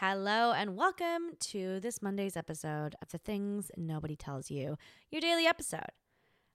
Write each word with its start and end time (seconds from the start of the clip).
Hello 0.00 0.52
and 0.52 0.76
welcome 0.76 1.32
to 1.40 1.80
this 1.80 2.00
Monday's 2.00 2.36
episode 2.36 2.94
of 3.02 3.10
The 3.10 3.18
Things 3.18 3.72
Nobody 3.76 4.14
Tells 4.14 4.48
You, 4.48 4.78
your 5.10 5.20
daily 5.20 5.44
episode. 5.44 5.90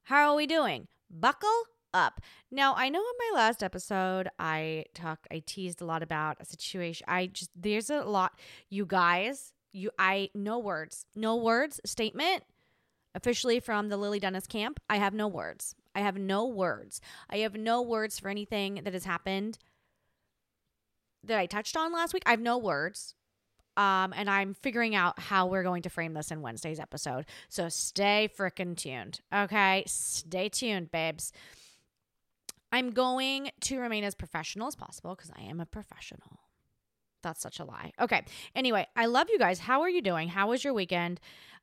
How 0.04 0.30
are 0.30 0.36
we 0.38 0.48
doing? 0.48 0.88
Buckle 1.12 1.50
up. 1.94 2.22
Now, 2.50 2.74
I 2.78 2.88
know 2.88 3.02
in 3.02 3.34
my 3.34 3.42
last 3.42 3.62
episode 3.62 4.30
I 4.40 4.86
talked 4.94 5.28
I 5.30 5.44
teased 5.46 5.82
a 5.82 5.86
lot 5.86 6.02
about 6.02 6.38
a 6.40 6.46
situation. 6.46 7.04
I 7.10 7.28
just 7.28 7.52
there's 7.54 7.90
a 7.90 8.04
lot 8.04 8.40
you 8.70 8.86
guys, 8.86 9.52
you 9.74 9.92
I 10.00 10.30
no 10.34 10.58
words. 10.58 11.06
No 11.14 11.36
words 11.36 11.82
statement 11.86 12.46
officially 13.14 13.60
from 13.60 13.90
the 13.90 13.98
Lilly 13.98 14.22
Dennis 14.22 14.48
camp. 14.48 14.80
I 14.90 15.00
have 15.00 15.14
no 15.14 15.28
words. 15.28 15.76
I 15.94 16.00
have 16.00 16.18
no 16.18 16.46
words. 16.46 17.02
I 17.30 17.40
have 17.40 17.56
no 17.56 17.82
words 17.82 18.22
for 18.22 18.30
anything 18.30 18.80
that 18.86 18.94
has 18.94 19.04
happened 19.04 19.58
that 21.26 21.40
I 21.40 21.46
touched 21.46 21.76
on 21.76 21.92
last 21.92 22.14
week. 22.14 22.24
I 22.26 22.32
have 22.32 22.40
no 22.40 22.58
words. 22.58 23.16
Um, 23.76 24.14
and 24.16 24.30
I'm 24.30 24.54
figuring 24.54 24.96
out 24.96 25.20
how 25.20 25.48
we're 25.48 25.64
going 25.64 25.82
to 25.84 25.90
frame 25.90 26.14
this 26.14 26.32
in 26.32 26.42
Wednesday's 26.42 26.80
episode. 26.80 27.26
So 27.50 27.70
stay 27.70 28.30
freaking 28.38 28.78
tuned. 28.78 29.22
Okay. 29.34 29.84
Stay 29.88 30.50
tuned, 30.50 30.92
babes. 30.92 31.32
I'm 32.72 32.92
going 32.92 33.52
to 33.62 33.80
remain 33.80 34.04
as 34.04 34.16
professional 34.16 34.68
as 34.68 34.76
possible 34.76 35.16
because 35.16 35.32
I 35.38 35.44
am 35.44 35.60
a 35.60 35.66
professional. 35.66 36.40
That's 37.22 37.42
such 37.42 37.60
a 37.60 37.66
lie. 37.66 37.92
Okay. 38.00 38.24
Anyway, 38.56 38.88
I 38.96 39.06
love 39.06 39.28
you 39.30 39.40
guys. 39.40 39.60
How 39.60 39.82
are 39.82 39.90
you 39.90 40.02
doing? 40.02 40.28
How 40.28 40.50
was 40.50 40.64
your 40.64 40.74
weekend? 40.74 41.20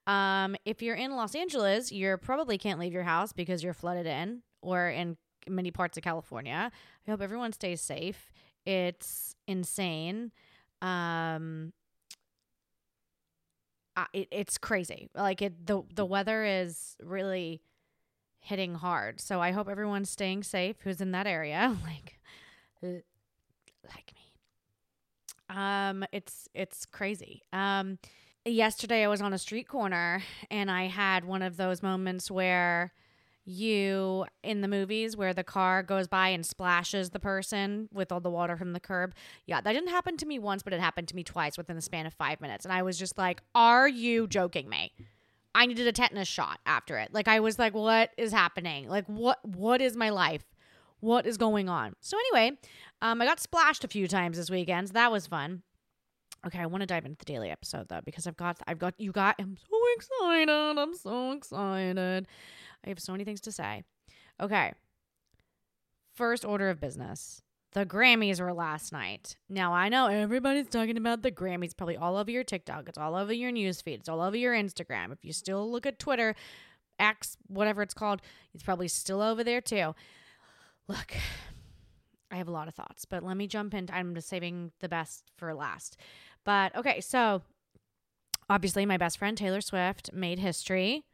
Um, 0.06 0.56
if 0.64 0.82
you're 0.82 0.96
in 0.96 1.14
Los 1.14 1.34
Angeles, 1.34 1.92
you 1.92 2.16
probably 2.16 2.58
can't 2.58 2.80
leave 2.80 2.92
your 2.92 3.02
house 3.02 3.32
because 3.32 3.62
you're 3.62 3.74
flooded 3.74 4.06
in, 4.06 4.42
or 4.62 4.88
in 4.88 5.16
many 5.48 5.70
parts 5.70 5.96
of 5.98 6.02
California. 6.02 6.70
I 7.06 7.10
hope 7.10 7.20
everyone 7.20 7.52
stays 7.52 7.80
safe. 7.80 8.32
It's 8.64 9.34
insane. 9.46 10.32
Um, 10.80 11.72
it, 14.12 14.28
it's 14.30 14.58
crazy. 14.58 15.08
Like 15.14 15.42
it, 15.42 15.66
the 15.66 15.82
the 15.94 16.04
weather 16.04 16.44
is 16.44 16.96
really 17.02 17.62
hitting 18.40 18.74
hard. 18.74 19.20
So 19.20 19.40
I 19.40 19.52
hope 19.52 19.68
everyone's 19.68 20.10
staying 20.10 20.42
safe. 20.42 20.76
Who's 20.82 21.00
in 21.00 21.12
that 21.12 21.26
area? 21.26 21.76
like, 21.84 22.18
like 22.82 24.12
me. 24.14 25.56
Um, 25.56 26.04
it's 26.12 26.48
it's 26.54 26.86
crazy. 26.86 27.42
Um, 27.52 27.98
yesterday 28.44 29.04
I 29.04 29.08
was 29.08 29.20
on 29.20 29.32
a 29.32 29.38
street 29.38 29.68
corner 29.68 30.22
and 30.50 30.70
I 30.70 30.86
had 30.86 31.24
one 31.24 31.42
of 31.42 31.56
those 31.56 31.82
moments 31.82 32.30
where 32.30 32.92
you 33.50 34.26
in 34.42 34.60
the 34.60 34.68
movies 34.68 35.16
where 35.16 35.34
the 35.34 35.44
car 35.44 35.82
goes 35.82 36.08
by 36.08 36.28
and 36.28 36.44
splashes 36.44 37.10
the 37.10 37.20
person 37.20 37.88
with 37.92 38.12
all 38.12 38.20
the 38.20 38.30
water 38.30 38.56
from 38.56 38.72
the 38.72 38.80
curb. 38.80 39.14
Yeah, 39.46 39.60
that 39.60 39.72
didn't 39.72 39.90
happen 39.90 40.16
to 40.18 40.26
me 40.26 40.38
once, 40.38 40.62
but 40.62 40.72
it 40.72 40.80
happened 40.80 41.08
to 41.08 41.16
me 41.16 41.24
twice 41.24 41.58
within 41.58 41.76
the 41.76 41.82
span 41.82 42.06
of 42.06 42.14
five 42.14 42.40
minutes. 42.40 42.64
And 42.64 42.72
I 42.72 42.82
was 42.82 42.98
just 42.98 43.18
like, 43.18 43.42
Are 43.54 43.88
you 43.88 44.26
joking 44.26 44.68
me? 44.68 44.92
I 45.54 45.66
needed 45.66 45.86
a 45.86 45.92
tetanus 45.92 46.28
shot 46.28 46.60
after 46.64 46.96
it. 46.98 47.12
Like 47.12 47.28
I 47.28 47.40
was 47.40 47.58
like, 47.58 47.74
what 47.74 48.10
is 48.16 48.32
happening? 48.32 48.88
Like 48.88 49.06
what 49.06 49.44
what 49.44 49.80
is 49.80 49.96
my 49.96 50.10
life? 50.10 50.44
What 51.00 51.26
is 51.26 51.36
going 51.36 51.68
on? 51.68 51.94
So 52.00 52.16
anyway, 52.18 52.58
um, 53.02 53.20
I 53.20 53.24
got 53.24 53.40
splashed 53.40 53.84
a 53.84 53.88
few 53.88 54.06
times 54.06 54.36
this 54.36 54.50
weekend. 54.50 54.88
So 54.88 54.92
that 54.92 55.10
was 55.10 55.26
fun. 55.26 55.62
Okay, 56.46 56.58
I 56.58 56.66
want 56.66 56.82
to 56.82 56.86
dive 56.86 57.04
into 57.04 57.18
the 57.18 57.24
daily 57.24 57.50
episode 57.50 57.88
though 57.88 58.00
because 58.04 58.26
I've 58.26 58.36
got 58.36 58.58
I've 58.66 58.78
got 58.78 58.94
you 58.98 59.12
got 59.12 59.36
I'm 59.38 59.56
so 59.56 59.78
excited. 59.96 60.78
I'm 60.78 60.94
so 60.94 61.32
excited. 61.32 62.26
I 62.84 62.88
have 62.88 63.00
so 63.00 63.12
many 63.12 63.24
things 63.24 63.40
to 63.42 63.52
say. 63.52 63.84
Okay. 64.40 64.72
First 66.14 66.44
order 66.44 66.70
of 66.70 66.80
business. 66.80 67.42
The 67.72 67.86
Grammys 67.86 68.40
were 68.40 68.52
last 68.52 68.92
night. 68.92 69.36
Now 69.48 69.72
I 69.72 69.88
know 69.88 70.08
everybody's 70.08 70.68
talking 70.68 70.96
about 70.96 71.22
the 71.22 71.30
Grammys, 71.30 71.76
probably 71.76 71.96
all 71.96 72.16
over 72.16 72.30
your 72.30 72.42
TikTok, 72.42 72.88
it's 72.88 72.98
all 72.98 73.14
over 73.14 73.32
your 73.32 73.52
newsfeed, 73.52 74.00
it's 74.00 74.08
all 74.08 74.20
over 74.20 74.36
your 74.36 74.54
Instagram. 74.54 75.12
If 75.12 75.24
you 75.24 75.32
still 75.32 75.70
look 75.70 75.86
at 75.86 76.00
Twitter, 76.00 76.34
X, 76.98 77.36
whatever 77.46 77.80
it's 77.82 77.94
called, 77.94 78.22
it's 78.52 78.64
probably 78.64 78.88
still 78.88 79.22
over 79.22 79.44
there 79.44 79.60
too. 79.60 79.94
Look, 80.88 81.14
I 82.32 82.36
have 82.36 82.48
a 82.48 82.52
lot 82.52 82.66
of 82.66 82.74
thoughts, 82.74 83.04
but 83.04 83.22
let 83.22 83.36
me 83.36 83.46
jump 83.46 83.72
into 83.72 83.94
I'm 83.94 84.16
just 84.16 84.28
saving 84.28 84.72
the 84.80 84.88
best 84.88 85.30
for 85.36 85.54
last. 85.54 85.96
But 86.44 86.74
okay, 86.74 87.00
so 87.00 87.42
obviously 88.48 88.84
my 88.84 88.96
best 88.96 89.16
friend 89.16 89.38
Taylor 89.38 89.60
Swift 89.60 90.12
made 90.12 90.40
history 90.40 91.04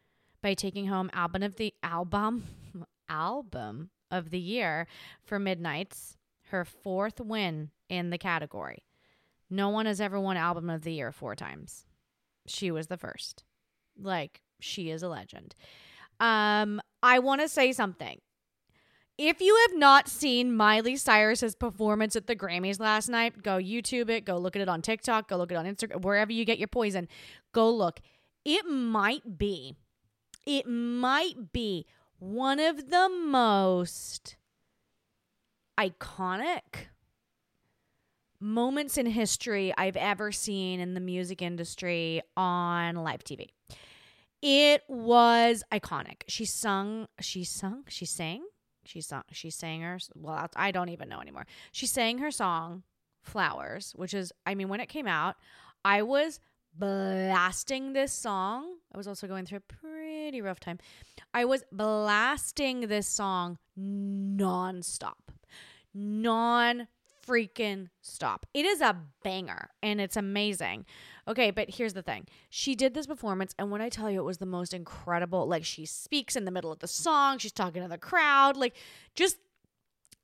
by 0.43 0.55
taking 0.55 0.87
home 0.87 1.11
album 1.13 1.43
of 1.43 1.57
the 1.57 1.75
album 1.83 2.45
album 3.09 3.91
of 4.11 4.31
the 4.31 4.39
year 4.39 4.87
for 5.25 5.39
Midnights, 5.39 6.17
her 6.49 6.65
fourth 6.65 7.21
win 7.21 7.71
in 7.89 8.11
the 8.11 8.19
category. 8.19 8.85
No 9.51 9.69
one 9.69 9.87
has 9.87 10.01
ever 10.01 10.21
won 10.21 10.37
album 10.37 10.71
of 10.71 10.83
the 10.83 10.93
year 10.93 11.13
four 11.13 11.35
times. 11.35 11.85
She 12.47 12.71
was 12.71 12.87
the 12.89 12.97
first. 12.97 13.45
Like 13.99 14.41
she 14.61 14.91
is 14.91 15.03
a 15.03 15.09
legend. 15.09 15.55
Um 16.21 16.81
I 17.03 17.19
want 17.19 17.41
to 17.41 17.49
say 17.49 17.73
something. 17.73 18.21
If 19.19 19.41
you 19.41 19.57
have 19.67 19.79
not 19.79 20.09
seen 20.09 20.55
Miley 20.55 20.97
Cyrus's 20.97 21.55
performance 21.55 22.17
at 22.17 22.27
the 22.27 22.37
Grammys 22.37 22.79
last 22.79 23.09
night, 23.09 23.43
go 23.43 23.57
YouTube 23.57 24.11
it, 24.11 24.27
go 24.27 24.37
look 24.37 24.57
at 24.57 24.63
it 24.63 24.69
on 24.69 24.83
TikTok, 24.83 25.29
go 25.29 25.37
look 25.37 25.51
at 25.51 25.55
it 25.55 25.59
on 25.59 25.75
Instagram, 25.75 26.03
wherever 26.03 26.31
you 26.33 26.45
get 26.45 26.59
your 26.59 26.69
poison. 26.69 27.09
Go 27.53 27.71
look. 27.71 28.01
It 28.45 28.67
might 28.67 29.39
be 29.39 29.75
it 30.47 30.67
might 30.67 31.53
be 31.53 31.87
one 32.19 32.61
of 32.61 32.91
the 32.91 33.09
most 33.09 34.37
iconic 35.79 36.87
moments 38.41 38.97
in 38.97 39.07
history 39.07 39.75
I've 39.77 39.97
ever 39.97 40.33
seen 40.33 40.81
in 40.81 40.95
the 40.95 41.01
music 41.01 41.43
industry 41.43 42.23
on 42.37 42.97
live 42.97 43.25
TV. 43.25 43.49
It 44.43 44.83
was 44.89 45.65
iconic. 45.73 46.23
She 46.29 46.45
sung, 46.45 47.09
she 47.21 47.43
sung, 47.45 47.85
she 47.89 48.05
sang, 48.05 48.45
she 48.85 49.01
sung, 49.01 49.23
she 49.33 49.51
sang 49.51 49.81
her, 49.81 49.99
well, 50.15 50.49
I 50.55 50.71
don't 50.71 50.91
even 50.91 51.09
know 51.09 51.21
anymore. 51.21 51.47
She 51.73 51.87
sang 51.87 52.19
her 52.19 52.31
song, 52.31 52.85
Flowers, 53.21 53.93
which 53.97 54.15
is, 54.15 54.33
I 54.47 54.55
mean, 54.55 54.69
when 54.69 54.79
it 54.79 54.89
came 54.89 55.09
out, 55.09 55.35
I 55.85 56.03
was 56.03 56.39
blasting 56.73 57.93
this 57.93 58.13
song. 58.13 58.77
I 58.95 58.97
was 58.97 59.09
also 59.09 59.27
going 59.27 59.47
through 59.47 59.59
a 59.59 59.61
pretty 59.61 60.16
rough 60.41 60.61
time. 60.61 60.79
I 61.33 61.45
was 61.45 61.65
blasting 61.73 62.89
this 62.89 63.07
song 63.07 63.59
nonstop. 63.79 65.15
Non 65.95 66.89
freaking 67.27 67.89
stop. 68.01 68.47
It 68.55 68.65
is 68.65 68.81
a 68.81 68.97
banger 69.23 69.71
and 69.83 70.01
it's 70.01 70.17
amazing. 70.17 70.87
Okay, 71.29 71.51
but 71.51 71.71
here's 71.71 71.95
the 71.95 72.03
thing. 72.03 72.27
She 72.51 72.75
did 72.75 72.95
this 72.95 73.07
performance, 73.07 73.53
and 73.59 73.71
when 73.71 73.81
I 73.81 73.89
tell 73.89 74.11
you 74.11 74.21
it 74.21 74.25
was 74.25 74.39
the 74.39 74.47
most 74.47 74.73
incredible, 74.73 75.47
like 75.47 75.65
she 75.65 75.85
speaks 75.85 76.37
in 76.37 76.45
the 76.45 76.53
middle 76.53 76.71
of 76.71 76.79
the 76.79 76.87
song, 76.87 77.39
she's 77.39 77.53
talking 77.53 77.83
to 77.83 77.89
the 77.89 77.99
crowd, 77.99 78.57
like 78.57 78.77
just, 79.15 79.39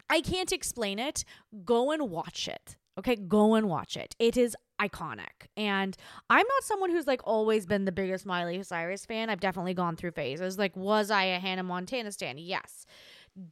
I 0.09 0.21
can't 0.21 0.53
explain 0.53 0.99
it. 0.99 1.25
Go 1.65 1.91
and 1.91 2.09
watch 2.09 2.47
it. 2.47 2.77
Okay, 2.99 3.17
go 3.17 3.55
and 3.55 3.69
watch 3.69 3.97
it. 3.97 4.15
It 4.19 4.37
is 4.37 4.55
iconic. 4.81 5.49
And 5.57 5.97
I'm 6.29 6.47
not 6.47 6.65
someone 6.65 6.91
who's 6.91 7.07
like 7.07 7.23
always 7.25 7.65
been 7.65 7.85
the 7.85 7.93
biggest 7.93 8.27
Miley 8.27 8.63
Cyrus 8.63 9.07
fan. 9.07 9.31
I've 9.31 9.41
definitely 9.41 9.75
gone 9.75 9.97
through 9.97 10.11
phases. 10.11 10.59
Like, 10.59 10.77
was 10.77 11.11
I 11.11 11.25
a 11.25 11.39
Hannah 11.39 11.63
Montana 11.63 12.13
stan? 12.13 12.37
Yes. 12.39 12.85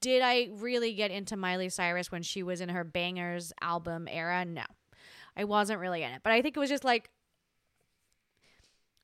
Did 0.00 0.20
I 0.22 0.50
really 0.52 0.92
get 0.92 1.10
into 1.10 1.36
Miley 1.36 1.70
Cyrus 1.70 2.12
when 2.12 2.22
she 2.22 2.42
was 2.42 2.60
in 2.60 2.68
her 2.68 2.84
Bangerz 2.84 3.52
album 3.62 4.08
era? 4.10 4.44
No. 4.44 4.64
I 5.36 5.44
wasn't 5.44 5.80
really 5.80 6.02
in 6.02 6.12
it. 6.12 6.20
But 6.22 6.32
I 6.32 6.42
think 6.42 6.56
it 6.56 6.60
was 6.60 6.68
just 6.68 6.84
like 6.84 7.10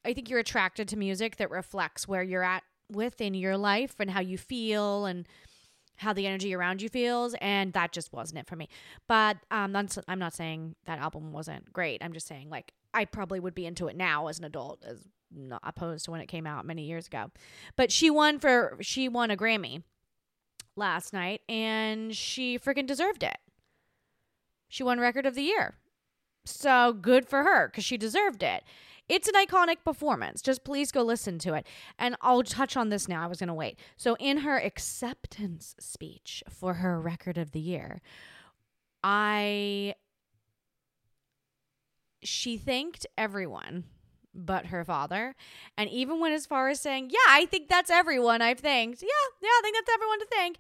I 0.05 0.15
think 0.15 0.31
you're 0.31 0.39
attracted 0.39 0.87
to 0.89 0.97
music 0.97 1.37
that 1.39 1.51
reflects 1.51 2.07
where 2.07 2.23
you're 2.23 2.45
at 2.45 2.63
within 2.93 3.35
your 3.35 3.57
life 3.57 3.97
and 3.99 4.09
how 4.09 4.21
you 4.21 4.39
feel 4.39 5.05
and 5.07 5.27
how 5.97 6.13
the 6.13 6.27
energy 6.27 6.55
around 6.55 6.83
you 6.83 6.89
feels 6.89 7.35
and 7.41 7.73
that 7.73 7.93
just 7.93 8.13
wasn't 8.13 8.39
it 8.39 8.47
for 8.47 8.57
me. 8.57 8.69
But 9.07 9.39
um 9.51 9.77
i'm 10.09 10.19
not 10.19 10.35
saying 10.35 10.75
that 10.85 10.99
album 10.99 11.33
wasn't 11.33 11.73
great. 11.73 12.03
I'm 12.03 12.13
just 12.13 12.27
saying 12.27 12.51
like 12.51 12.73
i 12.95 13.05
probably 13.05 13.41
would 13.41 13.55
be 13.55 13.67
into 13.67 13.89
it 13.89 13.97
now 13.97 14.29
as 14.29 14.39
an 14.39 14.45
adult 14.45 14.83
as 14.85 15.07
not 15.31 15.61
opposed 15.65 16.05
to 16.05 16.11
when 16.11 16.21
it 16.21 16.27
came 16.27 16.47
out 16.47 16.65
many 16.65 16.83
years 16.85 17.07
ago. 17.07 17.31
But 17.77 17.91
she 17.93 18.11
won 18.11 18.39
for 18.39 18.79
she 18.81 19.09
won 19.09 19.31
a 19.31 19.37
grammy 19.37 19.83
last 20.77 21.13
night 21.13 21.43
and 21.49 22.15
she 22.15 22.59
freaking 22.59 22.87
deserved 22.87 23.23
it. 23.23 23.39
She 24.69 24.83
won 24.83 24.99
record 25.01 25.27
of 25.27 25.35
the 25.35 25.43
year. 25.43 25.75
So 26.45 26.93
good 26.93 27.29
for 27.29 27.43
her 27.43 27.69
because 27.69 27.85
she 27.85 27.97
deserved 27.97 28.43
it 28.43 28.63
it's 29.09 29.29
an 29.29 29.35
iconic 29.35 29.85
performance. 29.85 30.43
Just 30.43 30.65
please 30.65 30.93
go 30.93 31.03
listen 31.03 31.39
to 31.41 31.55
it. 31.55 31.67
And 31.99 32.17
I'll 32.21 32.43
touch 32.43 32.77
on 32.77 32.89
this 32.89 33.09
now. 33.09 33.23
I 33.23 33.27
was 33.27 33.39
going 33.39 33.49
to 33.49 33.55
wait. 33.55 33.79
So, 33.97 34.17
in 34.19 34.39
her 34.39 34.59
acceptance 34.59 35.75
speech 35.79 36.43
for 36.49 36.75
her 36.75 37.01
record 37.01 37.39
of 37.39 37.53
the 37.53 37.61
year, 37.61 38.01
I. 39.03 39.95
She 42.23 42.57
thanked 42.57 43.07
everyone 43.17 43.85
but 44.37 44.67
her 44.67 44.85
father. 44.85 45.35
And 45.77 45.89
even 45.91 46.21
went 46.21 46.35
as 46.35 46.47
far 46.47 46.69
as 46.69 46.81
saying, 46.81 47.11
Yeah, 47.11 47.19
I 47.29 47.47
think 47.47 47.69
that's 47.69 47.91
everyone 47.91 48.43
I've 48.43 48.61
thanked. 48.61 49.03
Yeah, 49.03 49.09
yeah, 49.43 49.49
I 49.49 49.61
think 49.63 49.77
that's 49.77 49.95
everyone 49.95 50.19
to 50.21 50.27
thank. 50.27 50.59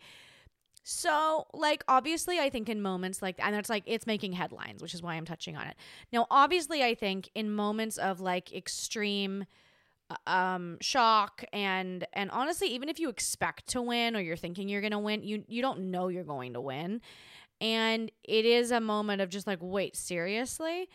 So, 0.88 1.48
like, 1.52 1.82
obviously, 1.88 2.38
I 2.38 2.48
think 2.48 2.68
in 2.68 2.80
moments 2.80 3.20
like, 3.20 3.34
and 3.40 3.56
it's 3.56 3.68
like, 3.68 3.82
it's 3.86 4.06
making 4.06 4.34
headlines, 4.34 4.80
which 4.80 4.94
is 4.94 5.02
why 5.02 5.14
I'm 5.14 5.24
touching 5.24 5.56
on 5.56 5.66
it. 5.66 5.74
Now, 6.12 6.28
obviously, 6.30 6.84
I 6.84 6.94
think 6.94 7.28
in 7.34 7.50
moments 7.50 7.98
of 7.98 8.20
like 8.20 8.52
extreme 8.52 9.46
uh, 10.08 10.30
um 10.30 10.78
shock 10.80 11.42
and 11.52 12.06
and 12.12 12.30
honestly 12.30 12.68
even 12.68 12.88
if 12.88 13.00
you 13.00 13.08
expect 13.08 13.66
to 13.66 13.82
win 13.82 14.14
or 14.14 14.20
you're 14.20 14.36
thinking 14.36 14.68
you're 14.68 14.80
going 14.80 14.92
to 14.92 15.00
win 15.00 15.24
you 15.24 15.42
you 15.48 15.60
don't 15.60 15.90
know 15.90 16.06
you're 16.06 16.22
going 16.22 16.52
to 16.52 16.60
win 16.60 17.00
and 17.60 18.12
it 18.22 18.44
is 18.44 18.70
a 18.70 18.78
moment 18.78 19.20
of 19.20 19.28
just 19.28 19.48
like 19.48 19.58
wait 19.60 19.96
seriously 19.96 20.88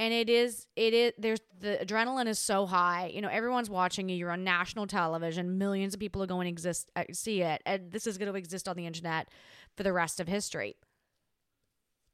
and 0.00 0.14
it 0.14 0.30
is 0.30 0.66
it 0.76 0.94
is 0.94 1.12
there's 1.18 1.40
the 1.60 1.78
adrenaline 1.84 2.26
is 2.26 2.38
so 2.38 2.64
high. 2.64 3.12
You 3.14 3.20
know 3.20 3.28
everyone's 3.28 3.68
watching 3.68 4.08
you. 4.08 4.16
You're 4.16 4.30
on 4.30 4.42
national 4.42 4.86
television. 4.86 5.58
Millions 5.58 5.92
of 5.92 6.00
people 6.00 6.22
are 6.22 6.26
going 6.26 6.46
to 6.46 6.50
exist 6.50 6.90
uh, 6.96 7.04
see 7.12 7.42
it. 7.42 7.60
And 7.66 7.92
this 7.92 8.06
is 8.06 8.16
going 8.16 8.32
to 8.32 8.38
exist 8.38 8.66
on 8.66 8.76
the 8.76 8.86
internet 8.86 9.28
for 9.76 9.82
the 9.82 9.92
rest 9.92 10.18
of 10.18 10.26
history. 10.26 10.76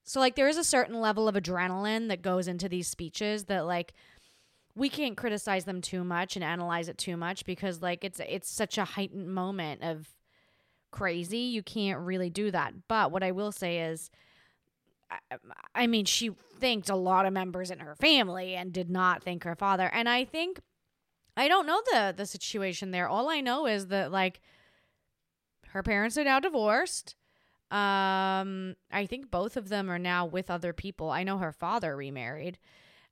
So 0.02 0.18
like 0.18 0.34
there 0.34 0.48
is 0.48 0.56
a 0.56 0.64
certain 0.64 1.00
level 1.00 1.28
of 1.28 1.36
adrenaline 1.36 2.08
that 2.08 2.22
goes 2.22 2.48
into 2.48 2.68
these 2.68 2.88
speeches 2.88 3.44
that 3.44 3.66
like 3.66 3.94
we 4.74 4.88
can't 4.88 5.16
criticize 5.16 5.64
them 5.64 5.80
too 5.80 6.02
much 6.02 6.34
and 6.34 6.44
analyze 6.44 6.88
it 6.88 6.98
too 6.98 7.16
much 7.16 7.44
because 7.44 7.82
like 7.82 8.02
it's 8.02 8.20
it's 8.28 8.50
such 8.50 8.78
a 8.78 8.84
heightened 8.84 9.32
moment 9.32 9.84
of 9.84 10.08
crazy. 10.90 11.38
You 11.38 11.62
can't 11.62 12.00
really 12.00 12.30
do 12.30 12.50
that. 12.50 12.74
But 12.88 13.12
what 13.12 13.22
i 13.22 13.30
will 13.30 13.52
say 13.52 13.78
is 13.82 14.10
I 15.74 15.86
mean, 15.86 16.04
she 16.04 16.30
thanked 16.58 16.88
a 16.88 16.96
lot 16.96 17.26
of 17.26 17.32
members 17.32 17.70
in 17.70 17.78
her 17.80 17.94
family 17.94 18.54
and 18.54 18.72
did 18.72 18.90
not 18.90 19.22
thank 19.22 19.44
her 19.44 19.54
father. 19.54 19.90
And 19.92 20.08
I 20.08 20.24
think 20.24 20.60
I 21.36 21.48
don't 21.48 21.66
know 21.66 21.80
the 21.92 22.14
the 22.16 22.26
situation 22.26 22.90
there. 22.90 23.08
All 23.08 23.28
I 23.28 23.40
know 23.40 23.66
is 23.66 23.88
that 23.88 24.10
like 24.10 24.40
her 25.68 25.82
parents 25.82 26.16
are 26.16 26.24
now 26.24 26.40
divorced. 26.40 27.14
Um, 27.70 28.76
I 28.92 29.06
think 29.06 29.30
both 29.30 29.56
of 29.56 29.68
them 29.68 29.90
are 29.90 29.98
now 29.98 30.24
with 30.24 30.50
other 30.50 30.72
people. 30.72 31.10
I 31.10 31.24
know 31.24 31.38
her 31.38 31.52
father 31.52 31.96
remarried. 31.96 32.58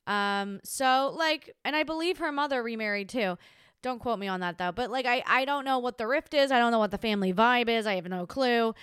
Um, 0.06 0.60
so 0.62 1.12
like, 1.16 1.54
and 1.64 1.74
I 1.74 1.82
believe 1.82 2.18
her 2.18 2.32
mother 2.32 2.62
remarried 2.62 3.08
too. 3.08 3.36
Don't 3.82 3.98
quote 3.98 4.18
me 4.18 4.28
on 4.28 4.40
that 4.40 4.56
though. 4.56 4.72
But 4.72 4.90
like, 4.90 5.06
I 5.06 5.22
I 5.26 5.44
don't 5.44 5.64
know 5.64 5.78
what 5.78 5.98
the 5.98 6.06
rift 6.06 6.32
is. 6.32 6.50
I 6.50 6.58
don't 6.58 6.72
know 6.72 6.78
what 6.78 6.90
the 6.90 6.98
family 6.98 7.34
vibe 7.34 7.68
is. 7.68 7.86
I 7.86 7.96
have 7.96 8.08
no 8.08 8.26
clue. 8.26 8.74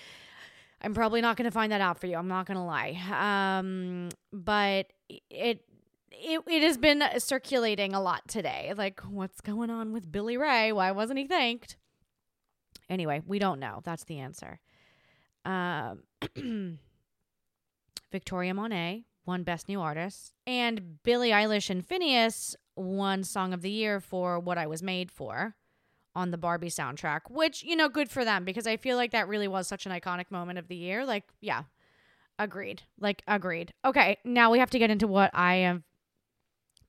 I'm 0.84 0.94
probably 0.94 1.22
not 1.22 1.38
going 1.38 1.46
to 1.46 1.52
find 1.52 1.72
that 1.72 1.82
out 1.82 2.00
for 2.00 2.08
you. 2.08 2.16
I'm 2.16 2.28
not 2.28 2.48
going 2.48 2.58
to 2.58 2.64
lie. 2.64 3.00
Um, 3.60 4.10
but 4.34 4.88
it 5.30 5.62
it 6.12 6.42
it 6.48 6.64
has 6.64 6.78
been 6.78 7.04
circulating 7.18 7.94
a 7.94 8.02
lot 8.02 8.28
today. 8.28 8.74
Like, 8.76 9.02
what's 9.02 9.42
going 9.42 9.70
on 9.70 9.94
with 9.94 10.12
Billy 10.12 10.38
Ray? 10.38 10.72
Why 10.72 10.92
wasn't 10.92 11.20
he 11.20 11.28
thanked? 11.28 11.78
Anyway, 12.90 13.22
we 13.26 13.40
don't 13.40 13.60
know. 13.60 13.82
That's 13.84 14.04
the 14.06 14.20
answer. 14.20 14.60
Um, 15.46 16.04
Victoria 18.12 18.54
Monet 18.54 19.06
won 19.26 19.44
Best 19.44 19.70
New 19.70 19.80
Artist, 19.80 20.34
and 20.46 21.02
Billie 21.04 21.30
Eilish 21.30 21.70
and 21.70 21.88
Finneas 21.88 22.56
won 22.76 23.24
Song 23.24 23.54
of 23.54 23.62
the 23.62 23.70
Year 23.70 24.00
for 24.00 24.40
What 24.40 24.58
I 24.58 24.68
Was 24.68 24.82
Made 24.82 25.12
For 25.12 25.56
on 26.16 26.32
the 26.32 26.38
Barbie 26.38 26.70
soundtrack, 26.70 27.22
which, 27.30 27.64
you 27.64 27.76
know, 27.76 27.90
good 27.90 28.10
for 28.10 28.26
them 28.26 28.44
because 28.46 28.68
I 28.68 28.78
feel 28.78 28.98
like 28.98 29.12
that 29.12 29.28
really 29.28 29.48
was 29.48 29.68
such 29.68 29.86
an 29.86 29.92
iconic 29.92 30.30
moment 30.30 30.60
of 30.60 30.68
the 30.68 30.76
year. 30.76 31.06
Like, 31.06 31.24
yeah, 31.40 31.64
agreed. 32.38 32.84
Like, 33.00 33.24
agreed. 33.28 33.74
Okay, 33.86 34.18
now 34.26 34.52
we 34.52 34.60
have 34.60 34.70
to 34.72 34.80
get 34.80 34.90
into 34.90 35.08
what 35.08 35.32
I 35.34 35.56
have 35.56 35.84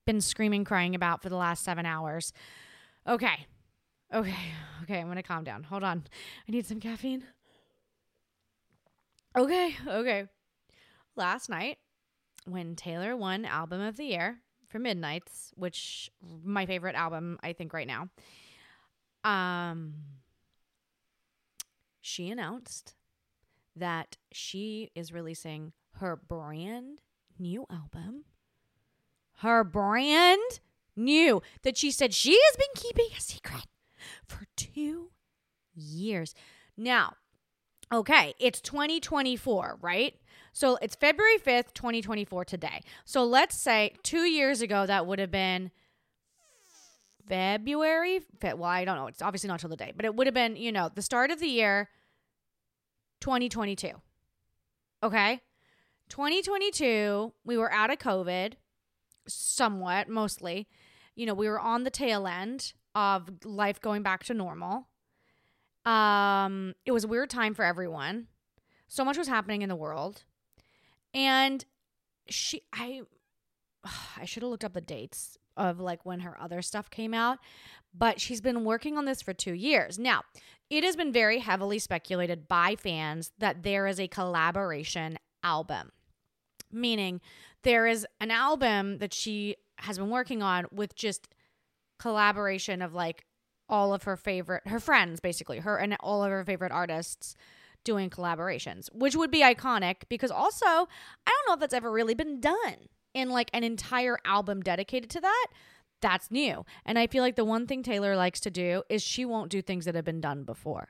been 0.06 0.20
screaming, 0.20 0.64
crying 0.64 0.94
about 0.94 1.22
for 1.22 1.28
the 1.28 1.36
last 1.36 1.64
seven 1.64 1.86
hours. 1.86 2.32
Okay. 3.06 3.46
Okay. 4.12 4.36
Okay, 4.82 4.98
I'm 4.98 5.14
to 5.14 5.22
calm 5.22 5.44
down. 5.44 5.62
Hold 5.62 5.84
on. 5.84 6.02
I 6.48 6.50
need 6.50 6.66
some 6.66 6.80
caffeine. 6.80 7.22
Okay. 9.38 9.76
Okay. 9.86 10.24
Last 11.14 11.48
night, 11.48 11.78
when 12.46 12.74
Taylor 12.74 13.16
won 13.16 13.44
Album 13.44 13.80
of 13.80 13.96
the 13.96 14.06
Year 14.06 14.40
for 14.66 14.80
Midnights, 14.80 15.52
which 15.54 16.10
my 16.42 16.66
favorite 16.66 16.96
album, 16.96 17.38
I 17.44 17.52
think, 17.52 17.72
right 17.72 17.86
now 17.86 18.08
um, 19.24 19.94
she 22.00 22.30
announced 22.30 22.94
that 23.76 24.16
she 24.32 24.90
is 24.94 25.12
releasing 25.12 25.72
her 25.96 26.16
brand 26.16 27.00
new 27.38 27.66
album. 27.70 28.24
Her 29.38 29.64
brand 29.64 30.60
new 30.96 31.42
that 31.62 31.76
she 31.76 31.90
said 31.90 32.12
she 32.12 32.32
has 32.32 32.56
been 32.56 32.74
keeping 32.74 33.08
a 33.16 33.20
secret 33.20 33.66
for 34.26 34.46
two 34.56 35.10
years. 35.74 36.34
Now, 36.76 37.14
okay, 37.92 38.34
it's 38.38 38.60
2024, 38.60 39.78
right? 39.80 40.14
So 40.52 40.76
it's 40.82 40.94
February 40.94 41.38
5th, 41.38 41.72
2024 41.74 42.44
today. 42.44 42.82
So 43.04 43.24
let's 43.24 43.56
say 43.56 43.94
two 44.02 44.24
years 44.24 44.60
ago, 44.60 44.86
that 44.86 45.06
would 45.06 45.18
have 45.18 45.30
been 45.30 45.70
February. 47.28 48.20
Well, 48.42 48.64
I 48.64 48.84
don't 48.84 48.96
know. 48.96 49.06
It's 49.06 49.22
obviously 49.22 49.48
not 49.48 49.60
till 49.60 49.70
the 49.70 49.76
day, 49.76 49.92
but 49.94 50.04
it 50.04 50.14
would 50.14 50.26
have 50.26 50.34
been, 50.34 50.56
you 50.56 50.72
know, 50.72 50.90
the 50.94 51.02
start 51.02 51.30
of 51.30 51.40
the 51.40 51.48
year 51.48 51.88
2022. 53.20 53.90
Okay. 55.02 55.40
2022, 56.08 57.32
we 57.44 57.56
were 57.56 57.72
out 57.72 57.90
of 57.90 57.98
COVID 57.98 58.54
somewhat, 59.26 60.08
mostly. 60.08 60.68
You 61.14 61.26
know, 61.26 61.34
we 61.34 61.48
were 61.48 61.60
on 61.60 61.84
the 61.84 61.90
tail 61.90 62.26
end 62.26 62.72
of 62.94 63.28
life 63.44 63.80
going 63.80 64.02
back 64.02 64.24
to 64.24 64.34
normal. 64.34 64.88
Um, 65.84 66.74
it 66.84 66.92
was 66.92 67.04
a 67.04 67.08
weird 67.08 67.30
time 67.30 67.54
for 67.54 67.64
everyone. 67.64 68.28
So 68.88 69.04
much 69.04 69.16
was 69.16 69.28
happening 69.28 69.62
in 69.62 69.68
the 69.68 69.76
world. 69.76 70.24
And 71.14 71.64
she 72.28 72.62
I 72.72 73.02
I 74.18 74.24
should 74.24 74.42
have 74.42 74.50
looked 74.50 74.64
up 74.64 74.74
the 74.74 74.80
dates 74.80 75.38
of 75.56 75.80
like 75.80 76.04
when 76.04 76.20
her 76.20 76.40
other 76.40 76.62
stuff 76.62 76.90
came 76.90 77.14
out, 77.14 77.38
but 77.94 78.20
she's 78.20 78.40
been 78.40 78.64
working 78.64 78.96
on 78.96 79.04
this 79.04 79.22
for 79.22 79.32
two 79.32 79.54
years. 79.54 79.98
Now, 79.98 80.22
it 80.70 80.84
has 80.84 80.96
been 80.96 81.12
very 81.12 81.40
heavily 81.40 81.78
speculated 81.78 82.48
by 82.48 82.76
fans 82.76 83.32
that 83.38 83.62
there 83.62 83.86
is 83.86 84.00
a 84.00 84.08
collaboration 84.08 85.18
album, 85.42 85.92
meaning 86.70 87.20
there 87.62 87.86
is 87.86 88.06
an 88.20 88.30
album 88.30 88.98
that 88.98 89.12
she 89.12 89.56
has 89.78 89.98
been 89.98 90.10
working 90.10 90.42
on 90.42 90.66
with 90.72 90.94
just 90.94 91.28
collaboration 91.98 92.82
of 92.82 92.94
like 92.94 93.24
all 93.68 93.94
of 93.94 94.02
her 94.02 94.16
favorite 94.16 94.66
her 94.66 94.80
friends 94.80 95.20
basically 95.20 95.60
her 95.60 95.76
and 95.76 95.96
all 96.00 96.24
of 96.24 96.30
her 96.30 96.44
favorite 96.44 96.72
artists 96.72 97.36
doing 97.84 98.10
collaborations 98.10 98.92
which 98.92 99.14
would 99.14 99.30
be 99.30 99.40
iconic 99.40 99.96
because 100.08 100.30
also 100.30 100.66
i 100.66 100.86
don't 101.26 101.48
know 101.48 101.54
if 101.54 101.60
that's 101.60 101.72
ever 101.72 101.90
really 101.90 102.14
been 102.14 102.40
done 102.40 102.88
in 103.14 103.30
like 103.30 103.50
an 103.52 103.64
entire 103.64 104.18
album 104.24 104.60
dedicated 104.60 105.10
to 105.10 105.20
that, 105.20 105.46
that's 106.00 106.30
new. 106.30 106.64
And 106.84 106.98
I 106.98 107.06
feel 107.06 107.22
like 107.22 107.36
the 107.36 107.44
one 107.44 107.66
thing 107.66 107.82
Taylor 107.82 108.16
likes 108.16 108.40
to 108.40 108.50
do 108.50 108.82
is 108.88 109.02
she 109.02 109.24
won't 109.24 109.50
do 109.50 109.62
things 109.62 109.84
that 109.84 109.94
have 109.94 110.04
been 110.04 110.20
done 110.20 110.44
before. 110.44 110.88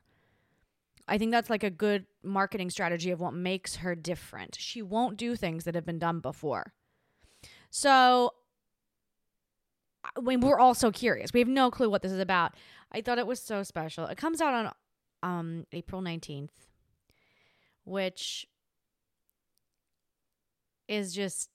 I 1.09 1.19
think 1.19 1.33
that's 1.33 1.50
like 1.50 1.64
a 1.64 1.71
good 1.71 2.07
marketing 2.23 2.71
strategy 2.71 3.11
of 3.11 3.21
what 3.21 3.35
makes 3.35 3.76
her 3.76 3.95
different. 3.95 4.57
She 4.59 4.83
won't 4.83 5.17
do 5.17 5.37
things 5.37 5.64
that 5.64 5.75
have 5.75 5.85
been 5.85 5.99
done 5.99 6.21
before. 6.21 6.73
So 7.71 8.33
I 10.05 10.21
mean, 10.21 10.41
we're 10.41 10.59
all 10.59 10.75
so 10.75 10.91
curious. 10.91 11.33
We 11.33 11.41
have 11.41 11.49
no 11.49 11.71
clue 11.71 11.88
what 11.88 12.02
this 12.02 12.12
is 12.12 12.19
about. 12.19 12.55
I 12.91 13.00
thought 13.00 13.19
it 13.19 13.26
was 13.26 13.41
so 13.41 13.62
special. 13.62 14.07
It 14.07 14.19
comes 14.19 14.41
out 14.41 14.55
on 14.55 14.73
um 15.23 15.67
April 15.73 16.02
19th, 16.02 16.50
which 17.85 18.47
is 20.88 21.14
just 21.14 21.49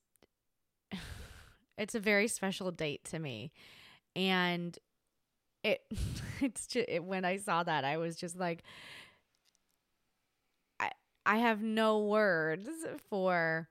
it's 1.78 1.96
a 1.96 2.00
very 2.00 2.28
special 2.28 2.72
date 2.72 3.04
to 3.06 3.20
me. 3.20 3.52
And 4.16 4.78
it 5.64 5.82
it's 6.42 6.68
just 6.68 6.90
it, 6.90 7.04
when 7.04 7.26
I 7.26 7.38
saw 7.38 7.64
that 7.64 7.84
I 7.84 7.98
was 7.98 8.16
just 8.16 8.38
like 8.38 8.64
I 10.80 10.92
I 11.26 11.38
have 11.38 11.62
no 11.62 12.00
words 12.00 12.70
for 13.10 13.70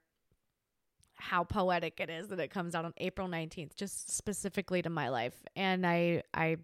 how 1.19 1.43
poetic 1.45 1.99
it 1.99 2.11
is 2.11 2.29
that 2.29 2.39
it 2.39 2.51
comes 2.51 2.75
out 2.75 2.85
on 2.85 2.93
April 2.99 3.27
19th 3.27 3.75
just 3.75 4.15
specifically 4.15 4.83
to 4.83 4.91
my 4.91 5.09
life 5.09 5.35
and 5.57 5.87
I 5.87 6.23
I 6.35 6.59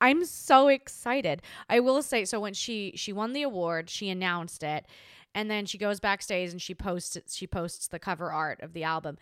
I'm 0.00 0.24
so 0.24 0.68
excited. 0.68 1.42
I 1.68 1.80
will 1.80 2.02
say 2.02 2.24
so 2.24 2.40
when 2.40 2.54
she 2.54 2.92
she 2.96 3.12
won 3.12 3.32
the 3.32 3.42
award, 3.42 3.90
she 3.90 4.08
announced 4.08 4.62
it 4.62 4.86
and 5.34 5.50
then 5.50 5.66
she 5.66 5.78
goes 5.78 6.00
backstage 6.00 6.50
and 6.50 6.60
she 6.62 6.74
posts 6.74 7.16
she 7.34 7.46
posts 7.46 7.88
the 7.88 7.98
cover 7.98 8.32
art 8.32 8.60
of 8.62 8.72
the 8.72 8.84
album 8.84 9.18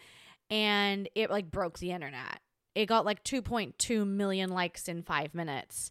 and 0.51 1.09
it 1.15 1.31
like 1.31 1.51
broke 1.51 1.79
the 1.79 1.93
internet. 1.93 2.41
It 2.75 2.87
got 2.87 3.05
like 3.05 3.25
2.2 3.25 4.07
million 4.07 4.51
likes 4.51 4.89
in 4.89 5.03
5 5.03 5.35
minutes. 5.35 5.91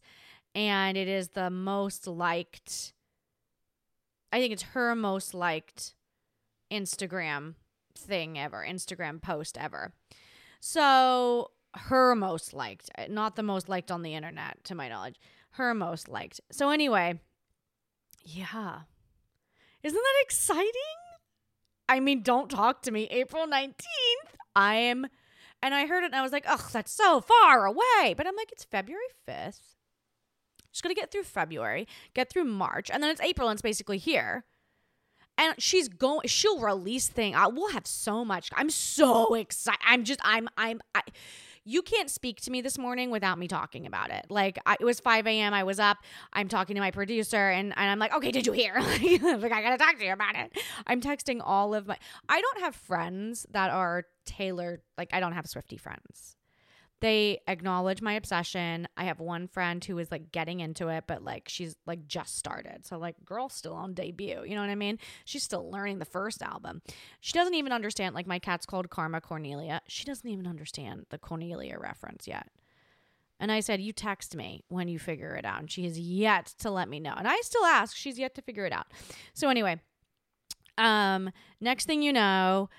And 0.56 0.98
it 0.98 1.08
is 1.08 1.30
the 1.30 1.50
most 1.50 2.08
liked 2.08 2.94
I 4.32 4.40
think 4.40 4.54
it's 4.54 4.64
her 4.64 4.94
most 4.96 5.34
liked 5.34 5.94
Instagram 6.72 7.56
thing 7.96 8.38
ever, 8.38 8.66
Instagram 8.68 9.22
post 9.22 9.58
ever. 9.58 9.94
So, 10.60 11.52
her 11.74 12.16
most 12.16 12.54
liked, 12.54 12.90
not 13.10 13.36
the 13.36 13.44
most 13.44 13.70
liked 13.70 13.92
on 13.92 14.02
the 14.02 14.16
internet 14.16 14.64
to 14.66 14.76
my 14.76 14.90
knowledge. 14.90 15.20
Her 15.52 15.74
most 15.74 16.10
liked. 16.10 16.42
So 16.52 16.70
anyway, 16.70 17.20
yeah. 18.24 18.82
Isn't 19.84 19.96
that 20.02 20.24
exciting? 20.24 20.72
I 21.88 22.00
mean, 22.00 22.22
don't 22.22 22.50
talk 22.50 22.82
to 22.84 22.92
me. 22.92 23.08
April 23.10 23.48
19th. 23.48 24.37
I 24.58 24.76
am 24.76 25.08
and 25.62 25.74
I 25.74 25.86
heard 25.86 26.04
it 26.04 26.08
and 26.08 26.16
I 26.16 26.22
was 26.22 26.32
like, 26.32 26.46
"Oh, 26.48 26.68
that's 26.74 26.92
so 26.92 27.22
far 27.22 27.66
away." 27.66 28.14
But 28.18 28.28
I'm 28.28 28.36
like, 28.36 28.52
"It's 28.52 28.64
February 28.64 29.06
5th." 29.28 29.76
Just 30.74 30.84
to 30.84 30.94
get 30.94 31.12
through 31.12 31.24
February, 31.24 31.88
get 32.14 32.30
through 32.30 32.44
March, 32.44 32.92
and 32.92 33.02
then 33.02 33.10
it's 33.10 33.22
April 33.22 33.48
and 33.48 33.56
it's 33.56 33.62
basically 33.62 33.98
here 33.98 34.44
and 35.38 35.54
she's 35.62 35.88
going 35.88 36.28
she'll 36.28 36.60
release 36.60 37.08
thing 37.08 37.36
I, 37.36 37.48
we'll 37.48 37.72
have 37.72 37.88
so 37.88 38.26
much 38.26 38.50
i'm 38.56 38.70
so 38.70 39.34
excited 39.36 39.80
i'm 39.86 40.04
just 40.04 40.20
i'm 40.24 40.50
i'm 40.58 40.82
I, 40.96 41.02
you 41.68 41.82
can't 41.82 42.10
speak 42.10 42.40
to 42.42 42.52
me 42.52 42.62
this 42.62 42.78
morning 42.78 43.12
without 43.12 43.38
me 43.38 43.48
talking 43.48 43.86
about 43.86 44.10
it. 44.10 44.26
Like 44.30 44.58
I, 44.66 44.78
it 44.80 44.86
was 44.86 45.00
5 45.02 45.28
a.m. 45.28 45.54
I 45.54 45.64
was 45.64 45.80
up. 45.80 45.98
I'm 46.32 46.48
talking 46.48 46.76
to 46.76 46.82
my 46.82 46.92
producer, 46.92 47.50
and, 47.50 47.74
and 47.76 47.90
I'm 47.90 48.00
like, 48.00 48.14
okay, 48.16 48.32
did 48.32 48.48
you 48.48 48.54
hear? 48.54 48.76
like 48.80 49.52
I 49.52 49.62
gotta 49.62 49.78
talk 49.78 49.98
to 49.98 50.06
you 50.06 50.14
about 50.14 50.36
it. 50.36 50.58
I'm 50.86 51.02
texting 51.02 51.42
all 51.44 51.74
of 51.74 51.88
my. 51.88 51.98
I 52.30 52.40
don't 52.40 52.62
have 52.62 52.76
friends 52.76 53.46
that 53.52 53.70
are 53.70 54.06
tailored. 54.26 54.82
Like 54.98 55.10
I 55.12 55.20
don't 55.20 55.34
have 55.34 55.46
Swifty 55.48 55.78
friends 55.78 56.37
they 57.00 57.40
acknowledge 57.48 58.02
my 58.02 58.14
obsession. 58.14 58.88
I 58.98 59.04
have 59.04 59.20
one 59.20 59.48
friend 59.48 59.84
who 59.84 59.98
is 60.00 60.10
like 60.12 60.32
getting 60.32 60.62
into 60.62 60.88
it, 60.88 61.04
but 61.08 61.24
like 61.24 61.48
she's 61.48 61.76
like 61.86 62.08
just 62.08 62.38
started. 62.38 62.86
So 62.86 62.98
like 62.98 63.24
girl 63.24 63.50
still 63.50 63.74
on 63.74 63.94
debut. 63.94 64.44
You 64.46 64.56
know 64.56 64.62
what 64.62 64.70
I 64.70 64.76
mean? 64.76 64.98
She's 65.24 65.44
still 65.44 65.70
learning 65.70 66.00
the 66.00 66.06
first 66.06 66.42
album. 66.42 66.82
She 67.22 67.34
doesn't 67.34 67.54
even 67.54 67.72
understand 67.72 68.16
like 68.16 68.26
my 68.26 68.40
cat's 68.40 68.66
called 68.66 68.90
Karma 68.90 69.22
Cornelia. 69.22 69.82
She 69.88 70.06
doesn't 70.06 70.28
even 70.28 70.48
understand 70.48 71.06
the 71.10 71.20
Cornelia 71.20 71.78
reference 71.80 72.28
yet. 72.28 72.48
And 73.40 73.52
I 73.52 73.60
said, 73.60 73.82
You 73.82 73.94
text 73.94 74.36
me 74.36 74.64
when 74.68 74.88
you 74.88 74.98
figure 74.98 75.36
it 75.36 75.46
out. 75.46 75.60
And 75.60 75.72
she 75.72 75.84
has 75.84 76.00
yet 76.00 76.54
to 76.60 76.72
let 76.72 76.90
me 76.90 77.00
know. 77.00 77.14
And 77.16 77.28
I 77.28 77.40
still 77.42 77.66
ask, 77.66 77.96
she's 77.96 78.18
yet 78.18 78.34
to 78.36 78.42
figure 78.42 78.66
it 78.66 78.74
out. 78.74 78.88
So 79.34 79.50
anyway, 79.50 79.80
um, 80.78 81.32
next 81.62 81.86
thing 81.86 82.02
you 82.02 82.14
know, 82.14 82.70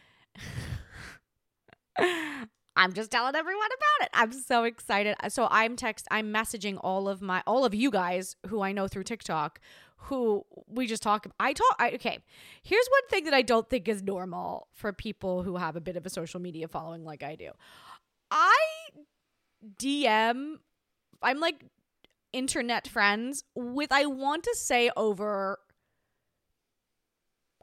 I'm 2.79 2.93
just 2.93 3.11
telling 3.11 3.35
everyone 3.35 3.67
about 3.67 4.07
it. 4.07 4.11
I'm 4.15 4.33
so 4.33 4.63
excited. 4.63 5.17
So 5.31 5.49
I'm 5.51 5.75
text 5.75 6.07
I'm 6.13 6.33
messaging 6.33 6.79
all 6.81 7.09
of 7.09 7.21
my 7.21 7.43
all 7.45 7.65
of 7.65 7.75
you 7.75 7.91
guys 7.91 8.37
who 8.47 8.63
I 8.63 8.71
know 8.71 8.87
through 8.87 9.03
TikTok 9.03 9.61
who 10.03 10.45
we 10.69 10.87
just 10.87 11.03
talk 11.03 11.27
I 11.41 11.53
talk 11.53 11.75
I, 11.81 11.91
okay. 11.95 12.21
Here's 12.63 12.87
one 12.87 13.09
thing 13.11 13.25
that 13.25 13.35
I 13.35 13.43
don't 13.43 13.69
think 13.69 13.89
is 13.89 14.01
normal 14.01 14.69
for 14.73 14.93
people 14.93 15.43
who 15.43 15.57
have 15.57 15.75
a 15.75 15.81
bit 15.81 15.97
of 15.97 16.07
a 16.07 16.09
social 16.09 16.39
media 16.41 16.69
following 16.69 17.05
like 17.05 17.25
I 17.25 17.35
do. 17.35 17.51
I 18.31 18.57
DM 19.77 20.59
I'm 21.21 21.41
like 21.41 21.65
internet 22.33 22.87
friends 22.87 23.43
with 23.57 23.91
I 23.91 24.07
want 24.07 24.45
to 24.45 24.55
say 24.55 24.93
over 24.97 25.59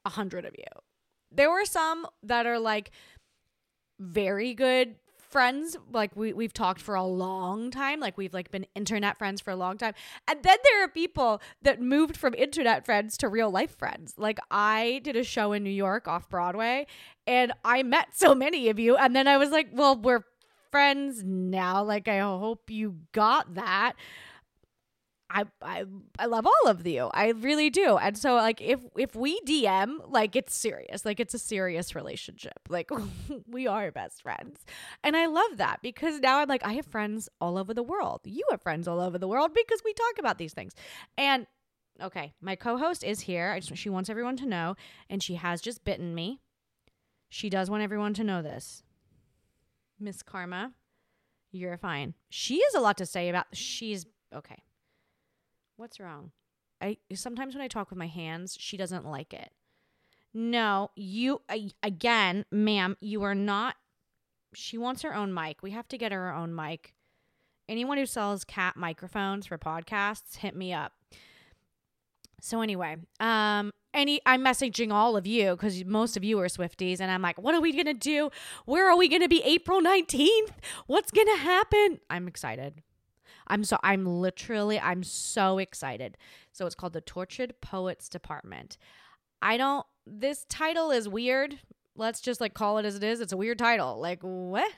a 0.04 0.10
hundred 0.10 0.44
of 0.44 0.56
you. 0.58 0.66
There 1.32 1.50
were 1.50 1.64
some 1.64 2.06
that 2.22 2.46
are 2.46 2.60
like 2.60 2.92
very 3.98 4.54
good 4.54 4.96
friends 5.36 5.76
like 5.92 6.16
we, 6.16 6.32
we've 6.32 6.54
talked 6.54 6.80
for 6.80 6.96
a 6.96 7.04
long 7.04 7.70
time 7.70 8.00
like 8.00 8.18
we've 8.18 8.34
like 8.34 8.50
been 8.52 8.66
internet 8.74 9.18
friends 9.18 9.42
for 9.42 9.52
a 9.52 9.56
long 9.58 9.78
time. 9.78 9.94
And 10.30 10.42
then 10.42 10.58
there 10.64 10.82
are 10.82 10.88
people 10.88 11.42
that 11.62 11.82
moved 11.82 12.16
from 12.16 12.34
internet 12.36 12.86
friends 12.86 13.18
to 13.18 13.28
real 13.28 13.52
life 13.52 13.78
friends. 13.78 14.14
Like 14.18 14.40
i 14.50 15.02
did 15.04 15.18
a 15.18 15.26
show 15.26 15.52
in 15.52 15.62
new 15.62 15.70
york 15.70 16.08
off 16.08 16.30
broadway 16.30 16.88
and 17.28 17.52
i 17.66 17.84
met 17.84 18.16
so 18.16 18.34
many 18.34 18.70
of 18.70 18.80
you 18.80 18.96
and 18.96 19.14
then 19.14 19.28
i 19.28 19.36
was 19.36 19.50
like 19.50 19.68
well 19.74 19.98
we're 19.98 20.24
friends 20.72 21.22
now. 21.22 21.84
Like 21.84 22.08
i 22.08 22.20
hope 22.20 22.70
you 22.70 22.96
got 23.12 23.56
that 23.56 23.96
I, 25.30 25.46
I 25.62 25.86
I 26.20 26.28
love 26.28 26.46
all 26.46 26.70
of 26.70 26.86
you. 26.86 27.10
I 27.14 27.30
really 27.30 27.70
do. 27.70 27.98
And 27.98 28.18
so 28.18 28.36
like 28.36 28.62
if 28.62 28.80
if 28.98 29.16
we 29.16 29.42
DM, 29.42 30.00
like 30.08 30.36
it's 30.36 30.56
serious. 30.56 31.04
Like 31.04 31.20
it's 31.20 31.34
a 31.34 31.40
serious 31.40 31.96
relationship. 31.96 32.60
Like 32.70 32.90
we 33.48 33.68
are 33.68 33.92
best 33.92 34.22
friends. 34.22 34.64
And 35.04 35.18
I 35.18 35.26
love 35.26 35.58
that 35.58 35.80
because 35.82 36.20
now 36.20 36.40
I'm 36.40 36.48
like 36.48 36.66
I 36.66 36.74
have 36.74 36.86
friends 36.86 37.28
all 37.42 37.58
over 37.58 37.74
the 37.74 37.84
world. 37.84 38.22
You 38.26 38.44
have 38.52 38.62
friends 38.62 38.88
all 38.88 39.00
over 39.00 39.18
the 39.18 39.28
world 39.28 39.52
because 39.54 39.82
we 39.84 39.94
talk 39.94 40.20
about 40.20 40.38
these 40.38 40.54
things. 40.54 40.74
And 41.18 41.48
okay, 42.02 42.34
my 42.40 42.56
co-host 42.56 43.04
is 43.04 43.22
here. 43.22 43.52
I 43.52 43.60
just 43.60 43.76
she 43.78 43.90
wants 43.90 44.10
everyone 44.10 44.38
to 44.38 44.46
know 44.46 44.76
and 45.10 45.24
she 45.24 45.36
has 45.36 45.60
just 45.60 45.84
bitten 45.84 46.14
me. 46.14 46.40
She 47.30 47.50
does 47.50 47.70
want 47.70 47.84
everyone 47.84 48.14
to 48.16 48.24
know 48.24 48.44
this. 48.44 48.84
Miss 50.00 50.22
Karma, 50.22 50.74
you're 51.52 51.78
fine. 51.78 52.14
She 52.30 52.62
has 52.62 52.76
a 52.76 52.80
lot 52.80 52.98
to 52.98 53.06
say 53.06 53.30
about 53.30 53.48
she's 53.54 54.06
okay. 54.34 54.65
What's 55.78 56.00
wrong? 56.00 56.32
I 56.82 56.98
sometimes 57.14 57.56
when 57.56 57.64
I 57.64 57.68
talk 57.68 57.90
with 57.90 58.00
my 58.00 58.08
hands, 58.08 58.58
she 58.60 58.78
doesn't 58.78 59.06
like 59.06 59.34
it. 59.34 59.52
No, 60.34 60.92
you 60.96 61.42
again, 61.82 62.46
ma'am, 62.52 62.98
you 63.00 63.24
are 63.24 63.36
not 63.36 63.76
she 64.54 64.78
wants 64.78 65.02
her 65.02 65.14
own 65.14 65.34
mic. 65.34 65.62
We 65.62 65.72
have 65.72 65.88
to 65.90 65.98
get 65.98 66.12
her, 66.12 66.28
her 66.28 66.34
own 66.34 66.56
mic. 66.56 66.94
Anyone 67.68 67.98
who 67.98 68.06
sells 68.06 68.44
cat 68.44 68.78
microphones 68.78 69.46
for 69.46 69.58
podcasts, 69.58 70.38
hit 70.38 70.56
me 70.56 70.72
up. 70.72 70.94
So 72.42 72.62
anyway, 72.62 72.98
um 73.20 73.72
any 73.94 74.22
I'm 74.26 74.44
messaging 74.44 74.92
all 74.92 75.18
of 75.18 75.26
you 75.26 75.52
because 75.52 75.84
most 75.86 76.16
of 76.16 76.24
you 76.24 76.40
are 76.40 76.48
Swifties, 76.48 77.00
and 77.00 77.10
I'm 77.10 77.22
like, 77.22 77.42
what 77.42 77.56
are 77.56 77.62
we 77.62 77.74
gonna 77.76 77.94
do? 77.94 78.30
Where 78.66 78.90
are 78.90 78.98
we 78.98 79.08
gonna 79.08 79.30
be 79.30 79.42
April 79.44 79.82
19th? 79.82 80.52
What's 80.88 81.12
gonna 81.12 81.38
happen? 81.38 82.00
I'm 82.10 82.28
excited. 82.28 82.82
I'm 83.48 83.64
so 83.64 83.78
I'm 83.84 84.06
literally 84.06 84.80
I'm 84.80 85.04
so 85.04 85.58
excited. 85.58 86.18
So 86.52 86.66
it's 86.66 86.76
called 86.76 86.94
the 86.94 87.02
Tortured 87.02 87.56
Poets 87.62 88.10
Department. 88.10 88.78
I 89.42 89.58
don't 89.58 89.86
this 90.06 90.46
title 90.50 90.92
is 90.92 91.08
weird. 91.08 91.60
Let's 91.96 92.22
just 92.22 92.42
like 92.42 92.54
call 92.54 92.78
it 92.78 92.86
as 92.86 92.96
it 92.96 93.04
is. 93.04 93.22
It's 93.22 93.34
a 93.34 93.38
weird 93.38 93.60
title. 93.60 94.00
Like 94.00 94.20
what? 94.22 94.72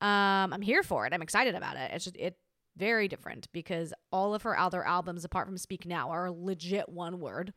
Um 0.00 0.52
I'm 0.52 0.62
here 0.62 0.82
for 0.82 1.06
it. 1.06 1.12
I'm 1.12 1.22
excited 1.22 1.54
about 1.54 1.76
it. 1.76 1.90
It's 1.92 2.04
just 2.04 2.16
it 2.16 2.36
very 2.76 3.08
different 3.08 3.48
because 3.52 3.94
all 4.12 4.34
of 4.34 4.42
her 4.42 4.58
other 4.58 4.86
albums 4.86 5.24
apart 5.24 5.46
from 5.46 5.56
Speak 5.56 5.86
Now 5.86 6.10
are 6.10 6.30
legit 6.30 6.88
one 6.88 7.20
word. 7.20 7.52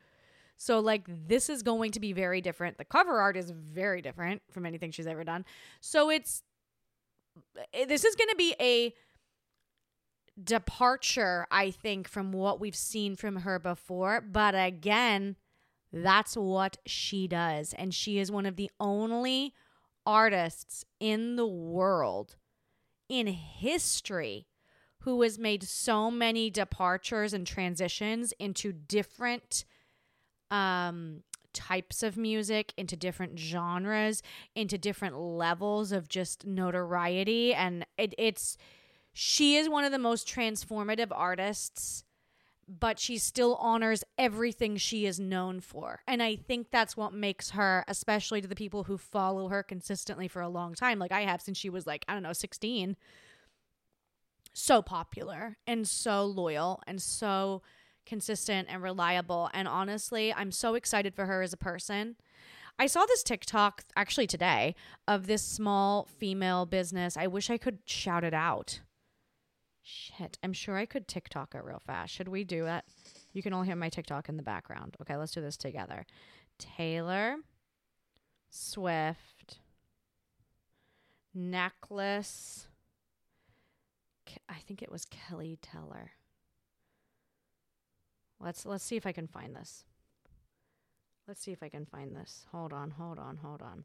So 0.56 0.80
like 0.80 1.06
this 1.08 1.48
is 1.48 1.62
going 1.62 1.92
to 1.92 2.00
be 2.00 2.12
very 2.12 2.40
different. 2.40 2.78
The 2.78 2.84
cover 2.84 3.18
art 3.20 3.36
is 3.36 3.50
very 3.50 4.02
different 4.02 4.42
from 4.50 4.66
anything 4.66 4.90
she's 4.90 5.06
ever 5.06 5.24
done. 5.24 5.44
So 5.80 6.10
it's 6.10 6.42
eh, 7.72 7.86
this 7.86 8.04
is 8.04 8.14
going 8.14 8.28
to 8.28 8.36
be 8.36 8.54
a 8.60 8.94
departure, 10.44 11.46
I 11.50 11.70
think, 11.70 12.08
from 12.08 12.32
what 12.32 12.60
we've 12.60 12.76
seen 12.76 13.16
from 13.16 13.36
her 13.36 13.58
before. 13.58 14.20
But 14.20 14.54
again, 14.54 15.36
that's 15.92 16.36
what 16.36 16.78
she 16.86 17.26
does. 17.26 17.74
And 17.74 17.94
she 17.94 18.18
is 18.18 18.30
one 18.30 18.46
of 18.46 18.56
the 18.56 18.70
only 18.78 19.54
artists 20.06 20.84
in 20.98 21.36
the 21.36 21.46
world, 21.46 22.36
in 23.08 23.26
history, 23.26 24.46
who 25.00 25.22
has 25.22 25.38
made 25.38 25.62
so 25.62 26.10
many 26.10 26.50
departures 26.50 27.32
and 27.32 27.46
transitions 27.46 28.32
into 28.38 28.72
different 28.72 29.64
um, 30.50 31.22
types 31.52 32.02
of 32.02 32.16
music, 32.16 32.72
into 32.76 32.96
different 32.96 33.38
genres, 33.38 34.22
into 34.54 34.76
different 34.78 35.18
levels 35.18 35.90
of 35.92 36.08
just 36.08 36.46
notoriety. 36.46 37.54
And 37.54 37.86
it, 37.96 38.14
it's 38.18 38.56
she 39.12 39.56
is 39.56 39.68
one 39.68 39.84
of 39.84 39.92
the 39.92 39.98
most 39.98 40.28
transformative 40.28 41.08
artists 41.10 42.04
but 42.78 43.00
she 43.00 43.18
still 43.18 43.56
honors 43.56 44.04
everything 44.16 44.76
she 44.76 45.04
is 45.04 45.18
known 45.18 45.60
for. 45.60 46.02
And 46.06 46.22
I 46.22 46.36
think 46.36 46.70
that's 46.70 46.96
what 46.96 47.12
makes 47.12 47.50
her, 47.50 47.84
especially 47.88 48.40
to 48.40 48.46
the 48.46 48.54
people 48.54 48.84
who 48.84 48.96
follow 48.96 49.48
her 49.48 49.64
consistently 49.64 50.28
for 50.28 50.40
a 50.40 50.48
long 50.48 50.74
time, 50.74 50.98
like 50.98 51.10
I 51.10 51.22
have 51.22 51.42
since 51.42 51.58
she 51.58 51.68
was 51.68 51.86
like, 51.86 52.04
I 52.06 52.12
don't 52.14 52.22
know, 52.22 52.32
16, 52.32 52.96
so 54.52 54.82
popular 54.82 55.56
and 55.66 55.86
so 55.86 56.24
loyal 56.24 56.80
and 56.86 57.02
so 57.02 57.62
consistent 58.06 58.68
and 58.70 58.82
reliable. 58.82 59.50
And 59.52 59.66
honestly, 59.66 60.32
I'm 60.32 60.52
so 60.52 60.74
excited 60.74 61.14
for 61.14 61.26
her 61.26 61.42
as 61.42 61.52
a 61.52 61.56
person. 61.56 62.16
I 62.78 62.86
saw 62.86 63.04
this 63.04 63.24
TikTok 63.24 63.84
actually 63.96 64.26
today 64.26 64.74
of 65.08 65.26
this 65.26 65.42
small 65.42 66.08
female 66.18 66.66
business. 66.66 67.16
I 67.16 67.26
wish 67.26 67.50
I 67.50 67.58
could 67.58 67.80
shout 67.84 68.22
it 68.22 68.32
out 68.32 68.80
Shit, 69.92 70.38
I'm 70.42 70.52
sure 70.52 70.76
I 70.76 70.86
could 70.86 71.08
TikTok 71.08 71.54
it 71.54 71.64
real 71.64 71.80
fast. 71.84 72.14
Should 72.14 72.28
we 72.28 72.44
do 72.44 72.66
it? 72.66 72.84
You 73.32 73.42
can 73.42 73.52
all 73.52 73.62
hear 73.62 73.74
my 73.74 73.88
TikTok 73.88 74.28
in 74.28 74.36
the 74.36 74.42
background. 74.42 74.96
Okay, 75.00 75.16
let's 75.16 75.32
do 75.32 75.40
this 75.40 75.56
together. 75.56 76.06
Taylor 76.58 77.36
Swift 78.50 79.58
necklace. 81.34 82.68
I 84.48 84.58
think 84.66 84.80
it 84.80 84.92
was 84.92 85.06
Kelly 85.06 85.58
Teller. 85.60 86.12
Let's 88.38 88.64
let's 88.64 88.84
see 88.84 88.96
if 88.96 89.06
I 89.06 89.12
can 89.12 89.26
find 89.26 89.56
this. 89.56 89.84
Let's 91.26 91.42
see 91.42 91.52
if 91.52 91.64
I 91.64 91.68
can 91.68 91.84
find 91.84 92.14
this. 92.14 92.46
Hold 92.52 92.72
on, 92.72 92.90
hold 92.90 93.18
on, 93.18 93.38
hold 93.38 93.60
on. 93.60 93.84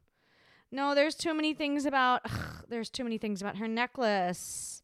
No, 0.70 0.94
there's 0.94 1.16
too 1.16 1.34
many 1.34 1.52
things 1.52 1.84
about 1.84 2.20
ugh, 2.24 2.64
there's 2.68 2.90
too 2.90 3.02
many 3.02 3.18
things 3.18 3.40
about 3.40 3.56
her 3.56 3.66
necklace 3.66 4.82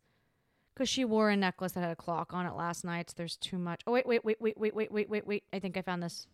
because 0.74 0.88
she 0.88 1.04
wore 1.04 1.30
a 1.30 1.36
necklace 1.36 1.72
that 1.72 1.80
had 1.80 1.90
a 1.90 1.96
clock 1.96 2.32
on 2.32 2.46
it 2.46 2.54
last 2.54 2.84
night. 2.84 3.10
So 3.10 3.14
there's 3.16 3.36
too 3.36 3.58
much. 3.58 3.82
Oh 3.86 3.92
wait, 3.92 4.06
wait, 4.06 4.24
wait, 4.24 4.40
wait, 4.40 4.58
wait, 4.58 4.74
wait, 4.74 4.92
wait, 4.92 5.08
wait, 5.10 5.26
wait. 5.26 5.44
I 5.52 5.58
think 5.58 5.76
I 5.76 5.82
found 5.82 6.02
this. 6.02 6.26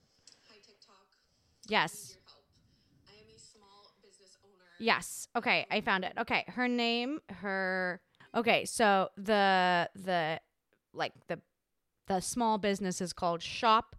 Hi 0.48 0.56
TikTok. 0.56 1.06
Yes. 1.68 2.16
I 3.08 3.12
am 3.20 3.26
a 3.34 3.38
small 3.38 3.92
business 4.02 4.36
owner. 4.44 4.64
Yes. 4.78 5.28
Okay, 5.36 5.66
I 5.70 5.80
found 5.80 6.04
it. 6.04 6.12
Okay, 6.18 6.44
her 6.48 6.68
name, 6.68 7.20
her 7.30 8.00
Okay, 8.34 8.64
so 8.64 9.08
the 9.16 9.88
the 9.94 10.40
like 10.92 11.12
the 11.28 11.40
the 12.06 12.20
small 12.20 12.58
business 12.58 13.00
is 13.00 13.12
called 13.12 13.42
Shop 13.42 13.96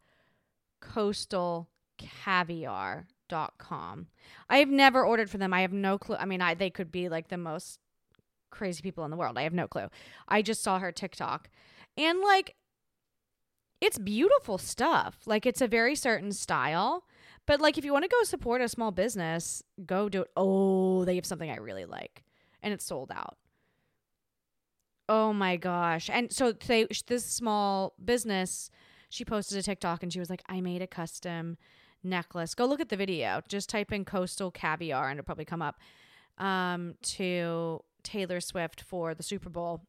Coastal 0.81 1.69
Caviar 1.97 3.07
dot 3.27 3.53
com. 3.57 4.07
I've 4.49 4.69
never 4.69 5.03
ordered 5.03 5.29
for 5.29 5.37
them. 5.37 5.53
I 5.53 5.61
have 5.61 5.73
no 5.73 5.97
clue. 5.97 6.15
I 6.15 6.25
mean, 6.25 6.41
I 6.41 6.53
they 6.53 6.69
could 6.69 6.91
be 6.91 7.09
like 7.09 7.29
the 7.29 7.37
most 7.37 7.79
crazy 8.51 8.81
people 8.81 9.05
in 9.05 9.11
the 9.11 9.17
world. 9.17 9.37
I 9.37 9.43
have 9.43 9.53
no 9.53 9.67
clue. 9.67 9.87
I 10.27 10.41
just 10.41 10.61
saw 10.61 10.79
her 10.79 10.91
TikTok. 10.91 11.49
And 11.97 12.19
like 12.21 12.55
it's 13.81 13.97
beautiful 13.97 14.57
stuff. 14.57 15.19
Like 15.25 15.45
it's 15.45 15.61
a 15.61 15.67
very 15.67 15.95
certain 15.95 16.31
style. 16.31 17.05
But 17.45 17.61
like 17.61 17.77
if 17.77 17.85
you 17.85 17.93
want 17.93 18.03
to 18.03 18.09
go 18.09 18.23
support 18.23 18.61
a 18.61 18.69
small 18.69 18.91
business, 18.91 19.63
go 19.85 20.09
do 20.09 20.21
it. 20.21 20.31
Oh, 20.35 21.05
they 21.05 21.15
have 21.15 21.25
something 21.25 21.49
I 21.49 21.57
really 21.57 21.85
like. 21.85 22.23
And 22.61 22.73
it's 22.73 22.85
sold 22.85 23.11
out. 23.11 23.37
Oh 25.07 25.33
my 25.33 25.57
gosh. 25.57 26.09
And 26.11 26.31
so 26.31 26.51
they 26.51 26.85
this 27.07 27.25
small 27.25 27.93
business, 28.03 28.69
she 29.09 29.25
posted 29.25 29.57
a 29.57 29.63
TikTok 29.63 30.03
and 30.03 30.13
she 30.13 30.19
was 30.19 30.29
like, 30.29 30.43
I 30.47 30.61
made 30.61 30.81
a 30.81 30.87
custom 30.87 31.57
necklace. 32.03 32.53
Go 32.53 32.65
look 32.65 32.79
at 32.79 32.89
the 32.89 32.97
video. 32.97 33.41
Just 33.47 33.69
type 33.69 33.91
in 33.91 34.05
coastal 34.05 34.51
caviar 34.51 35.09
and 35.09 35.19
it'll 35.19 35.25
probably 35.25 35.45
come 35.45 35.61
up. 35.61 35.79
Um, 36.37 36.95
to 37.01 37.81
Taylor 38.09 38.41
Swift 38.41 38.81
for 38.81 39.13
the 39.13 39.23
Super 39.23 39.49
Bowl 39.49 39.81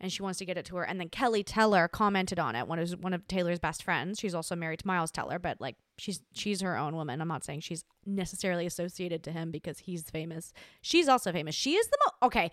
and 0.00 0.12
she 0.12 0.22
wants 0.22 0.38
to 0.38 0.44
get 0.44 0.58
it 0.58 0.64
to 0.66 0.76
her. 0.76 0.84
And 0.84 1.00
then 1.00 1.08
Kelly 1.08 1.42
Teller 1.42 1.88
commented 1.88 2.38
on 2.38 2.54
it. 2.54 2.68
One 2.68 2.78
of 2.78 2.90
one 3.02 3.14
of 3.14 3.26
Taylor's 3.28 3.58
best 3.58 3.82
friends. 3.82 4.18
She's 4.20 4.34
also 4.34 4.54
married 4.54 4.80
to 4.80 4.86
Miles 4.86 5.10
Teller, 5.10 5.38
but 5.38 5.60
like 5.60 5.76
she's 5.98 6.20
she's 6.32 6.60
her 6.60 6.76
own 6.76 6.94
woman. 6.94 7.20
I'm 7.20 7.28
not 7.28 7.44
saying 7.44 7.60
she's 7.60 7.84
necessarily 8.04 8.66
associated 8.66 9.22
to 9.24 9.32
him 9.32 9.50
because 9.50 9.80
he's 9.80 10.02
famous. 10.02 10.52
She's 10.82 11.08
also 11.08 11.32
famous. 11.32 11.54
She 11.54 11.74
is 11.74 11.86
the 11.88 11.98
most 12.04 12.14
okay. 12.24 12.50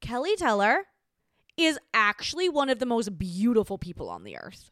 Kelly 0.00 0.36
Teller 0.36 0.84
is 1.56 1.78
actually 1.92 2.48
one 2.48 2.68
of 2.68 2.78
the 2.78 2.86
most 2.86 3.18
beautiful 3.18 3.78
people 3.78 4.08
on 4.08 4.24
the 4.24 4.36
earth. 4.36 4.70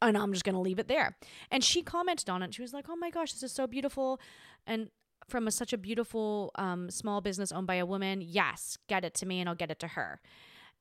And 0.00 0.16
I'm 0.16 0.32
just 0.32 0.44
gonna 0.44 0.60
leave 0.60 0.78
it 0.78 0.88
there. 0.88 1.16
And 1.50 1.62
she 1.62 1.82
commented 1.82 2.28
on 2.28 2.42
it. 2.42 2.54
She 2.54 2.62
was 2.62 2.72
like, 2.72 2.86
"Oh 2.88 2.96
my 2.96 3.10
gosh, 3.10 3.32
this 3.32 3.42
is 3.42 3.52
so 3.52 3.66
beautiful," 3.66 4.20
and 4.66 4.90
from 5.28 5.46
a, 5.46 5.50
such 5.50 5.72
a 5.72 5.78
beautiful 5.78 6.50
um, 6.56 6.90
small 6.90 7.20
business 7.20 7.52
owned 7.52 7.66
by 7.66 7.76
a 7.76 7.86
woman. 7.86 8.20
Yes, 8.20 8.78
get 8.88 9.04
it 9.04 9.14
to 9.14 9.26
me, 9.26 9.40
and 9.40 9.48
I'll 9.48 9.54
get 9.54 9.70
it 9.70 9.78
to 9.80 9.88
her 9.88 10.20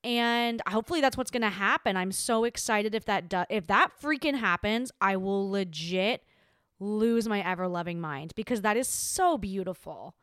and 0.03 0.62
hopefully 0.67 1.01
that's 1.01 1.17
what's 1.17 1.31
going 1.31 1.41
to 1.43 1.50
happen. 1.50 1.95
I'm 1.95 2.12
so 2.12 2.43
excited 2.43 2.95
if 2.95 3.05
that 3.05 3.29
do- 3.29 3.45
if 3.50 3.67
that 3.67 3.91
freaking 4.01 4.38
happens, 4.39 4.91
I 5.00 5.15
will 5.15 5.50
legit 5.50 6.24
lose 6.79 7.27
my 7.27 7.48
ever 7.48 7.67
loving 7.67 8.01
mind 8.01 8.33
because 8.36 8.62
that 8.62 8.77
is 8.77 8.88
so 8.88 9.38
beautiful. 9.38 10.15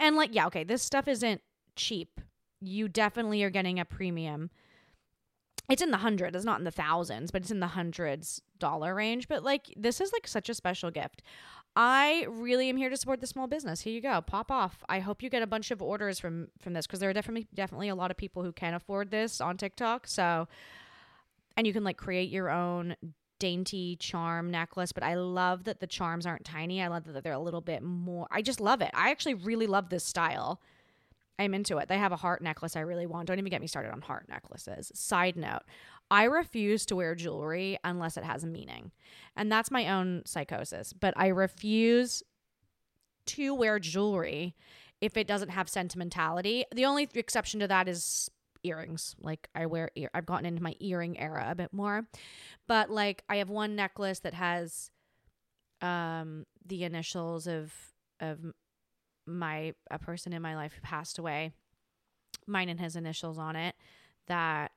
And 0.00 0.16
like 0.16 0.34
yeah, 0.34 0.46
okay, 0.46 0.64
this 0.64 0.82
stuff 0.82 1.06
isn't 1.06 1.40
cheap. 1.76 2.20
You 2.60 2.88
definitely 2.88 3.42
are 3.44 3.50
getting 3.50 3.78
a 3.78 3.84
premium. 3.84 4.50
It's 5.70 5.82
in 5.82 5.92
the 5.92 5.98
hundreds, 5.98 6.36
it's 6.36 6.44
not 6.44 6.58
in 6.58 6.64
the 6.64 6.70
thousands, 6.70 7.30
but 7.30 7.42
it's 7.42 7.50
in 7.50 7.60
the 7.60 7.68
hundreds 7.68 8.42
dollar 8.58 8.94
range, 8.94 9.28
but 9.28 9.44
like 9.44 9.72
this 9.76 10.00
is 10.00 10.12
like 10.12 10.26
such 10.26 10.48
a 10.48 10.54
special 10.54 10.90
gift. 10.90 11.22
I 11.76 12.26
really 12.30 12.68
am 12.68 12.76
here 12.76 12.88
to 12.88 12.96
support 12.96 13.20
the 13.20 13.26
small 13.26 13.48
business. 13.48 13.80
Here 13.80 13.92
you 13.92 14.00
go. 14.00 14.20
Pop 14.20 14.50
off. 14.50 14.84
I 14.88 15.00
hope 15.00 15.22
you 15.22 15.30
get 15.30 15.42
a 15.42 15.46
bunch 15.46 15.70
of 15.70 15.82
orders 15.82 16.20
from 16.20 16.48
from 16.60 16.72
this 16.72 16.86
because 16.86 17.00
there 17.00 17.10
are 17.10 17.14
definitely 17.14 17.48
definitely 17.52 17.88
a 17.88 17.94
lot 17.94 18.10
of 18.10 18.16
people 18.16 18.44
who 18.44 18.52
can 18.52 18.74
afford 18.74 19.10
this 19.10 19.40
on 19.40 19.56
TikTok. 19.56 20.06
So 20.06 20.46
and 21.56 21.66
you 21.66 21.72
can 21.72 21.82
like 21.82 21.96
create 21.96 22.30
your 22.30 22.48
own 22.50 22.94
dainty 23.40 23.96
charm 23.96 24.50
necklace, 24.50 24.92
but 24.92 25.02
I 25.02 25.14
love 25.14 25.64
that 25.64 25.80
the 25.80 25.86
charms 25.88 26.26
aren't 26.26 26.44
tiny. 26.44 26.80
I 26.80 26.86
love 26.86 27.04
that 27.04 27.24
they're 27.24 27.32
a 27.32 27.38
little 27.38 27.60
bit 27.60 27.82
more 27.82 28.28
I 28.30 28.40
just 28.40 28.60
love 28.60 28.80
it. 28.80 28.90
I 28.94 29.10
actually 29.10 29.34
really 29.34 29.66
love 29.66 29.88
this 29.88 30.04
style. 30.04 30.60
I'm 31.38 31.54
into 31.54 31.78
it. 31.78 31.88
They 31.88 31.98
have 31.98 32.12
a 32.12 32.16
heart 32.16 32.42
necklace 32.42 32.76
I 32.76 32.80
really 32.80 33.06
want. 33.06 33.26
Don't 33.26 33.38
even 33.38 33.50
get 33.50 33.60
me 33.60 33.66
started 33.66 33.90
on 33.90 34.00
heart 34.02 34.26
necklaces. 34.28 34.92
Side 34.94 35.36
note, 35.36 35.62
I 36.10 36.24
refuse 36.24 36.86
to 36.86 36.96
wear 36.96 37.14
jewelry 37.14 37.78
unless 37.82 38.16
it 38.16 38.24
has 38.24 38.44
a 38.44 38.46
meaning. 38.46 38.92
And 39.36 39.50
that's 39.50 39.70
my 39.70 39.88
own 39.88 40.22
psychosis. 40.26 40.92
But 40.92 41.14
I 41.16 41.28
refuse 41.28 42.22
to 43.26 43.54
wear 43.54 43.78
jewelry 43.78 44.54
if 45.00 45.16
it 45.16 45.26
doesn't 45.26 45.48
have 45.50 45.68
sentimentality. 45.68 46.64
The 46.74 46.84
only 46.84 47.08
exception 47.14 47.60
to 47.60 47.68
that 47.68 47.88
is 47.88 48.30
earrings. 48.62 49.14
Like 49.20 49.48
I 49.54 49.66
wear 49.66 49.90
ear 49.94 50.10
I've 50.14 50.26
gotten 50.26 50.46
into 50.46 50.62
my 50.62 50.74
earring 50.80 51.18
era 51.18 51.46
a 51.48 51.54
bit 51.54 51.72
more. 51.72 52.06
But 52.66 52.90
like 52.90 53.22
I 53.28 53.36
have 53.36 53.50
one 53.50 53.76
necklace 53.76 54.20
that 54.20 54.34
has 54.34 54.90
um 55.82 56.46
the 56.64 56.84
initials 56.84 57.46
of 57.46 57.72
of 58.20 58.38
my 59.26 59.74
a 59.90 59.98
person 59.98 60.32
in 60.32 60.42
my 60.42 60.56
life 60.56 60.72
who 60.72 60.80
passed 60.80 61.18
away. 61.18 61.52
Mine 62.46 62.68
and 62.68 62.80
his 62.80 62.96
initials 62.96 63.38
on 63.38 63.56
it 63.56 63.74
that 64.26 64.72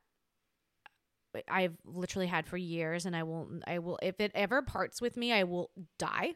I've 1.50 1.78
literally 1.86 2.28
had 2.28 2.46
for 2.46 2.58
years 2.58 3.06
and 3.06 3.16
I 3.16 3.24
will 3.24 3.50
I 3.66 3.80
will 3.80 4.00
if 4.02 4.20
it 4.20 4.32
ever 4.36 4.62
parts 4.62 5.02
with 5.02 5.18
me 5.18 5.34
I 5.34 5.44
will 5.44 5.72
die. 5.98 6.36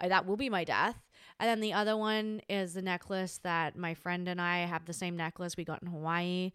I, 0.00 0.08
that 0.08 0.26
will 0.26 0.36
be 0.36 0.50
my 0.50 0.64
death. 0.64 0.96
And 1.38 1.48
then 1.48 1.60
the 1.60 1.72
other 1.72 1.96
one 1.96 2.40
is 2.48 2.74
the 2.74 2.82
necklace 2.82 3.38
that 3.42 3.76
my 3.76 3.94
friend 3.94 4.28
and 4.28 4.40
I 4.40 4.58
have 4.66 4.86
the 4.86 4.92
same 4.92 5.16
necklace 5.16 5.56
we 5.56 5.64
got 5.64 5.82
in 5.82 5.88
Hawaii 5.88 6.52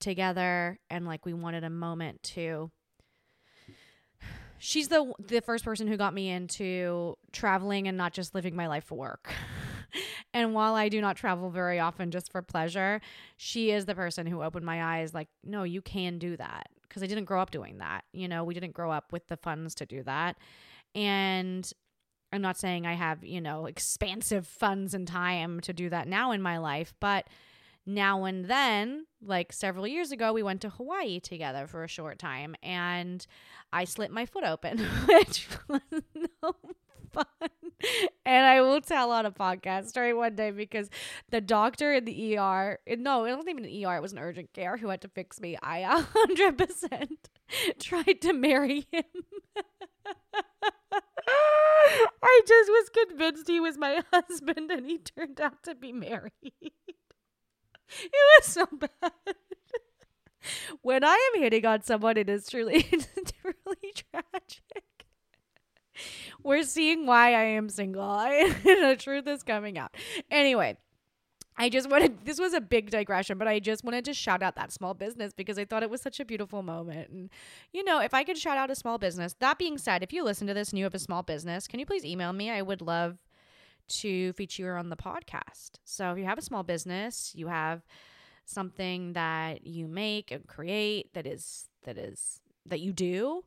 together 0.00 0.78
and 0.90 1.06
like 1.06 1.24
we 1.24 1.32
wanted 1.32 1.64
a 1.64 1.70
moment 1.70 2.22
to 2.22 2.70
She's 4.58 4.88
the 4.88 5.12
the 5.18 5.40
first 5.40 5.64
person 5.64 5.86
who 5.86 5.96
got 5.96 6.14
me 6.14 6.30
into 6.30 7.16
traveling 7.32 7.88
and 7.88 7.96
not 7.96 8.12
just 8.12 8.34
living 8.34 8.54
my 8.54 8.68
life 8.68 8.84
for 8.84 8.96
work. 8.96 9.32
and 10.34 10.54
while 10.54 10.74
I 10.74 10.88
do 10.88 11.00
not 11.00 11.16
travel 11.16 11.50
very 11.50 11.80
often 11.80 12.10
just 12.10 12.30
for 12.30 12.42
pleasure, 12.42 13.00
she 13.36 13.70
is 13.70 13.86
the 13.86 13.94
person 13.94 14.26
who 14.26 14.42
opened 14.42 14.64
my 14.64 14.98
eyes 14.98 15.14
like, 15.14 15.28
no, 15.42 15.64
you 15.64 15.82
can 15.82 16.18
do 16.18 16.36
that 16.36 16.68
because 16.92 17.02
I 17.02 17.06
didn't 17.06 17.24
grow 17.24 17.40
up 17.40 17.50
doing 17.50 17.78
that. 17.78 18.04
You 18.12 18.28
know, 18.28 18.44
we 18.44 18.52
didn't 18.52 18.74
grow 18.74 18.90
up 18.90 19.12
with 19.12 19.26
the 19.28 19.38
funds 19.38 19.74
to 19.76 19.86
do 19.86 20.02
that. 20.02 20.36
And 20.94 21.70
I'm 22.30 22.42
not 22.42 22.58
saying 22.58 22.86
I 22.86 22.92
have, 22.92 23.24
you 23.24 23.40
know, 23.40 23.64
expansive 23.64 24.46
funds 24.46 24.92
and 24.92 25.08
time 25.08 25.60
to 25.60 25.72
do 25.72 25.88
that 25.88 26.06
now 26.06 26.32
in 26.32 26.42
my 26.42 26.58
life, 26.58 26.92
but 27.00 27.28
now 27.86 28.24
and 28.24 28.44
then, 28.44 29.06
like 29.22 29.54
several 29.54 29.86
years 29.86 30.12
ago, 30.12 30.34
we 30.34 30.42
went 30.42 30.60
to 30.60 30.68
Hawaii 30.68 31.18
together 31.18 31.66
for 31.66 31.82
a 31.82 31.88
short 31.88 32.18
time 32.18 32.54
and 32.62 33.26
I 33.72 33.84
slit 33.84 34.10
my 34.10 34.26
foot 34.26 34.44
open, 34.44 34.78
which 35.08 35.48
was 35.68 35.80
no 36.14 36.54
fun. 37.12 37.26
And 38.24 38.46
I 38.46 38.60
will 38.60 38.80
tell 38.80 39.10
on 39.10 39.26
a 39.26 39.32
podcast 39.32 39.88
story 39.88 40.14
one 40.14 40.36
day 40.36 40.52
because 40.52 40.88
the 41.30 41.40
doctor 41.40 41.92
in 41.92 42.04
the 42.04 42.38
ER, 42.38 42.78
no, 42.96 43.24
it 43.24 43.32
wasn't 43.32 43.48
even 43.48 43.64
an 43.64 43.84
ER, 43.84 43.96
it 43.96 44.02
was 44.02 44.12
an 44.12 44.20
urgent 44.20 44.52
care 44.52 44.76
who 44.76 44.88
had 44.88 45.00
to 45.00 45.08
fix 45.08 45.40
me. 45.40 45.56
I 45.60 45.82
100% 45.82 47.08
tried 47.80 48.20
to 48.20 48.32
marry 48.32 48.86
him. 48.92 49.02
I 52.22 52.40
just 52.46 52.70
was 52.70 52.90
convinced 52.90 53.48
he 53.48 53.58
was 53.58 53.76
my 53.76 54.02
husband 54.12 54.70
and 54.70 54.86
he 54.86 54.98
turned 54.98 55.40
out 55.40 55.62
to 55.64 55.74
be 55.74 55.92
married. 55.92 56.32
It 56.52 58.12
was 58.38 58.46
so 58.46 58.66
bad. 58.72 59.12
when 60.82 61.04
I 61.04 61.30
am 61.34 61.42
hitting 61.42 61.66
on 61.66 61.82
someone, 61.82 62.16
it 62.16 62.28
is 62.28 62.48
truly, 62.48 62.82
truly 62.82 63.92
tragic. 63.94 64.84
We're 66.42 66.64
seeing 66.64 67.06
why 67.06 67.34
I 67.34 67.44
am 67.44 67.68
single. 67.68 68.02
The 68.64 68.96
truth 68.98 69.26
is 69.26 69.42
coming 69.42 69.78
out. 69.78 69.94
Anyway, 70.30 70.76
I 71.56 71.68
just 71.68 71.90
wanted 71.90 72.24
this 72.24 72.40
was 72.40 72.54
a 72.54 72.60
big 72.60 72.90
digression, 72.90 73.38
but 73.38 73.46
I 73.46 73.58
just 73.58 73.84
wanted 73.84 74.04
to 74.06 74.14
shout 74.14 74.42
out 74.42 74.56
that 74.56 74.72
small 74.72 74.94
business 74.94 75.32
because 75.32 75.58
I 75.58 75.64
thought 75.64 75.82
it 75.82 75.90
was 75.90 76.00
such 76.00 76.20
a 76.20 76.24
beautiful 76.24 76.62
moment. 76.62 77.10
And 77.10 77.30
you 77.72 77.84
know, 77.84 78.00
if 78.00 78.14
I 78.14 78.24
could 78.24 78.38
shout 78.38 78.56
out 78.56 78.70
a 78.70 78.74
small 78.74 78.98
business, 78.98 79.34
that 79.40 79.58
being 79.58 79.78
said, 79.78 80.02
if 80.02 80.12
you 80.12 80.24
listen 80.24 80.46
to 80.46 80.54
this 80.54 80.70
and 80.70 80.78
you 80.78 80.84
have 80.84 80.94
a 80.94 80.98
small 80.98 81.22
business, 81.22 81.68
can 81.68 81.78
you 81.78 81.86
please 81.86 82.04
email 82.04 82.32
me? 82.32 82.50
I 82.50 82.62
would 82.62 82.80
love 82.80 83.18
to 83.88 84.32
feature 84.32 84.62
you 84.62 84.68
on 84.70 84.88
the 84.88 84.96
podcast. 84.96 85.72
So 85.84 86.12
if 86.12 86.18
you 86.18 86.24
have 86.24 86.38
a 86.38 86.42
small 86.42 86.62
business, 86.62 87.32
you 87.34 87.48
have 87.48 87.82
something 88.44 89.12
that 89.12 89.66
you 89.66 89.86
make 89.88 90.30
and 90.30 90.46
create 90.46 91.12
that 91.14 91.26
is 91.26 91.68
that 91.84 91.98
is 91.98 92.40
that 92.66 92.80
you 92.80 92.92
do 92.92 93.44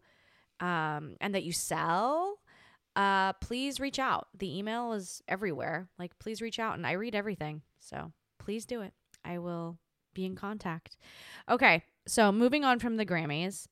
um, 0.59 1.15
and 1.21 1.35
that 1.35 1.43
you 1.43 1.51
sell 1.51 2.39
uh, 2.95 3.33
please 3.33 3.79
reach 3.79 3.99
out. 3.99 4.27
The 4.37 4.57
email 4.57 4.93
is 4.93 5.21
everywhere. 5.27 5.89
Like, 5.99 6.17
please 6.19 6.41
reach 6.41 6.59
out, 6.59 6.75
and 6.75 6.87
I 6.87 6.93
read 6.93 7.13
everything. 7.13 7.61
So 7.79 8.13
please 8.39 8.65
do 8.65 8.81
it. 8.81 8.93
I 9.23 9.39
will 9.39 9.77
be 10.13 10.25
in 10.25 10.35
contact. 10.35 10.97
Okay, 11.49 11.83
so 12.07 12.31
moving 12.31 12.63
on 12.63 12.79
from 12.79 12.95
the 12.95 13.05
Grammys, 13.05 13.67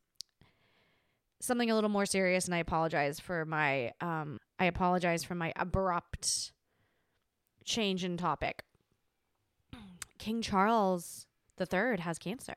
something 1.39 1.71
a 1.71 1.75
little 1.75 1.89
more 1.89 2.05
serious, 2.05 2.45
and 2.45 2.55
I 2.55 2.57
apologize 2.57 3.19
for 3.19 3.45
my 3.45 3.93
um, 4.01 4.39
I 4.59 4.65
apologize 4.65 5.23
for 5.23 5.35
my 5.35 5.53
abrupt 5.55 6.51
change 7.63 8.03
in 8.03 8.17
topic. 8.17 8.63
King 10.17 10.41
Charles 10.41 11.27
III 11.59 11.99
has 11.99 12.19
cancer. 12.19 12.55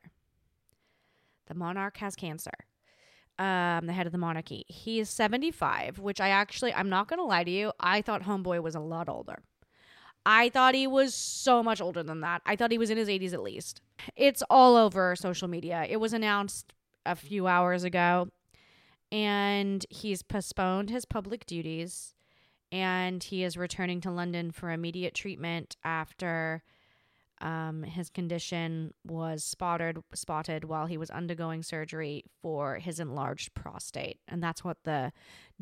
The 1.46 1.54
monarch 1.54 1.98
has 1.98 2.16
cancer. 2.16 2.50
Um, 3.38 3.86
the 3.86 3.92
head 3.92 4.06
of 4.06 4.12
the 4.12 4.18
monarchy. 4.18 4.64
He 4.68 5.00
is 5.00 5.10
75, 5.10 5.98
which 5.98 6.20
I 6.20 6.28
actually, 6.28 6.72
I'm 6.74 6.88
not 6.88 7.08
going 7.08 7.18
to 7.18 7.24
lie 7.24 7.44
to 7.44 7.50
you, 7.50 7.72
I 7.80 8.02
thought 8.02 8.22
Homeboy 8.22 8.62
was 8.62 8.74
a 8.74 8.80
lot 8.80 9.08
older. 9.08 9.42
I 10.24 10.48
thought 10.48 10.74
he 10.74 10.86
was 10.86 11.14
so 11.14 11.62
much 11.62 11.80
older 11.80 12.02
than 12.02 12.20
that. 12.20 12.42
I 12.44 12.56
thought 12.56 12.72
he 12.72 12.78
was 12.78 12.90
in 12.90 12.98
his 12.98 13.08
80s 13.08 13.32
at 13.32 13.42
least. 13.42 13.80
It's 14.16 14.42
all 14.50 14.76
over 14.76 15.14
social 15.14 15.46
media. 15.46 15.86
It 15.88 15.98
was 15.98 16.12
announced 16.12 16.72
a 17.04 17.14
few 17.14 17.46
hours 17.46 17.84
ago, 17.84 18.28
and 19.12 19.86
he's 19.88 20.22
postponed 20.22 20.90
his 20.90 21.04
public 21.04 21.46
duties 21.46 22.14
and 22.72 23.22
he 23.22 23.44
is 23.44 23.56
returning 23.56 24.00
to 24.02 24.10
London 24.10 24.50
for 24.50 24.70
immediate 24.70 25.14
treatment 25.14 25.76
after 25.84 26.62
um, 27.40 27.82
his 27.82 28.08
condition 28.08 28.92
was 29.06 29.44
spotted 29.44 29.98
spotted 30.14 30.64
while 30.64 30.86
he 30.86 30.96
was 30.96 31.10
undergoing 31.10 31.62
surgery 31.62 32.24
for 32.40 32.76
his 32.76 32.98
enlarged 32.98 33.54
prostate, 33.54 34.20
and 34.26 34.42
that's 34.42 34.64
what 34.64 34.78
the 34.84 35.12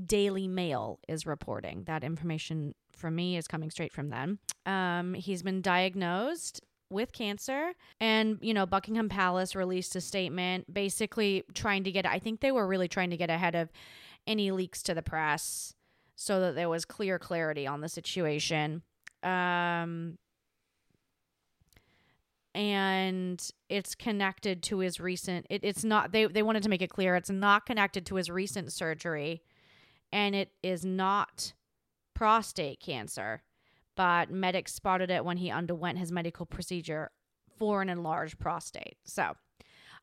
Daily 0.04 0.46
Mail 0.46 1.00
is 1.08 1.26
reporting. 1.26 1.84
That 1.84 2.04
information 2.04 2.74
from 2.96 3.16
me 3.16 3.36
is 3.36 3.48
coming 3.48 3.70
straight 3.70 3.92
from 3.92 4.10
them. 4.10 4.38
Um, 4.66 5.14
he's 5.14 5.42
been 5.42 5.62
diagnosed 5.62 6.60
with 6.90 7.12
cancer, 7.12 7.72
and 8.00 8.38
you 8.40 8.54
know 8.54 8.66
Buckingham 8.66 9.08
Palace 9.08 9.56
released 9.56 9.96
a 9.96 10.00
statement, 10.00 10.72
basically 10.72 11.42
trying 11.54 11.82
to 11.84 11.92
get. 11.92 12.06
I 12.06 12.20
think 12.20 12.40
they 12.40 12.52
were 12.52 12.68
really 12.68 12.88
trying 12.88 13.10
to 13.10 13.16
get 13.16 13.30
ahead 13.30 13.56
of 13.56 13.72
any 14.26 14.52
leaks 14.52 14.82
to 14.84 14.94
the 14.94 15.02
press, 15.02 15.74
so 16.14 16.40
that 16.40 16.54
there 16.54 16.68
was 16.68 16.84
clear 16.84 17.18
clarity 17.18 17.66
on 17.66 17.80
the 17.80 17.88
situation. 17.88 18.82
Um, 19.24 20.18
and 22.54 23.50
it's 23.68 23.94
connected 23.94 24.62
to 24.62 24.78
his 24.78 25.00
recent 25.00 25.46
it, 25.50 25.60
it's 25.64 25.84
not 25.84 26.12
they, 26.12 26.26
they 26.26 26.42
wanted 26.42 26.62
to 26.62 26.68
make 26.68 26.82
it 26.82 26.90
clear 26.90 27.16
it's 27.16 27.30
not 27.30 27.66
connected 27.66 28.06
to 28.06 28.14
his 28.14 28.30
recent 28.30 28.72
surgery 28.72 29.42
and 30.12 30.34
it 30.34 30.50
is 30.62 30.84
not 30.84 31.52
prostate 32.14 32.78
cancer 32.78 33.42
but 33.96 34.30
medics 34.30 34.72
spotted 34.72 35.10
it 35.10 35.24
when 35.24 35.36
he 35.36 35.50
underwent 35.50 35.98
his 35.98 36.12
medical 36.12 36.46
procedure 36.46 37.10
for 37.58 37.82
an 37.82 37.88
enlarged 37.88 38.38
prostate 38.38 38.98
so 39.04 39.32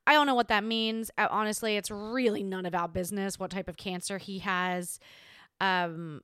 i 0.05 0.11
don't 0.11 0.27
know 0.27 0.35
what 0.35 0.49
that 0.49 0.63
means 0.63 1.09
uh, 1.17 1.27
honestly 1.31 1.77
it's 1.77 1.89
really 1.89 2.43
none 2.43 2.65
of 2.65 2.75
our 2.75 2.87
business 2.87 3.39
what 3.39 3.49
type 3.49 3.69
of 3.69 3.77
cancer 3.77 4.17
he 4.17 4.39
has 4.39 4.99
um 5.61 6.21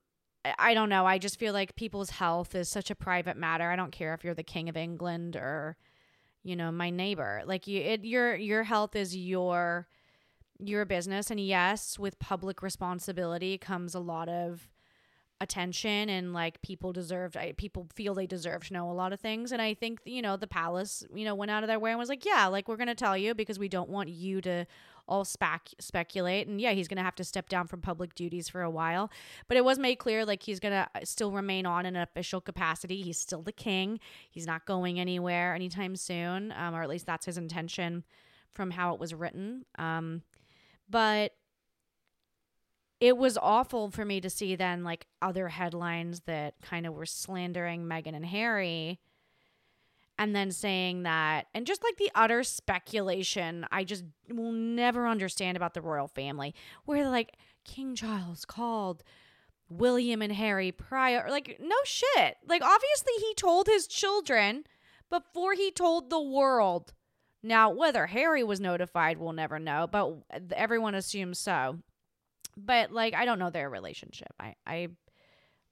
I 0.57 0.75
don't 0.75 0.87
know. 0.87 1.05
I 1.05 1.17
just 1.17 1.37
feel 1.39 1.51
like 1.51 1.75
people's 1.75 2.11
health 2.11 2.55
is 2.55 2.69
such 2.69 2.89
a 2.89 2.95
private 2.95 3.35
matter. 3.35 3.69
I 3.69 3.75
don't 3.75 3.91
care 3.91 4.13
if 4.13 4.23
you're 4.23 4.33
the 4.33 4.43
king 4.43 4.69
of 4.69 4.77
England 4.77 5.35
or 5.35 5.75
you 6.43 6.55
know 6.55 6.71
my 6.71 6.89
neighbor. 6.89 7.41
Like 7.45 7.67
you 7.67 7.81
it, 7.81 8.05
your 8.05 8.35
your 8.35 8.63
health 8.63 8.95
is 8.95 9.15
your 9.15 9.87
your 10.59 10.85
business. 10.85 11.29
And 11.29 11.39
yes 11.39 11.99
with 11.99 12.19
public 12.19 12.61
responsibility 12.61 13.57
comes 13.57 13.93
a 13.95 13.99
lot 13.99 14.29
of 14.29 14.69
attention 15.39 16.09
and 16.09 16.33
like 16.33 16.59
people 16.63 16.91
deserve 16.91 17.37
people 17.57 17.87
feel 17.93 18.15
they 18.15 18.25
deserve 18.25 18.65
to 18.67 18.73
know 18.73 18.89
a 18.89 18.93
lot 18.93 19.13
of 19.13 19.19
things. 19.19 19.51
And 19.51 19.61
i 19.61 19.73
think 19.73 19.99
you 20.05 20.21
know 20.21 20.35
the 20.35 20.47
palace 20.47 21.03
you 21.13 21.25
know 21.25 21.35
went 21.35 21.51
out 21.51 21.63
of 21.63 21.67
their 21.67 21.79
way 21.79 21.91
and 21.91 21.99
was 21.99 22.09
like 22.09 22.25
yeah 22.25 22.47
like 22.47 22.67
we're 22.67 22.77
going 22.77 22.87
to 22.87 22.95
tell 22.95 23.15
you 23.17 23.35
because 23.35 23.59
we 23.59 23.69
don't 23.69 23.89
want 23.89 24.09
you 24.09 24.41
to 24.41 24.65
all 25.07 25.25
spec- 25.25 25.73
speculate. 25.79 26.47
And 26.47 26.59
yeah, 26.59 26.71
he's 26.71 26.87
going 26.87 26.97
to 26.97 27.03
have 27.03 27.15
to 27.15 27.23
step 27.23 27.49
down 27.49 27.67
from 27.67 27.81
public 27.81 28.15
duties 28.15 28.49
for 28.49 28.61
a 28.61 28.69
while. 28.69 29.11
But 29.47 29.57
it 29.57 29.65
was 29.65 29.79
made 29.79 29.95
clear 29.95 30.25
like 30.25 30.43
he's 30.43 30.59
going 30.59 30.73
to 30.73 30.87
uh, 30.95 30.99
still 31.03 31.31
remain 31.31 31.65
on 31.65 31.85
in 31.85 31.95
an 31.95 32.01
official 32.01 32.41
capacity. 32.41 33.01
He's 33.01 33.19
still 33.19 33.41
the 33.41 33.51
king. 33.51 33.99
He's 34.29 34.47
not 34.47 34.65
going 34.65 34.99
anywhere 34.99 35.55
anytime 35.55 35.95
soon, 35.95 36.51
um, 36.51 36.75
or 36.75 36.81
at 36.81 36.89
least 36.89 37.05
that's 37.05 37.25
his 37.25 37.37
intention 37.37 38.03
from 38.53 38.71
how 38.71 38.93
it 38.93 38.99
was 38.99 39.13
written. 39.13 39.65
Um, 39.77 40.23
but 40.89 41.33
it 42.99 43.17
was 43.17 43.37
awful 43.37 43.91
for 43.91 44.03
me 44.03 44.19
to 44.21 44.29
see 44.29 44.55
then 44.55 44.83
like 44.83 45.05
other 45.21 45.49
headlines 45.49 46.21
that 46.21 46.55
kind 46.61 46.87
of 46.87 46.93
were 46.93 47.05
slandering 47.05 47.85
Meghan 47.85 48.15
and 48.15 48.25
Harry 48.25 48.99
and 50.19 50.35
then 50.35 50.51
saying 50.51 51.03
that 51.03 51.47
and 51.53 51.67
just 51.67 51.83
like 51.83 51.97
the 51.97 52.11
utter 52.15 52.43
speculation 52.43 53.65
i 53.71 53.83
just 53.83 54.03
will 54.29 54.51
never 54.51 55.07
understand 55.07 55.55
about 55.55 55.73
the 55.73 55.81
royal 55.81 56.07
family 56.07 56.53
where 56.85 57.09
like 57.09 57.35
king 57.63 57.95
charles 57.95 58.45
called 58.45 59.03
william 59.69 60.21
and 60.21 60.33
harry 60.33 60.71
prior 60.71 61.27
like 61.29 61.57
no 61.59 61.75
shit. 61.83 62.37
Like 62.47 62.61
obviously 62.61 63.13
he 63.19 63.33
told 63.35 63.67
his 63.67 63.87
children 63.87 64.63
before 65.09 65.53
he 65.53 65.71
told 65.71 66.09
the 66.09 66.21
world. 66.21 66.93
Now 67.43 67.69
whether 67.69 68.07
harry 68.07 68.43
was 68.43 68.59
notified 68.59 69.17
we'll 69.17 69.33
never 69.33 69.59
know 69.59 69.87
but 69.91 70.15
everyone 70.51 70.95
assumes 70.95 71.39
so. 71.39 71.79
But 72.55 72.91
like 72.91 73.13
i 73.13 73.25
don't 73.25 73.39
know 73.39 73.49
their 73.49 73.69
relationship. 73.69 74.33
I 74.39 74.55
i 74.65 74.87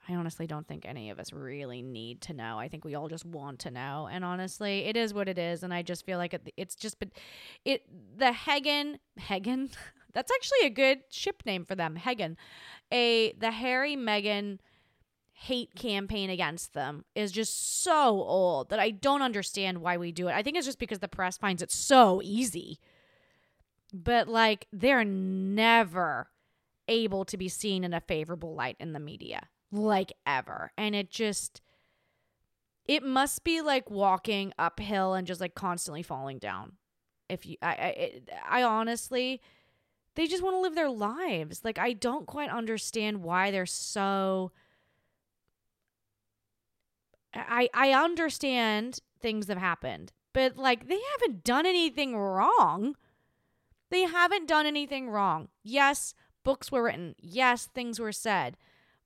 I 0.07 0.15
honestly 0.15 0.45
don't 0.45 0.67
think 0.67 0.85
any 0.85 1.09
of 1.09 1.19
us 1.19 1.33
really 1.33 1.81
need 1.81 2.21
to 2.21 2.33
know. 2.33 2.59
I 2.59 2.67
think 2.67 2.85
we 2.85 2.95
all 2.95 3.07
just 3.07 3.25
want 3.25 3.59
to 3.59 3.71
know. 3.71 4.07
And 4.11 4.23
honestly, 4.23 4.85
it 4.85 4.95
is 4.95 5.13
what 5.13 5.27
it 5.27 5.37
is. 5.37 5.63
And 5.63 5.73
I 5.73 5.81
just 5.81 6.05
feel 6.05 6.17
like 6.17 6.33
it, 6.33 6.53
it's 6.57 6.75
just 6.75 6.99
been 6.99 7.11
it 7.63 7.83
the 8.17 8.31
Hagen 8.31 8.99
Hagen. 9.17 9.69
That's 10.13 10.31
actually 10.31 10.67
a 10.67 10.69
good 10.69 10.99
ship 11.09 11.43
name 11.45 11.65
for 11.65 11.75
them. 11.75 11.95
Hagen, 11.95 12.37
a 12.91 13.33
the 13.33 13.51
Harry 13.51 13.95
Meghan 13.95 14.59
hate 15.33 15.75
campaign 15.75 16.29
against 16.29 16.73
them 16.73 17.03
is 17.13 17.31
just 17.31 17.83
so 17.83 18.21
old 18.21 18.69
that 18.69 18.79
I 18.79 18.91
don't 18.91 19.21
understand 19.21 19.79
why 19.79 19.97
we 19.97 20.11
do 20.11 20.29
it. 20.29 20.33
I 20.33 20.43
think 20.43 20.55
it's 20.55 20.65
just 20.65 20.79
because 20.79 20.99
the 20.99 21.09
press 21.09 21.37
finds 21.37 21.61
it 21.61 21.71
so 21.71 22.21
easy. 22.23 22.79
But 23.91 24.27
like 24.27 24.67
they're 24.71 25.03
never 25.03 26.29
able 26.87 27.25
to 27.25 27.37
be 27.37 27.49
seen 27.49 27.83
in 27.83 27.93
a 27.93 27.99
favorable 27.99 28.53
light 28.53 28.77
in 28.79 28.93
the 28.93 28.99
media 28.99 29.49
like 29.75 30.13
ever. 30.25 30.71
And 30.77 30.95
it 30.95 31.09
just 31.09 31.61
it 32.85 33.03
must 33.03 33.43
be 33.43 33.61
like 33.61 33.89
walking 33.89 34.53
uphill 34.57 35.13
and 35.13 35.25
just 35.27 35.41
like 35.41 35.55
constantly 35.55 36.03
falling 36.03 36.39
down. 36.39 36.73
If 37.29 37.45
you 37.45 37.57
I 37.61 38.21
I, 38.49 38.59
I 38.61 38.63
honestly 38.63 39.41
they 40.15 40.27
just 40.27 40.43
want 40.43 40.55
to 40.55 40.61
live 40.61 40.75
their 40.75 40.89
lives. 40.89 41.61
Like 41.63 41.77
I 41.77 41.93
don't 41.93 42.25
quite 42.25 42.49
understand 42.49 43.23
why 43.23 43.51
they're 43.51 43.65
so 43.65 44.51
I 47.33 47.69
I 47.73 47.91
understand 47.91 48.99
things 49.19 49.47
have 49.47 49.57
happened, 49.57 50.13
but 50.33 50.57
like 50.57 50.87
they 50.87 50.99
haven't 51.13 51.43
done 51.43 51.65
anything 51.65 52.15
wrong. 52.15 52.95
They 53.91 54.01
haven't 54.03 54.47
done 54.47 54.65
anything 54.65 55.09
wrong. 55.09 55.49
Yes, 55.63 56.13
books 56.43 56.71
were 56.71 56.83
written. 56.83 57.15
Yes, 57.19 57.67
things 57.67 57.99
were 57.99 58.11
said. 58.11 58.57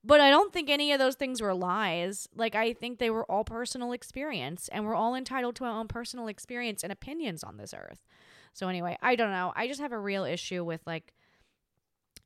But 0.03 0.21
I 0.21 0.29
don't 0.29 0.53
think 0.53 0.69
any 0.69 0.93
of 0.93 0.99
those 0.99 1.15
things 1.15 1.41
were 1.41 1.53
lies. 1.53 2.27
Like, 2.33 2.55
I 2.55 2.73
think 2.73 2.99
they 2.99 3.09
were 3.09 3.25
all 3.25 3.43
personal 3.43 3.91
experience, 3.91 4.69
and 4.71 4.85
we're 4.85 4.95
all 4.95 5.13
entitled 5.13 5.55
to 5.57 5.65
our 5.65 5.77
own 5.77 5.87
personal 5.87 6.27
experience 6.27 6.83
and 6.83 6.91
opinions 6.91 7.43
on 7.43 7.57
this 7.57 7.73
earth. 7.73 8.05
So, 8.53 8.69
anyway, 8.69 8.97
I 9.01 9.15
don't 9.15 9.31
know. 9.31 9.51
I 9.55 9.67
just 9.67 9.81
have 9.81 9.91
a 9.91 9.99
real 9.99 10.23
issue 10.23 10.63
with 10.63 10.81
like 10.85 11.13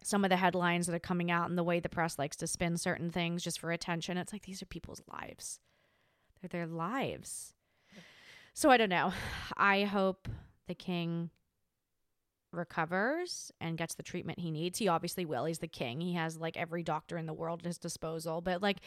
some 0.03 0.23
of 0.23 0.29
the 0.29 0.37
headlines 0.37 0.85
that 0.85 0.95
are 0.95 0.99
coming 0.99 1.31
out 1.31 1.49
and 1.49 1.57
the 1.57 1.63
way 1.63 1.79
the 1.79 1.89
press 1.89 2.19
likes 2.19 2.35
to 2.37 2.47
spin 2.47 2.77
certain 2.77 3.09
things 3.09 3.43
just 3.43 3.59
for 3.59 3.71
attention. 3.71 4.17
It's 4.17 4.33
like 4.33 4.43
these 4.43 4.61
are 4.61 4.67
people's 4.67 5.01
lives, 5.11 5.59
they're 6.41 6.49
their 6.49 6.67
lives. 6.67 7.53
So, 8.53 8.69
I 8.69 8.77
don't 8.77 8.89
know. 8.89 9.13
I 9.57 9.83
hope 9.83 10.27
the 10.67 10.75
king 10.75 11.31
recovers 12.53 13.51
and 13.59 13.77
gets 13.77 13.95
the 13.95 14.03
treatment 14.03 14.39
he 14.39 14.51
needs. 14.51 14.79
He 14.79 14.87
obviously 14.87 15.25
will. 15.25 15.45
He's 15.45 15.59
the 15.59 15.67
king. 15.67 16.01
He 16.01 16.13
has 16.13 16.37
like 16.37 16.57
every 16.57 16.83
doctor 16.83 17.17
in 17.17 17.25
the 17.25 17.33
world 17.33 17.61
at 17.61 17.65
his 17.65 17.77
disposal. 17.77 18.41
But 18.41 18.61
like, 18.61 18.77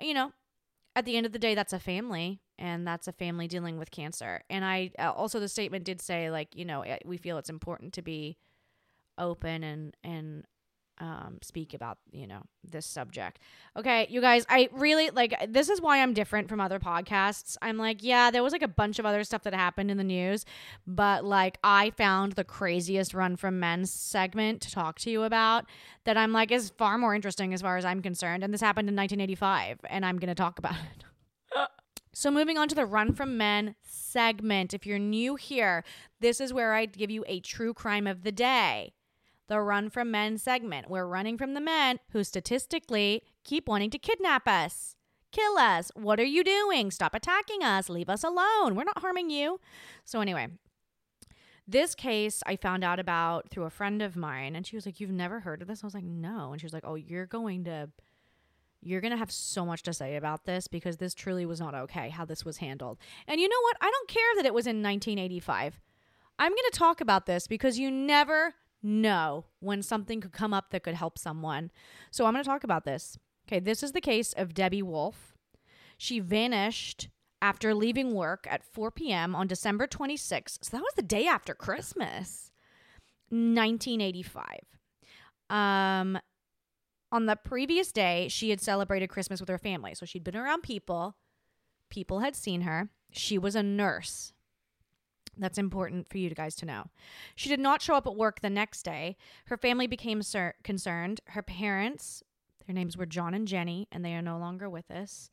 you 0.00 0.14
know, 0.14 0.32
at 0.96 1.04
the 1.04 1.16
end 1.16 1.26
of 1.26 1.32
the 1.32 1.38
day, 1.38 1.54
that's 1.54 1.72
a 1.72 1.78
family 1.78 2.40
and 2.58 2.86
that's 2.86 3.08
a 3.08 3.12
family 3.12 3.48
dealing 3.48 3.78
with 3.78 3.90
cancer. 3.90 4.42
And 4.50 4.64
I 4.64 4.90
uh, 4.98 5.12
also, 5.12 5.40
the 5.40 5.48
statement 5.48 5.84
did 5.84 6.00
say, 6.00 6.30
like, 6.30 6.54
you 6.54 6.64
know, 6.64 6.84
we 7.04 7.16
feel 7.16 7.38
it's 7.38 7.50
important 7.50 7.92
to 7.94 8.02
be 8.02 8.36
open 9.18 9.62
and, 9.62 9.96
and 10.02 10.44
um, 11.00 11.38
speak 11.42 11.74
about 11.74 11.98
you 12.12 12.26
know 12.26 12.42
this 12.62 12.86
subject. 12.86 13.38
Okay 13.76 14.06
you 14.10 14.20
guys 14.20 14.44
i 14.48 14.68
really 14.72 15.10
like 15.10 15.34
this 15.48 15.68
is 15.68 15.80
why 15.80 16.02
i'm 16.02 16.12
different 16.12 16.48
from 16.48 16.60
other 16.60 16.78
podcasts. 16.78 17.56
I'm 17.62 17.78
like 17.78 18.02
yeah 18.02 18.30
there 18.30 18.42
was 18.42 18.52
like 18.52 18.62
a 18.62 18.68
bunch 18.68 18.98
of 18.98 19.06
other 19.06 19.24
stuff 19.24 19.42
that 19.44 19.54
happened 19.54 19.90
in 19.90 19.96
the 19.96 20.04
news 20.04 20.44
but 20.86 21.24
like 21.24 21.58
i 21.64 21.90
found 21.90 22.32
the 22.32 22.44
craziest 22.44 23.14
run 23.14 23.36
from 23.36 23.58
men 23.58 23.86
segment 23.86 24.60
to 24.62 24.70
talk 24.70 24.98
to 25.00 25.10
you 25.10 25.22
about 25.22 25.64
that 26.04 26.16
i'm 26.16 26.32
like 26.32 26.50
is 26.50 26.70
far 26.76 26.98
more 26.98 27.14
interesting 27.14 27.54
as 27.54 27.62
far 27.62 27.76
as 27.76 27.84
i'm 27.84 28.02
concerned 28.02 28.44
and 28.44 28.52
this 28.52 28.60
happened 28.60 28.88
in 28.88 28.96
1985 28.96 29.78
and 29.88 30.04
i'm 30.04 30.18
gonna 30.18 30.34
talk 30.34 30.58
about 30.58 30.74
it. 30.74 31.04
So, 32.12 32.28
moving 32.28 32.58
on 32.58 32.66
to 32.66 32.74
the 32.74 32.86
Run 32.86 33.14
from 33.14 33.36
Men 33.36 33.76
segment. 33.82 34.74
If 34.74 34.84
you're 34.84 34.98
new 34.98 35.36
here, 35.36 35.84
this 36.18 36.40
is 36.40 36.52
where 36.52 36.74
I 36.74 36.86
give 36.86 37.08
you 37.08 37.24
a 37.28 37.38
true 37.38 37.72
crime 37.72 38.08
of 38.08 38.24
the 38.24 38.32
day 38.32 38.94
the 39.50 39.60
Run 39.60 39.90
from 39.90 40.12
Men 40.12 40.38
segment. 40.38 40.88
We're 40.88 41.06
running 41.06 41.36
from 41.36 41.54
the 41.54 41.60
men 41.60 41.98
who 42.12 42.22
statistically 42.22 43.24
keep 43.44 43.68
wanting 43.68 43.90
to 43.90 43.98
kidnap 43.98 44.46
us. 44.46 44.94
Kill 45.32 45.58
us. 45.58 45.90
What 45.94 46.20
are 46.20 46.24
you 46.24 46.44
doing? 46.44 46.92
Stop 46.92 47.14
attacking 47.14 47.62
us. 47.62 47.88
Leave 47.88 48.08
us 48.08 48.22
alone. 48.22 48.76
We're 48.76 48.84
not 48.84 49.00
harming 49.00 49.28
you. 49.28 49.60
So, 50.04 50.20
anyway, 50.20 50.48
This 51.66 51.94
case 51.96 52.42
I 52.46 52.56
found 52.56 52.84
out 52.84 53.00
about 53.00 53.50
through 53.50 53.64
a 53.64 53.70
friend 53.70 54.02
of 54.02 54.16
mine, 54.16 54.54
and 54.54 54.64
she 54.64 54.76
was 54.76 54.86
like, 54.86 55.00
You've 55.00 55.10
never 55.10 55.40
heard 55.40 55.62
of 55.62 55.68
this? 55.68 55.82
I 55.82 55.86
was 55.86 55.94
like, 55.94 56.04
No. 56.04 56.52
And 56.52 56.60
she 56.60 56.64
was 56.64 56.72
like, 56.72 56.84
Oh, 56.86 56.94
you're 56.94 57.26
going 57.26 57.64
to. 57.64 57.90
You're 58.82 59.02
going 59.02 59.10
to 59.10 59.18
have 59.18 59.30
so 59.30 59.66
much 59.66 59.82
to 59.82 59.92
say 59.92 60.16
about 60.16 60.46
this 60.46 60.66
because 60.66 60.96
this 60.96 61.12
truly 61.12 61.44
was 61.44 61.60
not 61.60 61.74
okay 61.74 62.08
how 62.08 62.24
this 62.24 62.46
was 62.46 62.56
handled. 62.56 62.96
And 63.26 63.38
you 63.38 63.46
know 63.46 63.60
what? 63.62 63.76
I 63.78 63.90
don't 63.90 64.08
care 64.08 64.34
that 64.36 64.46
it 64.46 64.54
was 64.54 64.66
in 64.66 64.82
1985. 64.82 65.78
I'm 66.38 66.52
going 66.52 66.70
to 66.72 66.78
talk 66.78 67.02
about 67.02 67.26
this 67.26 67.46
because 67.46 67.78
you 67.78 67.90
never 67.90 68.54
know 68.82 69.46
when 69.60 69.82
something 69.82 70.20
could 70.20 70.32
come 70.32 70.54
up 70.54 70.70
that 70.70 70.82
could 70.82 70.94
help 70.94 71.18
someone. 71.18 71.70
So 72.10 72.26
I'm 72.26 72.32
going 72.32 72.44
to 72.44 72.48
talk 72.48 72.64
about 72.64 72.84
this. 72.84 73.18
Okay, 73.46 73.60
this 73.60 73.82
is 73.82 73.92
the 73.92 74.00
case 74.00 74.32
of 74.34 74.54
Debbie 74.54 74.82
Wolfe. 74.82 75.34
She 75.98 76.20
vanished 76.20 77.08
after 77.42 77.74
leaving 77.74 78.14
work 78.14 78.46
at 78.48 78.64
4 78.64 78.90
p.m. 78.90 79.34
on 79.34 79.46
December 79.46 79.86
26th. 79.86 80.58
So 80.62 80.76
that 80.76 80.82
was 80.82 80.94
the 80.96 81.02
day 81.02 81.26
after 81.26 81.54
Christmas, 81.54 82.50
1985. 83.30 84.44
Um, 85.48 86.18
on 87.12 87.26
the 87.26 87.36
previous 87.36 87.92
day, 87.92 88.28
she 88.28 88.50
had 88.50 88.60
celebrated 88.60 89.08
Christmas 89.08 89.40
with 89.40 89.48
her 89.48 89.58
family. 89.58 89.94
So 89.94 90.06
she'd 90.06 90.24
been 90.24 90.36
around 90.36 90.62
people, 90.62 91.16
people 91.90 92.20
had 92.20 92.36
seen 92.36 92.62
her. 92.62 92.90
She 93.10 93.36
was 93.36 93.56
a 93.56 93.62
nurse. 93.62 94.32
That's 95.36 95.58
important 95.58 96.08
for 96.08 96.18
you 96.18 96.30
guys 96.30 96.54
to 96.56 96.66
know. 96.66 96.84
She 97.34 97.48
did 97.48 97.60
not 97.60 97.82
show 97.82 97.94
up 97.94 98.06
at 98.06 98.16
work 98.16 98.40
the 98.40 98.50
next 98.50 98.82
day. 98.82 99.16
Her 99.46 99.56
family 99.56 99.86
became 99.86 100.22
ser- 100.22 100.54
concerned. 100.64 101.20
Her 101.26 101.42
parents, 101.42 102.22
their 102.66 102.74
names 102.74 102.96
were 102.96 103.06
John 103.06 103.34
and 103.34 103.48
Jenny, 103.48 103.88
and 103.90 104.04
they 104.04 104.14
are 104.14 104.22
no 104.22 104.38
longer 104.38 104.68
with 104.68 104.90
us. 104.90 105.30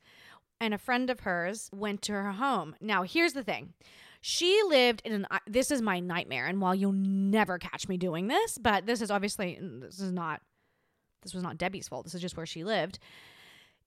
And 0.60 0.74
a 0.74 0.78
friend 0.78 1.10
of 1.10 1.20
hers 1.20 1.70
went 1.72 2.02
to 2.02 2.12
her 2.12 2.32
home. 2.32 2.74
Now, 2.80 3.02
here's 3.02 3.32
the 3.32 3.44
thing. 3.44 3.74
She 4.20 4.60
lived 4.66 5.02
in 5.04 5.12
an 5.12 5.26
this 5.46 5.70
is 5.70 5.80
my 5.80 6.00
nightmare 6.00 6.46
and 6.46 6.60
while 6.60 6.74
you'll 6.74 6.90
never 6.90 7.56
catch 7.56 7.88
me 7.88 7.96
doing 7.96 8.26
this, 8.26 8.58
but 8.58 8.84
this 8.84 9.00
is 9.00 9.12
obviously 9.12 9.58
this 9.60 10.00
is 10.00 10.12
not 10.12 10.42
this 11.22 11.34
was 11.34 11.44
not 11.44 11.58
Debbie's 11.58 11.88
fault. 11.88 12.04
This 12.04 12.14
is 12.14 12.20
just 12.20 12.36
where 12.36 12.46
she 12.46 12.64
lived. 12.64 12.98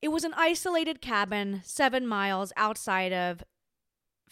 It 0.02 0.08
was 0.08 0.24
an 0.24 0.34
isolated 0.36 1.02
cabin 1.02 1.62
7 1.64 2.08
miles 2.08 2.54
outside 2.56 3.12
of 3.12 3.44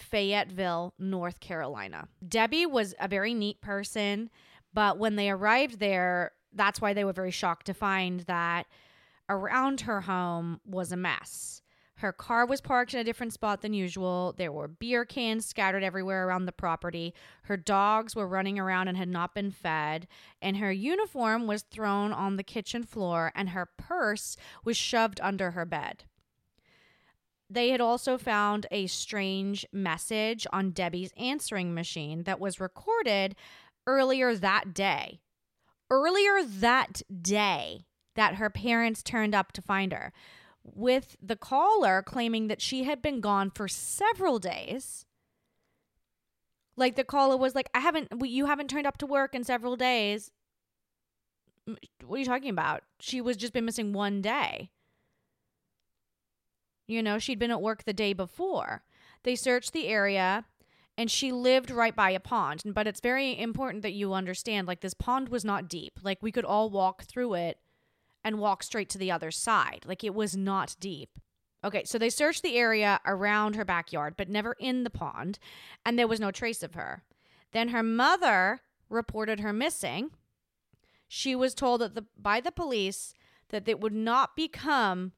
Fayetteville, 0.02 0.94
North 0.98 1.40
Carolina. 1.40 2.08
Debbie 2.28 2.66
was 2.66 2.96
a 3.00 3.08
very 3.08 3.34
neat 3.34 3.62
person, 3.62 4.30
but 4.74 4.98
when 4.98 5.16
they 5.16 5.30
arrived 5.30 5.80
there, 5.80 6.32
that's 6.54 6.82
why 6.82 6.94
they 6.94 7.04
were 7.04 7.14
very 7.14 7.32
shocked 7.32 7.66
to 7.68 7.74
find 7.74 8.22
that 8.22 8.66
around 9.30 9.82
her 9.82 10.02
home 10.02 10.60
was 10.66 10.92
a 10.92 10.98
mess. 10.98 11.62
Her 12.00 12.14
car 12.14 12.46
was 12.46 12.62
parked 12.62 12.94
in 12.94 13.00
a 13.02 13.04
different 13.04 13.34
spot 13.34 13.62
than 13.62 13.74
usual. 13.74 14.34
There 14.38 14.54
were 14.54 14.70
beer 14.70 15.04
cans 15.04 15.46
scattered 15.46 15.84
everywhere 15.84 16.26
around 16.26 16.46
the 16.46 16.54
property. 16.54 17.14
Her 17.44 17.58
dogs 17.58 18.16
were 18.16 18.26
running 18.26 18.58
around 18.58 18.88
and 18.88 18.96
had 18.96 19.10
not 19.10 19.36
been 19.36 19.52
fed. 19.52 20.08
And 20.42 20.58
her 20.58 20.72
uniform 20.72 21.46
was 21.46 21.64
thrown 21.64 22.14
on 22.14 22.38
the 22.38 22.44
kitchen 22.44 22.84
floor, 22.84 23.34
and 23.36 23.50
her 23.50 23.66
purse 23.66 24.38
was 24.64 24.78
shoved 24.78 25.20
under 25.22 25.52
her 25.52 25.66
bed. 25.66 26.06
They 27.50 27.70
had 27.70 27.82
also 27.82 28.18
found 28.18 28.68
a 28.70 28.88
strange 28.88 29.66
message 29.74 30.46
on 30.54 30.72
Debbie's 30.72 31.12
answering 31.18 31.74
machine 31.74 32.24
that 32.24 32.40
was 32.40 32.60
recorded 32.60 33.36
earlier 33.88 34.36
that 34.36 34.74
day. 34.74 35.20
Earlier 35.90 36.44
that 36.44 37.02
day 37.22 37.86
that 38.16 38.36
her 38.36 38.50
parents 38.50 39.02
turned 39.02 39.34
up 39.34 39.52
to 39.54 39.62
find 39.62 39.92
her, 39.92 40.14
with 40.64 41.16
the 41.22 41.36
caller 41.36 42.04
claiming 42.04 42.48
that 42.48 42.62
she 42.62 42.84
had 42.84 43.02
been 43.02 43.22
gone 43.22 43.50
for 43.50 43.68
several 43.68 44.38
days. 44.38 45.06
Like 46.76 46.96
the 46.96 47.04
caller 47.04 47.38
was 47.38 47.56
like, 47.56 47.70
I 47.74 47.80
haven't, 47.80 48.10
you 48.24 48.46
haven't 48.46 48.70
turned 48.70 48.86
up 48.86 48.98
to 49.00 49.06
work 49.06 49.34
in 49.34 49.44
several 49.44 49.76
days. 49.76 50.32
What 52.06 52.18
are 52.18 52.20
you 52.20 52.26
talking 52.26 52.50
about? 52.50 52.84
She 53.00 53.22
was 53.22 53.38
just 53.38 53.54
been 53.54 53.66
missing 53.66 53.94
one 53.94 54.22
day. 54.22 54.70
You 56.90 57.04
know, 57.04 57.20
she'd 57.20 57.40
been 57.40 57.52
at 57.52 57.62
work 57.62 57.84
the 57.84 57.94
day 57.94 58.14
before. 58.14 58.84
They 59.24 59.36
searched 59.36 59.74
the 59.74 59.88
area 59.88 60.46
and 60.98 61.10
she 61.10 61.32
lived 61.32 61.70
right 61.70 61.96
by 61.96 62.10
a 62.10 62.20
pond. 62.20 62.64
But 62.66 62.88
it's 62.88 63.00
very 63.00 63.40
important 63.40 63.84
that 63.84 63.94
you 63.94 64.14
understand 64.14 64.68
like, 64.68 64.82
this 64.82 64.96
pond 64.96 65.30
was 65.30 65.46
not 65.46 65.70
deep. 65.70 66.00
Like, 66.02 66.18
we 66.22 66.32
could 66.32 66.46
all 66.46 66.72
walk 66.72 67.04
through 67.04 67.36
it 67.36 67.60
and 68.24 68.40
walk 68.40 68.64
straight 68.64 68.90
to 68.90 68.98
the 68.98 69.12
other 69.12 69.30
side. 69.30 69.86
Like, 69.86 70.04
it 70.04 70.16
was 70.16 70.36
not 70.36 70.76
deep. 70.80 71.20
Okay, 71.64 71.84
so 71.84 71.98
they 71.98 72.10
searched 72.10 72.42
the 72.42 72.58
area 72.58 73.00
around 73.06 73.56
her 73.56 73.66
backyard, 73.66 74.16
but 74.18 74.30
never 74.30 74.56
in 74.60 74.84
the 74.84 74.90
pond, 74.90 75.40
and 75.86 76.00
there 76.00 76.08
was 76.08 76.20
no 76.20 76.32
trace 76.32 76.64
of 76.64 76.74
her. 76.74 77.04
Then 77.52 77.70
her 77.70 77.84
mother 77.84 78.62
reported 78.90 79.42
her 79.42 79.52
missing. 79.52 80.12
She 81.08 81.36
was 81.36 81.54
told 81.54 81.82
that 81.82 81.96
the, 81.96 82.06
by 82.18 82.40
the 82.40 82.52
police 82.52 83.14
that 83.50 83.68
it 83.68 83.82
would 83.82 83.94
not 83.94 84.38
become 84.38 85.12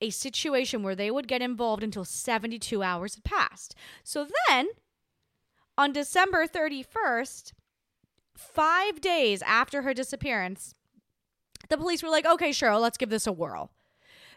a 0.00 0.10
situation 0.10 0.82
where 0.82 0.94
they 0.94 1.10
would 1.10 1.28
get 1.28 1.42
involved 1.42 1.82
until 1.82 2.04
72 2.04 2.82
hours 2.82 3.14
had 3.14 3.24
passed. 3.24 3.74
So 4.04 4.26
then, 4.48 4.68
on 5.78 5.92
December 5.92 6.46
31st, 6.46 7.52
five 8.36 9.00
days 9.00 9.42
after 9.42 9.82
her 9.82 9.94
disappearance, 9.94 10.74
the 11.68 11.78
police 11.78 12.02
were 12.02 12.10
like, 12.10 12.26
okay, 12.26 12.52
sure, 12.52 12.76
let's 12.78 12.98
give 12.98 13.10
this 13.10 13.26
a 13.26 13.32
whirl. 13.32 13.70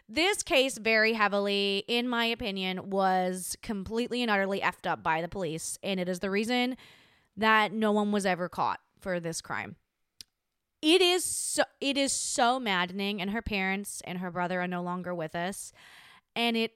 This 0.08 0.42
case, 0.42 0.76
very 0.76 1.12
heavily, 1.12 1.84
in 1.86 2.08
my 2.08 2.24
opinion, 2.24 2.90
was 2.90 3.56
completely 3.62 4.22
and 4.22 4.30
utterly 4.30 4.60
effed 4.60 4.90
up 4.90 5.04
by 5.04 5.22
the 5.22 5.28
police. 5.28 5.78
And 5.84 6.00
it 6.00 6.08
is 6.08 6.18
the 6.18 6.30
reason 6.30 6.76
that 7.36 7.72
no 7.72 7.92
one 7.92 8.10
was 8.10 8.26
ever 8.26 8.48
caught 8.48 8.80
for 8.98 9.20
this 9.20 9.40
crime 9.40 9.76
it 10.82 11.02
is 11.02 11.24
so 11.24 11.62
it 11.80 11.96
is 11.96 12.12
so 12.12 12.58
maddening 12.58 13.20
and 13.20 13.30
her 13.30 13.42
parents 13.42 14.02
and 14.04 14.18
her 14.18 14.30
brother 14.30 14.60
are 14.60 14.68
no 14.68 14.82
longer 14.82 15.14
with 15.14 15.34
us 15.34 15.72
and 16.34 16.56
it 16.56 16.72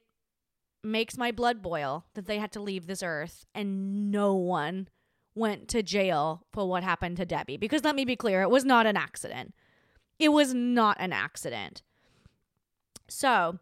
makes 0.82 1.16
my 1.16 1.30
blood 1.30 1.62
boil 1.62 2.04
that 2.14 2.26
they 2.26 2.38
had 2.38 2.52
to 2.52 2.60
leave 2.60 2.86
this 2.86 3.02
earth 3.02 3.46
and 3.54 4.10
no 4.10 4.34
one 4.34 4.88
went 5.34 5.68
to 5.68 5.82
jail 5.82 6.44
for 6.52 6.68
what 6.68 6.82
happened 6.82 7.16
to 7.16 7.24
Debbie 7.24 7.56
because 7.56 7.84
let 7.84 7.96
me 7.96 8.04
be 8.04 8.16
clear 8.16 8.42
it 8.42 8.50
was 8.50 8.64
not 8.64 8.86
an 8.86 8.96
accident 8.96 9.54
it 10.18 10.28
was 10.28 10.52
not 10.52 10.96
an 11.00 11.12
accident 11.12 11.82
so 13.08 13.58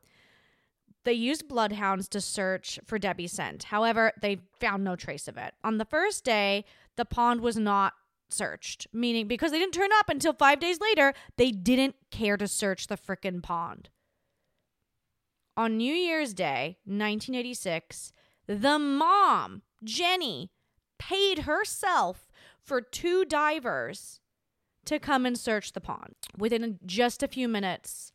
they 1.04 1.12
used 1.12 1.48
bloodhounds 1.48 2.08
to 2.08 2.20
search 2.20 2.78
for 2.84 2.98
Debbie's 2.98 3.32
scent. 3.32 3.64
However, 3.64 4.12
they 4.20 4.40
found 4.60 4.84
no 4.84 4.94
trace 4.94 5.26
of 5.26 5.36
it. 5.36 5.54
On 5.64 5.78
the 5.78 5.84
first 5.84 6.24
day, 6.24 6.64
the 6.96 7.04
pond 7.04 7.40
was 7.40 7.56
not 7.56 7.94
searched, 8.32 8.86
meaning 8.92 9.28
because 9.28 9.50
they 9.50 9.58
didn't 9.58 9.74
turn 9.74 9.90
up 9.98 10.08
until 10.08 10.32
five 10.32 10.60
days 10.60 10.80
later, 10.80 11.14
they 11.36 11.50
didn't 11.50 11.96
care 12.10 12.36
to 12.36 12.48
search 12.48 12.86
the 12.86 12.96
frickin' 12.96 13.42
pond. 13.42 13.90
On 15.56 15.76
New 15.76 15.94
Year's 15.94 16.32
Day, 16.32 16.78
1986, 16.84 18.12
the 18.46 18.78
mom, 18.78 19.62
Jenny, 19.84 20.50
paid 20.98 21.40
herself 21.40 22.32
for 22.60 22.80
two 22.80 23.24
divers 23.24 24.20
to 24.84 24.98
come 24.98 25.26
and 25.26 25.38
search 25.38 25.72
the 25.72 25.80
pond. 25.80 26.14
Within 26.36 26.78
just 26.86 27.22
a 27.22 27.28
few 27.28 27.48
minutes 27.48 28.12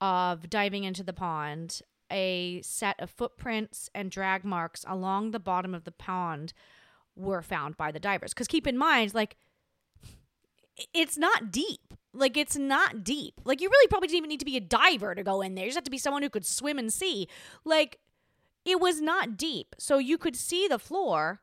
of 0.00 0.50
diving 0.50 0.84
into 0.84 1.02
the 1.02 1.12
pond, 1.12 1.80
a 2.10 2.60
set 2.62 2.98
of 3.00 3.10
footprints 3.10 3.88
and 3.94 4.10
drag 4.10 4.44
marks 4.44 4.84
along 4.86 5.30
the 5.30 5.40
bottom 5.40 5.74
of 5.74 5.84
the 5.84 5.92
pond 5.92 6.52
were 7.16 7.42
found 7.42 7.76
by 7.76 7.92
the 7.92 8.00
divers. 8.00 8.32
Because 8.32 8.48
keep 8.48 8.66
in 8.66 8.76
mind, 8.76 9.14
like, 9.14 9.36
it's 10.92 11.16
not 11.16 11.52
deep. 11.52 11.94
Like, 12.12 12.36
it's 12.36 12.56
not 12.56 13.02
deep. 13.04 13.40
Like, 13.44 13.60
you 13.60 13.68
really 13.68 13.88
probably 13.88 14.08
didn't 14.08 14.18
even 14.18 14.28
need 14.28 14.40
to 14.40 14.46
be 14.46 14.56
a 14.56 14.60
diver 14.60 15.14
to 15.14 15.22
go 15.22 15.40
in 15.40 15.54
there. 15.54 15.64
You 15.64 15.70
just 15.70 15.76
have 15.76 15.84
to 15.84 15.90
be 15.90 15.98
someone 15.98 16.22
who 16.22 16.30
could 16.30 16.46
swim 16.46 16.78
and 16.78 16.92
see. 16.92 17.28
Like, 17.64 17.98
it 18.64 18.80
was 18.80 19.00
not 19.00 19.36
deep. 19.36 19.74
So 19.78 19.98
you 19.98 20.16
could 20.16 20.36
see 20.36 20.68
the 20.68 20.78
floor, 20.78 21.40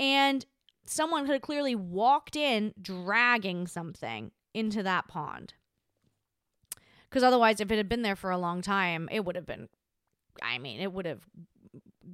and 0.00 0.44
someone 0.84 1.26
had 1.26 1.42
clearly 1.42 1.74
walked 1.74 2.36
in 2.36 2.72
dragging 2.80 3.66
something 3.66 4.30
into 4.54 4.82
that 4.82 5.06
pond. 5.06 5.54
Because 7.08 7.22
otherwise, 7.22 7.60
if 7.60 7.70
it 7.70 7.76
had 7.76 7.88
been 7.88 8.02
there 8.02 8.16
for 8.16 8.30
a 8.30 8.38
long 8.38 8.62
time, 8.62 9.08
it 9.12 9.24
would 9.24 9.36
have 9.36 9.46
been, 9.46 9.68
I 10.42 10.58
mean, 10.58 10.80
it 10.80 10.92
would 10.92 11.06
have 11.06 11.26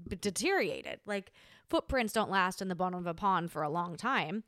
deteriorated. 0.08 1.00
Like, 1.06 1.32
footprints 1.72 2.12
don't 2.12 2.30
last 2.30 2.60
in 2.60 2.68
the 2.68 2.74
bottom 2.74 2.98
of 2.98 3.06
a 3.06 3.14
pond 3.14 3.50
for 3.50 3.62
a 3.62 3.70
long 3.70 3.96
time. 3.96 4.44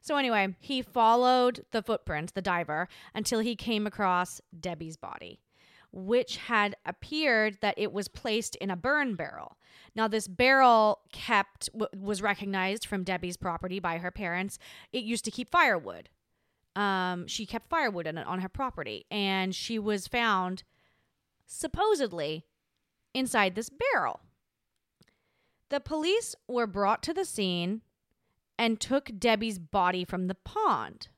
So, 0.00 0.16
anyway, 0.16 0.56
he 0.60 0.80
followed 0.80 1.66
the 1.72 1.82
footprints, 1.82 2.32
the 2.32 2.40
diver, 2.40 2.88
until 3.14 3.40
he 3.40 3.54
came 3.54 3.86
across 3.86 4.40
Debbie's 4.58 4.96
body, 4.96 5.40
which 5.92 6.38
had 6.38 6.74
appeared 6.86 7.58
that 7.60 7.74
it 7.76 7.92
was 7.92 8.08
placed 8.08 8.56
in 8.56 8.70
a 8.70 8.76
burn 8.76 9.14
barrel. 9.14 9.58
Now, 9.94 10.08
this 10.08 10.26
barrel 10.26 11.00
kept, 11.12 11.68
was 11.94 12.22
recognized 12.22 12.86
from 12.86 13.04
Debbie's 13.04 13.36
property 13.36 13.78
by 13.78 13.98
her 13.98 14.10
parents. 14.10 14.58
It 14.90 15.04
used 15.04 15.26
to 15.26 15.30
keep 15.30 15.50
firewood. 15.50 16.08
Um, 16.74 17.26
she 17.26 17.44
kept 17.44 17.68
firewood 17.68 18.06
in 18.06 18.16
it 18.16 18.26
on 18.26 18.40
her 18.40 18.48
property, 18.48 19.04
and 19.10 19.54
she 19.54 19.78
was 19.78 20.08
found 20.08 20.62
supposedly 21.46 22.46
inside 23.12 23.54
this 23.54 23.70
barrel. 23.70 24.20
The 25.74 25.80
police 25.80 26.36
were 26.46 26.68
brought 26.68 27.02
to 27.02 27.12
the 27.12 27.24
scene 27.24 27.82
and 28.56 28.78
took 28.78 29.10
Debbie's 29.18 29.58
body 29.58 30.04
from 30.04 30.28
the 30.28 30.36
pond. 30.36 31.08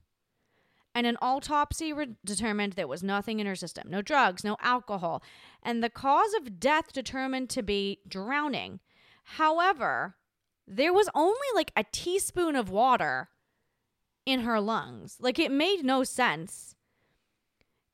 And 0.94 1.06
an 1.06 1.18
autopsy 1.20 1.92
re- 1.92 2.16
determined 2.24 2.72
there 2.72 2.88
was 2.88 3.02
nothing 3.02 3.38
in 3.38 3.46
her 3.46 3.54
system 3.54 3.90
no 3.90 4.00
drugs, 4.00 4.44
no 4.44 4.56
alcohol, 4.62 5.22
and 5.62 5.84
the 5.84 5.90
cause 5.90 6.32
of 6.32 6.58
death 6.58 6.90
determined 6.90 7.50
to 7.50 7.62
be 7.62 8.00
drowning. 8.08 8.80
However, 9.24 10.16
there 10.66 10.94
was 10.94 11.10
only 11.14 11.48
like 11.54 11.70
a 11.76 11.84
teaspoon 11.92 12.56
of 12.56 12.70
water 12.70 13.28
in 14.24 14.40
her 14.40 14.58
lungs. 14.58 15.18
Like 15.20 15.38
it 15.38 15.52
made 15.52 15.84
no 15.84 16.02
sense. 16.02 16.76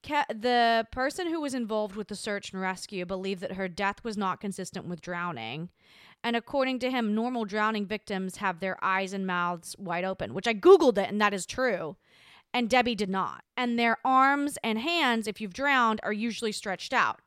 the 0.04 0.86
person 0.92 1.26
who 1.26 1.40
was 1.40 1.54
involved 1.54 1.96
with 1.96 2.06
the 2.06 2.14
search 2.14 2.52
and 2.52 2.62
rescue 2.62 3.04
believed 3.04 3.40
that 3.40 3.54
her 3.54 3.66
death 3.66 4.04
was 4.04 4.16
not 4.16 4.40
consistent 4.40 4.86
with 4.86 5.00
drowning. 5.00 5.70
And 6.24 6.36
according 6.36 6.78
to 6.80 6.90
him, 6.90 7.14
normal 7.14 7.44
drowning 7.44 7.86
victims 7.86 8.36
have 8.36 8.60
their 8.60 8.82
eyes 8.82 9.12
and 9.12 9.26
mouths 9.26 9.74
wide 9.78 10.04
open, 10.04 10.34
which 10.34 10.46
I 10.46 10.54
Googled 10.54 10.98
it 10.98 11.08
and 11.08 11.20
that 11.20 11.34
is 11.34 11.46
true. 11.46 11.96
And 12.54 12.68
Debbie 12.68 12.94
did 12.94 13.08
not. 13.08 13.44
And 13.56 13.78
their 13.78 13.96
arms 14.04 14.58
and 14.62 14.78
hands, 14.78 15.26
if 15.26 15.40
you've 15.40 15.54
drowned, 15.54 16.00
are 16.02 16.12
usually 16.12 16.52
stretched 16.52 16.92
out. 16.92 17.20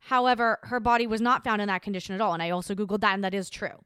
However, 0.00 0.58
her 0.64 0.78
body 0.78 1.06
was 1.06 1.20
not 1.20 1.42
found 1.42 1.60
in 1.60 1.68
that 1.68 1.82
condition 1.82 2.14
at 2.14 2.20
all. 2.20 2.34
And 2.34 2.42
I 2.42 2.50
also 2.50 2.74
Googled 2.74 3.00
that, 3.00 3.14
and 3.14 3.24
that 3.24 3.34
is 3.34 3.50
true. 3.50 3.84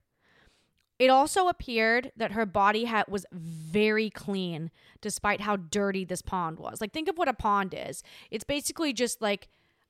It 0.98 1.08
also 1.08 1.48
appeared 1.48 2.12
that 2.16 2.32
her 2.32 2.46
body 2.46 2.84
had, 2.84 3.06
was 3.08 3.26
very 3.32 4.10
clean, 4.10 4.70
despite 5.00 5.40
how 5.40 5.56
dirty 5.56 6.04
this 6.04 6.22
pond 6.22 6.58
was. 6.58 6.80
Like, 6.80 6.92
think 6.92 7.08
of 7.08 7.18
what 7.18 7.28
a 7.28 7.32
pond 7.32 7.74
is 7.76 8.02
it's 8.30 8.44
basically 8.44 8.92
just 8.92 9.22
like 9.22 9.48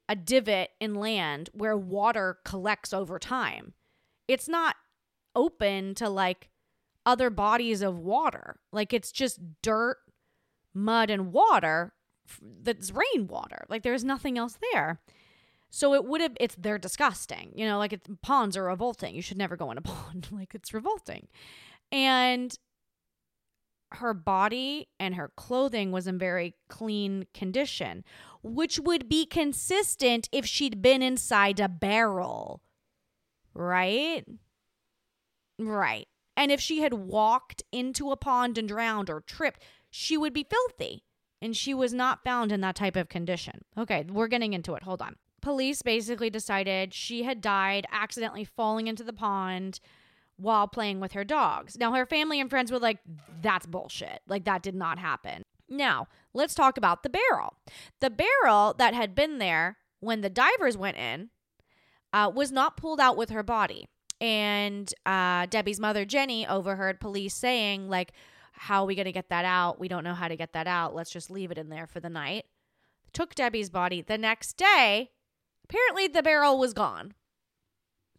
a 0.09 0.16
divot 0.16 0.70
in 0.81 0.94
land 0.94 1.51
where 1.53 1.77
water 1.77 2.38
collects 2.44 2.92
over 2.92 3.18
time. 3.18 3.75
It's 4.32 4.48
not 4.48 4.76
open 5.34 5.94
to 5.96 6.08
like 6.08 6.50
other 7.04 7.30
bodies 7.30 7.82
of 7.82 7.98
water. 7.98 8.60
Like, 8.72 8.92
it's 8.92 9.12
just 9.12 9.40
dirt, 9.62 9.98
mud, 10.74 11.10
and 11.10 11.32
water 11.32 11.92
that's 12.62 12.92
rainwater. 12.92 13.64
Like, 13.68 13.82
there's 13.82 14.04
nothing 14.04 14.38
else 14.38 14.58
there. 14.72 15.00
So 15.70 15.94
it 15.94 16.04
would 16.04 16.20
have, 16.20 16.36
it's, 16.38 16.54
they're 16.54 16.78
disgusting. 16.78 17.52
You 17.54 17.66
know, 17.66 17.78
like 17.78 17.94
it's, 17.94 18.06
ponds 18.22 18.58
are 18.58 18.64
revolting. 18.64 19.14
You 19.14 19.22
should 19.22 19.38
never 19.38 19.56
go 19.56 19.70
in 19.70 19.78
a 19.78 19.80
pond. 19.82 20.28
like 20.30 20.54
it's 20.54 20.74
revolting. 20.74 21.28
And 21.90 22.56
her 23.94 24.14
body 24.14 24.88
and 25.00 25.14
her 25.14 25.32
clothing 25.36 25.92
was 25.92 26.06
in 26.06 26.18
very 26.18 26.54
clean 26.68 27.26
condition, 27.34 28.04
which 28.42 28.78
would 28.78 29.08
be 29.08 29.26
consistent 29.26 30.28
if 30.32 30.46
she'd 30.46 30.82
been 30.82 31.02
inside 31.02 31.60
a 31.60 31.68
barrel. 31.68 32.62
Right? 33.54 34.24
Right. 35.58 36.08
And 36.36 36.50
if 36.50 36.60
she 36.60 36.80
had 36.80 36.94
walked 36.94 37.62
into 37.72 38.10
a 38.10 38.16
pond 38.16 38.58
and 38.58 38.68
drowned 38.68 39.10
or 39.10 39.20
tripped, 39.20 39.62
she 39.90 40.16
would 40.16 40.32
be 40.32 40.46
filthy. 40.48 41.04
And 41.40 41.56
she 41.56 41.74
was 41.74 41.92
not 41.92 42.24
found 42.24 42.52
in 42.52 42.60
that 42.60 42.76
type 42.76 42.96
of 42.96 43.08
condition. 43.08 43.64
Okay, 43.76 44.06
we're 44.08 44.28
getting 44.28 44.52
into 44.52 44.74
it. 44.74 44.84
Hold 44.84 45.02
on 45.02 45.16
police 45.42 45.82
basically 45.82 46.30
decided 46.30 46.94
she 46.94 47.24
had 47.24 47.42
died 47.42 47.84
accidentally 47.92 48.44
falling 48.44 48.86
into 48.86 49.04
the 49.04 49.12
pond 49.12 49.80
while 50.36 50.66
playing 50.66 51.00
with 51.00 51.12
her 51.12 51.24
dogs. 51.24 51.76
Now, 51.76 51.92
her 51.92 52.06
family 52.06 52.40
and 52.40 52.48
friends 52.48 52.72
were 52.72 52.78
like, 52.78 52.98
that's 53.42 53.66
bullshit. 53.66 54.20
Like, 54.26 54.44
that 54.44 54.62
did 54.62 54.74
not 54.74 54.98
happen. 54.98 55.42
Now, 55.68 56.08
let's 56.32 56.54
talk 56.54 56.78
about 56.78 57.02
the 57.02 57.10
barrel. 57.10 57.56
The 58.00 58.10
barrel 58.10 58.74
that 58.78 58.94
had 58.94 59.14
been 59.14 59.38
there 59.38 59.76
when 60.00 60.22
the 60.22 60.30
divers 60.30 60.76
went 60.76 60.96
in 60.96 61.30
uh, 62.12 62.31
was 62.35 62.53
not 62.53 62.77
pulled 62.77 63.01
out 63.01 63.16
with 63.16 63.31
her 63.31 63.42
body. 63.42 63.87
And 64.20 64.92
uh, 65.05 65.46
Debbie's 65.46 65.81
mother, 65.81 66.05
Jenny, 66.05 66.46
overheard 66.46 67.01
police 67.01 67.35
saying, 67.35 67.88
like, 67.88 68.12
how 68.53 68.83
are 68.83 68.87
we 68.87 68.94
going 68.94 69.07
to 69.07 69.12
get 69.12 69.31
that 69.31 69.44
out? 69.44 69.81
We 69.81 69.88
don't 69.88 70.05
know 70.05 70.14
how 70.14 70.29
to 70.29 70.37
get 70.37 70.53
that 70.53 70.66
out. 70.66 70.94
Let's 70.94 71.11
just 71.11 71.31
leave 71.31 71.51
it 71.51 71.59
in 71.59 71.70
there 71.70 71.87
for 71.87 71.98
the 71.98 72.11
night. 72.11 72.44
Took 73.12 73.35
Debbie's 73.35 73.70
body. 73.70 74.01
The 74.03 74.18
next 74.18 74.57
day, 74.57 75.11
Apparently, 75.72 76.09
the 76.09 76.22
barrel 76.22 76.59
was 76.59 76.72
gone. 76.72 77.14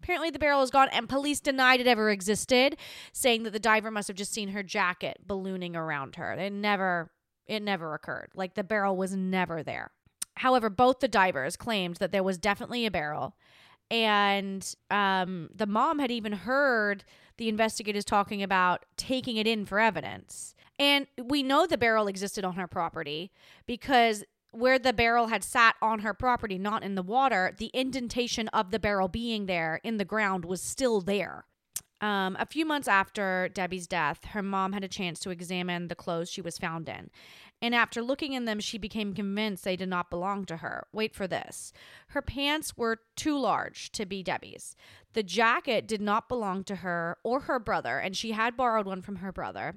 Apparently, 0.02 0.32
the 0.32 0.40
barrel 0.40 0.62
was 0.62 0.72
gone, 0.72 0.90
and 0.92 1.08
police 1.08 1.40
denied 1.40 1.80
it 1.80 1.88
ever 1.88 2.10
existed, 2.10 2.78
saying 3.14 3.44
that 3.44 3.54
the 3.54 3.60
diver 3.60 3.92
must 3.92 4.08
have 4.08 4.18
just 4.18 4.34
seen 4.34 4.50
her 4.50 4.64
jacket 4.64 5.20
ballooning 5.26 5.76
around 5.76 6.16
her. 6.16 6.34
It 6.34 6.52
never, 6.52 7.12
it 7.46 7.62
never 7.62 7.94
occurred. 7.94 8.32
Like 8.36 8.56
the 8.56 8.64
barrel 8.64 8.98
was 8.98 9.16
never 9.16 9.64
there. 9.64 9.92
However, 10.38 10.70
both 10.70 11.00
the 11.00 11.08
divers 11.08 11.56
claimed 11.56 11.98
that 11.98 12.12
there 12.12 12.24
was 12.24 12.38
definitely 12.38 12.86
a 12.86 12.92
barrel, 12.92 13.38
and 13.94 14.74
um, 14.90 15.52
the 15.54 15.68
mom 15.68 16.00
had 16.00 16.10
even 16.10 16.32
heard 16.32 17.06
the 17.38 17.48
investigators 17.48 18.04
talking 18.04 18.42
about 18.42 18.86
taking 18.98 19.38
it 19.38 19.46
in 19.46 19.68
for 19.68 19.80
evidence. 19.80 20.56
And 20.80 21.06
we 21.24 21.44
know 21.44 21.68
the 21.68 21.78
barrel 21.78 22.08
existed 22.08 22.44
on 22.44 22.56
her 22.56 22.66
property 22.66 23.32
because 23.68 24.24
where 24.52 24.80
the 24.80 24.94
barrel 24.94 25.28
had 25.28 25.44
sat 25.44 25.76
on 25.80 26.00
her 26.00 26.16
property, 26.16 26.58
not 26.58 26.84
in 26.84 26.96
the 26.96 27.04
water, 27.04 27.54
the 27.56 27.70
indentation 27.72 28.48
of 28.48 28.72
the 28.72 28.80
barrel 28.80 29.10
being 29.10 29.46
there 29.46 29.80
in 29.84 29.98
the 29.98 30.06
ground 30.06 30.44
was 30.44 30.60
still 30.60 31.00
there. 31.00 31.46
Um, 32.02 32.36
a 32.40 32.48
few 32.48 32.66
months 32.66 32.88
after 32.88 33.48
Debbie's 33.54 33.88
death, 33.88 34.26
her 34.26 34.42
mom 34.42 34.74
had 34.74 34.84
a 34.84 34.88
chance 34.88 35.20
to 35.20 35.30
examine 35.30 35.88
the 35.88 35.96
clothes 35.96 36.32
she 36.32 36.42
was 36.42 36.58
found 36.58 36.90
in. 36.90 37.12
And 37.64 37.74
after 37.74 38.02
looking 38.02 38.34
in 38.34 38.44
them, 38.44 38.60
she 38.60 38.78
became 38.78 39.14
convinced 39.14 39.64
they 39.64 39.78
did 39.78 39.88
not 39.88 40.10
belong 40.10 40.44
to 40.48 40.58
her. 40.58 40.86
Wait 40.92 41.16
for 41.16 41.28
this. 41.28 41.72
Her 42.10 42.22
pants 42.22 42.76
were 42.76 43.00
too 43.16 43.40
large 43.40 43.90
to 43.94 44.06
be 44.06 44.22
Debbie's. 44.22 44.76
The 45.14 45.24
jacket 45.24 45.88
did 45.88 46.02
not 46.02 46.28
belong 46.28 46.66
to 46.66 46.76
her 46.76 47.20
or 47.24 47.40
her 47.40 47.60
brother, 47.60 48.00
and 48.00 48.18
she 48.18 48.34
had 48.34 48.58
borrowed 48.58 48.86
one 48.86 49.02
from 49.02 49.16
her 49.16 49.32
brother. 49.32 49.76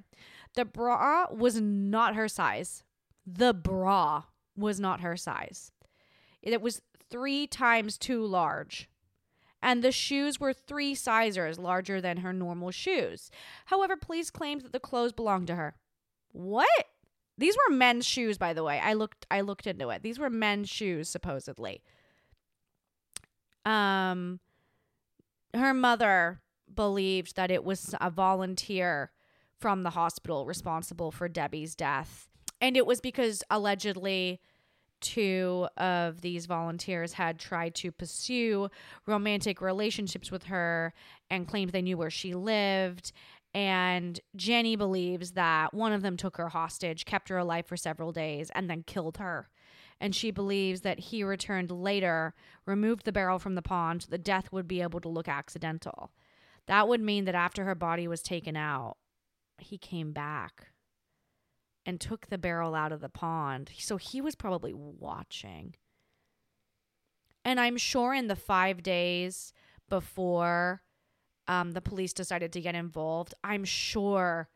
The 0.57 0.65
bra 0.65 1.27
was 1.31 1.61
not 1.61 2.17
her 2.17 2.27
size. 2.27 2.83
The 3.25 3.55
bra 3.55 4.25
was 4.57 4.81
not 4.81 5.03
her 5.03 5.17
size. 5.17 5.71
It 6.43 6.61
was 6.61 6.83
three 7.09 7.47
times 7.47 7.99
too 7.99 8.27
large. 8.27 8.91
And 9.63 9.85
the 9.85 9.93
shoes 9.93 10.41
were 10.41 10.53
three 10.53 10.97
sizes 10.97 11.57
larger 11.57 12.01
than 12.01 12.17
her 12.17 12.33
normal 12.33 12.73
shoes. 12.73 13.31
However, 13.67 13.97
police 13.97 14.31
claimed 14.31 14.63
that 14.63 14.73
the 14.73 14.81
clothes 14.81 15.13
belonged 15.13 15.47
to 15.47 15.55
her. 15.55 15.77
What? 16.33 16.87
These 17.39 17.57
were 17.57 17.75
men's 17.75 18.07
shoes, 18.07 18.39
by 18.39 18.53
the 18.53 18.65
way. 18.65 18.81
I 18.81 18.95
looked 18.95 19.27
I 19.31 19.43
looked 19.43 19.67
into 19.67 19.91
it. 19.91 20.03
These 20.03 20.19
were 20.19 20.31
men's 20.31 20.69
shoes, 20.69 21.09
supposedly. 21.09 21.83
Um 23.65 24.41
her 25.55 25.75
mother 25.75 26.41
believed 26.73 27.37
that 27.37 27.51
it 27.51 27.65
was 27.65 27.95
a 28.01 28.11
volunteer 28.11 29.11
from 29.59 29.83
the 29.83 29.91
hospital 29.91 30.45
responsible 30.45 31.11
for 31.11 31.29
Debbie's 31.29 31.75
death 31.75 32.29
and 32.61 32.77
it 32.77 32.87
was 32.87 33.01
because 33.01 33.43
allegedly 33.51 34.41
two 35.01 35.69
of 35.77 36.23
these 36.23 36.47
volunteers 36.47 37.13
had 37.15 37.39
tried 37.39 37.75
to 37.75 37.93
pursue 37.93 38.69
romantic 39.07 39.61
relationships 39.61 40.31
with 40.31 40.45
her 40.45 40.95
and 41.31 41.47
claimed 41.47 41.73
they 41.73 41.83
knew 41.83 41.99
where 41.99 42.11
she 42.11 42.35
lived. 42.35 43.13
And 43.57 44.21
Jenny 44.37 44.77
believes 44.77 45.31
that 45.31 45.73
one 45.73 45.95
of 45.95 46.03
them 46.03 46.19
took 46.19 46.37
her 46.37 46.51
hostage, 46.51 47.07
kept 47.07 47.31
her 47.31 47.39
alive 47.39 47.65
for 47.65 47.79
several 47.79 48.13
days, 48.13 48.51
and 48.55 48.69
then 48.69 48.83
killed 48.83 49.17
her. 49.17 49.49
And 49.99 50.15
she 50.15 50.31
believes 50.31 50.83
that 50.83 50.99
he 50.99 51.25
returned 51.25 51.71
later, 51.71 52.35
removed 52.67 53.07
the 53.07 53.13
barrel 53.13 53.39
from 53.39 53.55
the 53.55 53.63
pond, 53.63 54.03
so 54.03 54.09
the 54.11 54.19
death 54.19 54.53
would 54.53 54.69
be 54.69 54.83
able 54.83 55.01
to 55.01 55.09
look 55.09 55.27
accidental. 55.27 56.13
That 56.67 56.87
would 56.87 57.01
mean 57.01 57.25
that 57.25 57.35
after 57.35 57.65
her 57.65 57.75
body 57.75 58.07
was 58.07 58.21
taken 58.21 58.59
out, 58.59 58.99
he 59.57 59.79
came 59.79 60.13
back 60.13 60.67
and 61.87 61.99
took 61.99 62.27
the 62.27 62.37
barrel 62.37 62.75
out 62.75 62.93
of 62.93 63.01
the 63.01 63.09
pond. 63.09 63.71
So 63.79 63.97
he 63.97 64.21
was 64.21 64.35
probably 64.35 64.75
watching. 64.75 65.77
And 67.43 67.59
I'm 67.59 67.79
sure 67.79 68.13
in 68.13 68.27
the 68.27 68.37
five 68.37 68.83
days 68.83 69.55
before 69.89 70.83
um, 71.49 71.73
the 71.73 71.81
police 71.81 72.13
decided 72.13 72.53
to 72.53 72.61
get 72.61 72.75
involved, 72.75 73.35
I'm 73.45 73.65
sure 73.65 74.49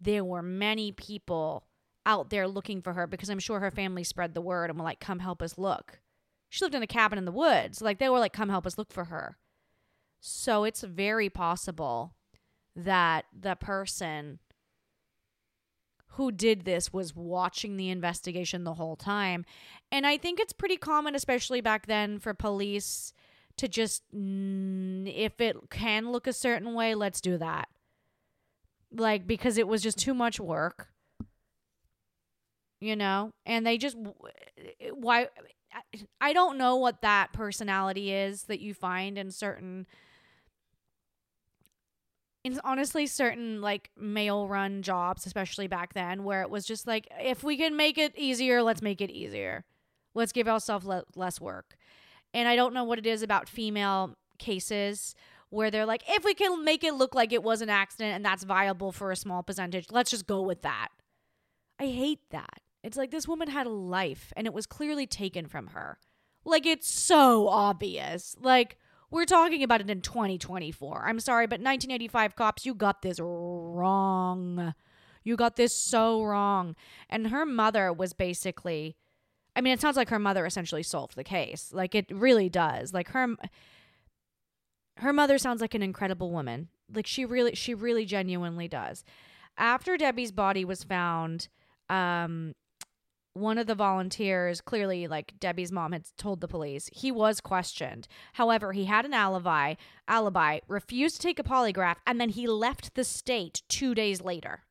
there 0.00 0.24
were 0.24 0.42
many 0.42 0.92
people 0.92 1.64
out 2.06 2.30
there 2.30 2.48
looking 2.48 2.80
for 2.80 2.92
her 2.94 3.06
because 3.06 3.28
I'm 3.28 3.38
sure 3.38 3.60
her 3.60 3.70
family 3.70 4.04
spread 4.04 4.34
the 4.34 4.40
word 4.40 4.70
and 4.70 4.78
were 4.78 4.84
like, 4.84 5.00
come 5.00 5.18
help 5.18 5.42
us 5.42 5.58
look. 5.58 6.00
She 6.48 6.64
lived 6.64 6.74
in 6.74 6.82
a 6.82 6.86
cabin 6.86 7.18
in 7.18 7.24
the 7.24 7.32
woods. 7.32 7.82
Like 7.82 7.98
they 7.98 8.08
were 8.08 8.18
like, 8.18 8.32
come 8.32 8.48
help 8.48 8.66
us 8.66 8.78
look 8.78 8.92
for 8.92 9.04
her. 9.04 9.36
So 10.20 10.64
it's 10.64 10.82
very 10.82 11.28
possible 11.28 12.14
that 12.74 13.26
the 13.38 13.56
person 13.56 14.38
who 16.12 16.32
did 16.32 16.64
this 16.64 16.92
was 16.92 17.14
watching 17.14 17.76
the 17.76 17.90
investigation 17.90 18.64
the 18.64 18.74
whole 18.74 18.96
time. 18.96 19.44
And 19.92 20.06
I 20.06 20.16
think 20.16 20.40
it's 20.40 20.52
pretty 20.52 20.76
common, 20.76 21.14
especially 21.14 21.60
back 21.60 21.86
then, 21.86 22.18
for 22.18 22.34
police 22.34 23.12
to 23.58 23.68
just, 23.68 24.02
if 24.12 25.40
it 25.40 25.56
can 25.70 26.10
look 26.10 26.26
a 26.26 26.32
certain 26.32 26.74
way, 26.74 26.94
let's 26.94 27.20
do 27.20 27.38
that. 27.38 27.68
Like, 28.90 29.26
because 29.26 29.58
it 29.58 29.68
was 29.68 29.82
just 29.82 29.98
too 29.98 30.14
much 30.14 30.40
work, 30.40 30.88
you 32.80 32.96
know? 32.96 33.32
And 33.44 33.66
they 33.66 33.76
just, 33.76 33.96
why? 34.92 35.28
I 36.20 36.32
don't 36.32 36.56
know 36.56 36.76
what 36.76 37.02
that 37.02 37.32
personality 37.32 38.12
is 38.12 38.44
that 38.44 38.60
you 38.60 38.72
find 38.72 39.18
in 39.18 39.30
certain 39.30 39.86
in 42.44 42.60
honestly 42.64 43.06
certain 43.06 43.60
like 43.60 43.90
male 43.96 44.48
run 44.48 44.82
jobs, 44.82 45.26
especially 45.26 45.66
back 45.66 45.92
then, 45.92 46.24
where 46.24 46.42
it 46.42 46.50
was 46.50 46.64
just 46.64 46.86
like, 46.86 47.06
if 47.20 47.44
we 47.44 47.56
can 47.56 47.76
make 47.76 47.98
it 47.98 48.14
easier, 48.16 48.62
let's 48.62 48.80
make 48.80 49.00
it 49.00 49.10
easier. 49.10 49.64
Let's 50.14 50.32
give 50.32 50.48
ourselves 50.48 50.86
le- 50.86 51.04
less 51.14 51.40
work. 51.40 51.76
And 52.34 52.48
I 52.48 52.56
don't 52.56 52.74
know 52.74 52.84
what 52.84 52.98
it 52.98 53.06
is 53.06 53.22
about 53.22 53.48
female 53.48 54.16
cases 54.38 55.14
where 55.50 55.70
they're 55.70 55.86
like, 55.86 56.02
if 56.08 56.24
we 56.24 56.34
can 56.34 56.64
make 56.64 56.84
it 56.84 56.94
look 56.94 57.14
like 57.14 57.32
it 57.32 57.42
was 57.42 57.62
an 57.62 57.70
accident 57.70 58.14
and 58.14 58.24
that's 58.24 58.44
viable 58.44 58.92
for 58.92 59.10
a 59.10 59.16
small 59.16 59.42
percentage, 59.42 59.86
let's 59.90 60.10
just 60.10 60.26
go 60.26 60.42
with 60.42 60.62
that. 60.62 60.88
I 61.80 61.86
hate 61.86 62.20
that. 62.30 62.60
It's 62.82 62.96
like 62.96 63.10
this 63.10 63.28
woman 63.28 63.48
had 63.48 63.66
a 63.66 63.70
life 63.70 64.32
and 64.36 64.46
it 64.46 64.52
was 64.52 64.66
clearly 64.66 65.06
taken 65.06 65.46
from 65.46 65.68
her. 65.68 65.98
Like 66.44 66.66
it's 66.66 66.88
so 66.88 67.48
obvious. 67.48 68.36
Like 68.40 68.78
we're 69.10 69.24
talking 69.24 69.62
about 69.62 69.80
it 69.80 69.90
in 69.90 70.00
2024. 70.02 71.04
I'm 71.06 71.20
sorry, 71.20 71.46
but 71.46 71.60
1985 71.60 72.36
cops, 72.36 72.66
you 72.66 72.74
got 72.74 73.02
this 73.02 73.18
wrong. 73.20 74.74
You 75.24 75.36
got 75.36 75.56
this 75.56 75.74
so 75.74 76.22
wrong. 76.22 76.76
And 77.08 77.28
her 77.28 77.46
mother 77.46 77.92
was 77.92 78.12
basically 78.12 78.96
I 79.58 79.60
mean, 79.60 79.72
it 79.72 79.80
sounds 79.80 79.96
like 79.96 80.10
her 80.10 80.20
mother 80.20 80.46
essentially 80.46 80.84
solved 80.84 81.16
the 81.16 81.24
case. 81.24 81.72
Like 81.72 81.96
it 81.96 82.06
really 82.12 82.48
does. 82.48 82.94
Like 82.94 83.08
her 83.08 83.34
her 84.98 85.12
mother 85.12 85.36
sounds 85.36 85.60
like 85.60 85.74
an 85.74 85.82
incredible 85.82 86.30
woman. 86.30 86.68
Like 86.94 87.08
she 87.08 87.24
really 87.24 87.56
she 87.56 87.74
really 87.74 88.04
genuinely 88.04 88.68
does. 88.68 89.04
After 89.56 89.96
Debbie's 89.96 90.30
body 90.30 90.64
was 90.64 90.84
found, 90.84 91.48
um 91.90 92.54
one 93.34 93.58
of 93.58 93.66
the 93.66 93.74
volunteers 93.74 94.60
clearly 94.60 95.08
like 95.08 95.34
Debbie's 95.40 95.72
mom 95.72 95.90
had 95.90 96.04
told 96.16 96.40
the 96.40 96.46
police 96.46 96.88
he 96.92 97.10
was 97.10 97.40
questioned. 97.40 98.06
However, 98.34 98.72
he 98.72 98.84
had 98.84 99.04
an 99.04 99.12
alibi, 99.12 99.74
alibi, 100.06 100.60
refused 100.68 101.16
to 101.16 101.22
take 101.22 101.40
a 101.40 101.42
polygraph 101.42 101.96
and 102.06 102.20
then 102.20 102.28
he 102.28 102.46
left 102.46 102.94
the 102.94 103.02
state 103.02 103.62
2 103.68 103.92
days 103.96 104.20
later. 104.20 104.62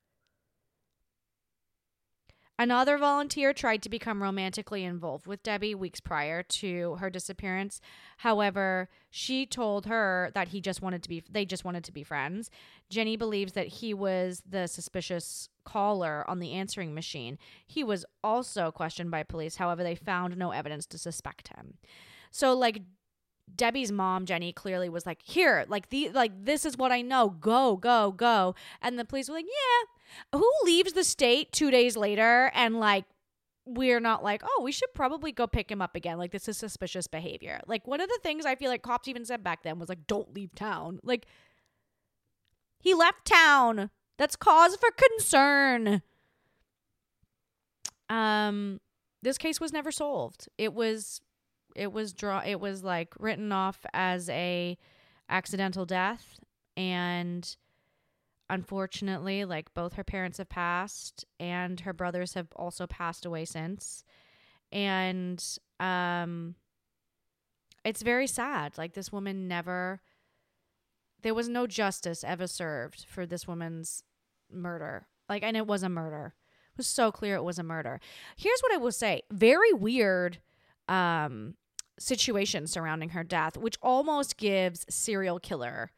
Another 2.59 2.97
volunteer 2.97 3.53
tried 3.53 3.83
to 3.83 3.89
become 3.89 4.23
romantically 4.23 4.83
involved 4.83 5.27
with 5.27 5.43
Debbie 5.43 5.75
weeks 5.75 5.99
prior 5.99 6.41
to 6.41 6.95
her 6.95 7.09
disappearance. 7.09 7.79
However, 8.17 8.89
she 9.11 9.45
told 9.45 9.85
her 9.85 10.31
that 10.33 10.47
he 10.47 10.59
just 10.59 10.81
wanted 10.81 11.03
to 11.03 11.09
be 11.09 11.23
they 11.29 11.45
just 11.45 11.63
wanted 11.63 11.83
to 11.83 11.91
be 11.91 12.03
friends. 12.03 12.49
Jenny 12.89 13.15
believes 13.15 13.53
that 13.53 13.67
he 13.67 13.93
was 13.93 14.41
the 14.49 14.65
suspicious 14.65 15.49
caller 15.65 16.25
on 16.27 16.39
the 16.39 16.53
answering 16.53 16.95
machine. 16.95 17.37
He 17.67 17.83
was 17.83 18.05
also 18.23 18.71
questioned 18.71 19.11
by 19.11 19.21
police. 19.21 19.57
However, 19.57 19.83
they 19.83 19.95
found 19.95 20.35
no 20.35 20.49
evidence 20.49 20.87
to 20.87 20.97
suspect 20.97 21.49
him. 21.49 21.75
So 22.31 22.53
like 22.53 22.81
Debbie's 23.55 23.91
mom, 23.91 24.25
Jenny, 24.25 24.51
clearly 24.51 24.89
was 24.89 25.05
like, 25.05 25.21
"Here, 25.23 25.63
like 25.67 25.89
the 25.89 26.09
like 26.09 26.31
this 26.43 26.65
is 26.65 26.75
what 26.75 26.91
I 26.91 27.01
know. 27.01 27.29
Go, 27.29 27.77
go, 27.77 28.11
go." 28.11 28.55
And 28.81 28.97
the 28.97 29.05
police 29.05 29.29
were 29.29 29.35
like, 29.35 29.45
"Yeah, 29.45 29.96
who 30.33 30.49
leaves 30.63 30.93
the 30.93 31.03
state 31.03 31.51
two 31.51 31.71
days 31.71 31.97
later 31.97 32.51
and 32.53 32.79
like 32.79 33.05
we're 33.65 33.99
not 33.99 34.23
like, 34.23 34.41
oh, 34.45 34.61
we 34.63 34.71
should 34.71 34.93
probably 34.93 35.31
go 35.31 35.45
pick 35.45 35.69
him 35.69 35.81
up 35.81 35.95
again. 35.95 36.17
Like 36.17 36.31
this 36.31 36.47
is 36.47 36.57
suspicious 36.57 37.07
behavior. 37.07 37.59
Like 37.67 37.85
one 37.85 37.99
of 37.99 38.07
the 38.07 38.19
things 38.23 38.45
I 38.45 38.55
feel 38.55 38.69
like 38.69 38.81
cops 38.81 39.07
even 39.07 39.25
said 39.25 39.43
back 39.43 39.63
then 39.63 39.77
was 39.77 39.89
like, 39.89 40.07
don't 40.07 40.33
leave 40.33 40.55
town. 40.55 40.99
Like 41.03 41.27
he 42.79 42.93
left 42.93 43.25
town. 43.25 43.89
That's 44.17 44.35
cause 44.35 44.77
for 44.77 44.89
concern. 44.91 46.01
Um, 48.09 48.79
this 49.21 49.37
case 49.37 49.59
was 49.59 49.73
never 49.73 49.91
solved. 49.91 50.47
It 50.57 50.73
was 50.73 51.21
it 51.75 51.91
was 51.91 52.13
draw 52.13 52.41
it 52.43 52.59
was 52.59 52.83
like 52.83 53.13
written 53.19 53.51
off 53.51 53.85
as 53.93 54.29
a 54.29 54.77
accidental 55.29 55.85
death 55.85 56.39
and 56.75 57.55
unfortunately 58.49 59.45
like 59.45 59.73
both 59.73 59.93
her 59.93 60.03
parents 60.03 60.37
have 60.37 60.49
passed 60.49 61.25
and 61.39 61.81
her 61.81 61.93
brothers 61.93 62.33
have 62.33 62.47
also 62.55 62.87
passed 62.87 63.25
away 63.25 63.45
since. 63.45 64.03
And 64.71 65.43
um 65.79 66.55
it's 67.83 68.01
very 68.01 68.27
sad 68.27 68.77
like 68.77 68.93
this 68.93 69.11
woman 69.11 69.47
never 69.47 70.01
there 71.21 71.33
was 71.33 71.49
no 71.49 71.67
justice 71.67 72.23
ever 72.23 72.47
served 72.47 73.05
for 73.09 73.25
this 73.25 73.47
woman's 73.47 74.03
murder. 74.51 75.07
Like 75.27 75.43
and 75.43 75.57
it 75.57 75.67
was 75.67 75.83
a 75.83 75.89
murder. 75.89 76.33
It 76.73 76.77
was 76.77 76.87
so 76.87 77.11
clear 77.11 77.35
it 77.35 77.43
was 77.43 77.59
a 77.59 77.63
murder. 77.63 77.99
Here's 78.35 78.61
what 78.61 78.73
i 78.73 78.77
will 78.77 78.91
say 78.91 79.21
very 79.31 79.73
weird 79.73 80.39
um 80.87 81.55
situation 81.99 82.67
surrounding 82.67 83.09
her 83.09 83.23
death, 83.23 83.57
which 83.57 83.77
almost 83.81 84.37
gives 84.37 84.85
serial 84.89 85.39
killer 85.39 85.91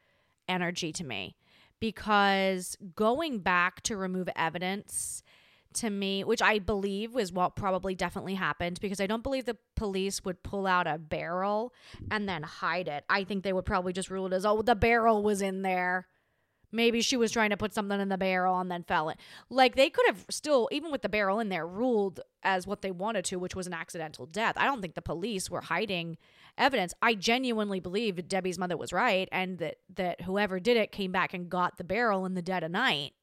energy 0.48 0.92
to 0.94 1.04
me 1.04 1.36
because 1.80 2.78
going 2.96 3.40
back 3.40 3.82
to 3.84 3.98
remove 3.98 4.30
evidence 4.36 5.24
to 5.72 5.90
me, 5.90 6.24
which 6.24 6.42
I 6.42 6.60
believe 6.60 7.14
was 7.14 7.32
what 7.32 7.56
probably 7.56 7.96
definitely 7.96 8.36
happened 8.36 8.80
because 8.82 9.00
I 9.00 9.08
don't 9.08 9.24
believe 9.24 9.46
the 9.46 9.58
police 9.76 10.26
would 10.26 10.42
pull 10.44 10.66
out 10.66 10.88
a 10.88 10.98
barrel 10.98 11.74
and 12.10 12.28
then 12.28 12.44
hide 12.44 12.88
it. 12.88 13.04
I 13.10 13.24
think 13.24 13.44
they 13.44 13.54
would 13.54 13.66
probably 13.66 13.94
just 13.94 14.10
rule 14.10 14.26
it 14.28 14.34
as, 14.34 14.46
oh, 14.46 14.62
the 14.62 14.76
barrel 14.76 15.22
was 15.22 15.42
in 15.42 15.62
there. 15.62 16.08
Maybe 16.72 17.02
she 17.02 17.18
was 17.18 17.32
trying 17.32 17.50
to 17.50 17.58
put 17.58 17.74
something 17.74 18.00
in 18.00 18.10
the 18.10 18.18
barrel 18.18 18.60
and 18.60 18.70
then 18.70 18.84
fell 18.84 19.10
it. 19.10 19.18
Like 19.50 19.76
they 19.76 19.90
could 19.90 20.06
have 20.08 20.26
still, 20.30 20.70
even 20.72 20.92
with 20.92 21.02
the 21.02 21.10
barrel 21.10 21.40
in 21.40 21.50
there, 21.50 21.66
ruled 21.66 22.20
as 22.44 22.68
what 22.68 22.82
they 22.82 22.92
wanted 22.92 23.26
to, 23.26 23.40
which 23.40 23.56
was 23.56 23.66
an 23.66 23.74
accidental 23.74 24.28
death. 24.28 24.54
I 24.58 24.66
don't 24.66 24.82
think 24.82 24.94
the 24.94 25.02
police 25.02 25.50
were 25.50 25.62
hiding 25.62 26.18
evidence. 26.58 26.94
I 27.02 27.16
genuinely 27.16 27.80
believe 27.80 28.28
Debbie's 28.28 28.60
mother 28.60 28.78
was 28.78 28.94
right 28.94 29.28
and 29.32 29.58
that 29.58 29.78
that 29.96 30.22
whoever 30.22 30.60
did 30.60 30.78
it 30.78 30.92
came 30.92 31.12
back 31.12 31.34
and 31.34 31.50
got 31.50 31.78
the 31.78 31.84
barrel 31.84 32.26
in 32.26 32.36
the 32.36 32.42
dead 32.42 32.64
of 32.64 32.72
night. 32.72 33.14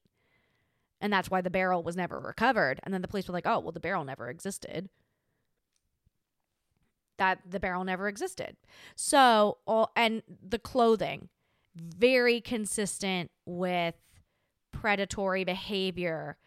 And 0.99 1.13
that's 1.13 1.29
why 1.29 1.41
the 1.41 1.49
barrel 1.49 1.83
was 1.83 1.95
never 1.95 2.19
recovered. 2.19 2.79
And 2.83 2.93
then 2.93 3.01
the 3.01 3.07
police 3.07 3.27
were 3.27 3.33
like, 3.33 3.47
"Oh, 3.47 3.59
well 3.59 3.71
the 3.71 3.79
barrel 3.79 4.03
never 4.03 4.29
existed." 4.29 4.89
That 7.17 7.39
the 7.49 7.59
barrel 7.59 7.83
never 7.83 8.07
existed. 8.07 8.57
So, 8.95 9.59
all 9.65 9.91
and 9.95 10.21
the 10.27 10.59
clothing 10.59 11.29
very 11.79 12.41
consistent 12.41 13.31
with 13.45 13.95
predatory 14.71 15.43
behavior 15.43 16.37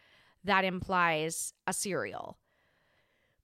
that 0.43 0.65
implies 0.65 1.53
a 1.67 1.73
serial. 1.73 2.37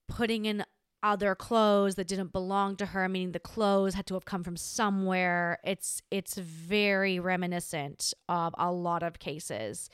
Putting 0.07 0.45
in 0.45 0.63
other 1.03 1.35
clothes 1.35 1.95
that 1.95 2.07
didn't 2.07 2.31
belong 2.31 2.75
to 2.75 2.87
her, 2.87 3.07
meaning 3.07 3.31
the 3.31 3.39
clothes 3.39 3.93
had 3.93 4.07
to 4.07 4.15
have 4.15 4.25
come 4.25 4.43
from 4.43 4.57
somewhere. 4.57 5.59
It's 5.63 6.01
it's 6.09 6.37
very 6.37 7.19
reminiscent 7.19 8.13
of 8.27 8.55
a 8.57 8.71
lot 8.71 9.03
of 9.03 9.19
cases. 9.19 9.89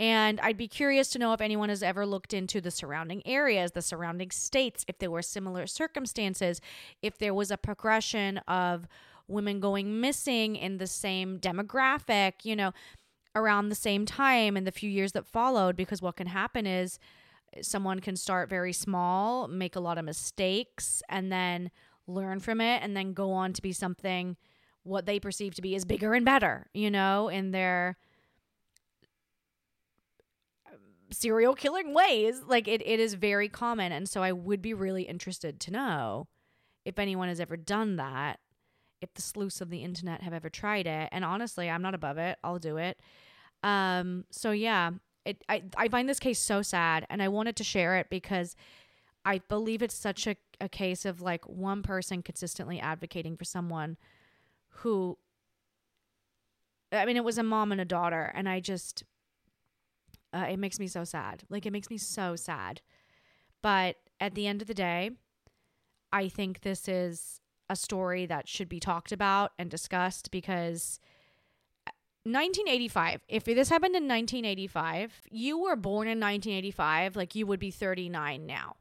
And 0.00 0.40
I'd 0.40 0.56
be 0.56 0.68
curious 0.68 1.10
to 1.10 1.18
know 1.18 1.32
if 1.32 1.40
anyone 1.40 1.70
has 1.70 1.82
ever 1.82 2.06
looked 2.06 2.32
into 2.32 2.60
the 2.60 2.70
surrounding 2.70 3.26
areas, 3.26 3.72
the 3.72 3.82
surrounding 3.82 4.30
states, 4.30 4.84
if 4.88 4.98
there 4.98 5.10
were 5.10 5.22
similar 5.22 5.66
circumstances, 5.66 6.60
if 7.02 7.18
there 7.18 7.34
was 7.34 7.50
a 7.50 7.56
progression 7.56 8.38
of 8.48 8.86
women 9.28 9.60
going 9.60 10.00
missing 10.00 10.56
in 10.56 10.78
the 10.78 10.86
same 10.86 11.38
demographic, 11.38 12.44
you 12.44 12.56
know, 12.56 12.72
around 13.34 13.68
the 13.68 13.74
same 13.74 14.06
time 14.06 14.56
in 14.56 14.64
the 14.64 14.72
few 14.72 14.90
years 14.90 15.12
that 15.12 15.26
followed. 15.26 15.76
Because 15.76 16.02
what 16.02 16.16
can 16.16 16.26
happen 16.26 16.66
is 16.66 16.98
someone 17.62 18.00
can 18.00 18.16
start 18.16 18.48
very 18.48 18.72
small, 18.72 19.48
make 19.48 19.76
a 19.76 19.80
lot 19.80 19.98
of 19.98 20.04
mistakes, 20.04 21.02
and 21.08 21.30
then 21.30 21.70
learn 22.06 22.40
from 22.40 22.60
it, 22.60 22.82
and 22.82 22.96
then 22.96 23.12
go 23.12 23.32
on 23.32 23.52
to 23.52 23.62
be 23.62 23.72
something 23.72 24.36
what 24.82 25.06
they 25.06 25.20
perceive 25.20 25.54
to 25.54 25.62
be 25.62 25.74
is 25.74 25.84
bigger 25.84 26.14
and 26.14 26.24
better, 26.24 26.66
you 26.72 26.90
know, 26.90 27.28
in 27.28 27.50
their 27.50 27.98
um, 30.66 30.78
serial 31.10 31.54
killing 31.54 31.92
ways. 31.92 32.40
Like 32.46 32.66
it, 32.66 32.82
it 32.84 32.98
is 32.98 33.14
very 33.14 33.48
common. 33.48 33.92
And 33.92 34.08
so 34.08 34.22
I 34.22 34.32
would 34.32 34.62
be 34.62 34.74
really 34.74 35.02
interested 35.02 35.60
to 35.60 35.70
know 35.70 36.28
if 36.84 36.98
anyone 36.98 37.28
has 37.28 37.40
ever 37.40 37.56
done 37.56 37.96
that 37.96 38.40
if 39.00 39.14
the 39.14 39.22
sleuths 39.22 39.60
of 39.60 39.70
the 39.70 39.84
internet 39.84 40.22
have 40.22 40.32
ever 40.32 40.50
tried 40.50 40.86
it. 40.86 41.08
And 41.12 41.24
honestly, 41.24 41.70
I'm 41.70 41.82
not 41.82 41.94
above 41.94 42.18
it. 42.18 42.38
I'll 42.42 42.58
do 42.58 42.76
it. 42.76 43.00
Um, 43.62 44.24
so 44.30 44.50
yeah, 44.50 44.90
it 45.24 45.44
I, 45.48 45.62
I 45.76 45.88
find 45.88 46.08
this 46.08 46.20
case 46.20 46.38
so 46.38 46.62
sad 46.62 47.06
and 47.10 47.22
I 47.22 47.28
wanted 47.28 47.56
to 47.56 47.64
share 47.64 47.96
it 47.96 48.08
because 48.10 48.56
I 49.24 49.40
believe 49.48 49.82
it's 49.82 49.94
such 49.94 50.26
a, 50.26 50.36
a 50.60 50.68
case 50.68 51.04
of 51.04 51.20
like 51.20 51.46
one 51.48 51.82
person 51.82 52.22
consistently 52.22 52.80
advocating 52.80 53.36
for 53.36 53.44
someone 53.44 53.96
who 54.68 55.18
I 56.92 57.04
mean 57.04 57.16
it 57.16 57.24
was 57.24 57.38
a 57.38 57.42
mom 57.42 57.72
and 57.72 57.80
a 57.80 57.84
daughter 57.84 58.32
and 58.34 58.48
I 58.48 58.60
just 58.60 59.04
uh, 60.32 60.46
it 60.50 60.58
makes 60.58 60.78
me 60.78 60.86
so 60.86 61.04
sad. 61.04 61.44
Like 61.48 61.66
it 61.66 61.72
makes 61.72 61.90
me 61.90 61.98
so 61.98 62.36
sad. 62.36 62.80
But 63.62 63.96
at 64.20 64.34
the 64.34 64.46
end 64.46 64.62
of 64.62 64.68
the 64.68 64.74
day, 64.74 65.10
I 66.12 66.28
think 66.28 66.60
this 66.60 66.88
is 66.88 67.40
a 67.70 67.76
story 67.76 68.26
that 68.26 68.48
should 68.48 68.68
be 68.68 68.80
talked 68.80 69.12
about 69.12 69.52
and 69.58 69.70
discussed 69.70 70.30
because 70.30 71.00
uh, 71.86 71.92
1985 72.24 73.20
if 73.28 73.44
this 73.44 73.68
happened 73.68 73.94
in 73.94 74.08
1985 74.08 75.22
you 75.30 75.58
were 75.58 75.76
born 75.76 76.08
in 76.08 76.18
1985 76.18 77.16
like 77.16 77.34
you 77.34 77.46
would 77.46 77.60
be 77.60 77.70
39 77.70 78.46
now 78.46 78.76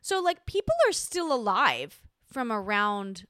so 0.00 0.20
like 0.20 0.46
people 0.46 0.74
are 0.88 0.92
still 0.92 1.32
alive 1.32 2.00
from 2.26 2.52
around 2.52 3.26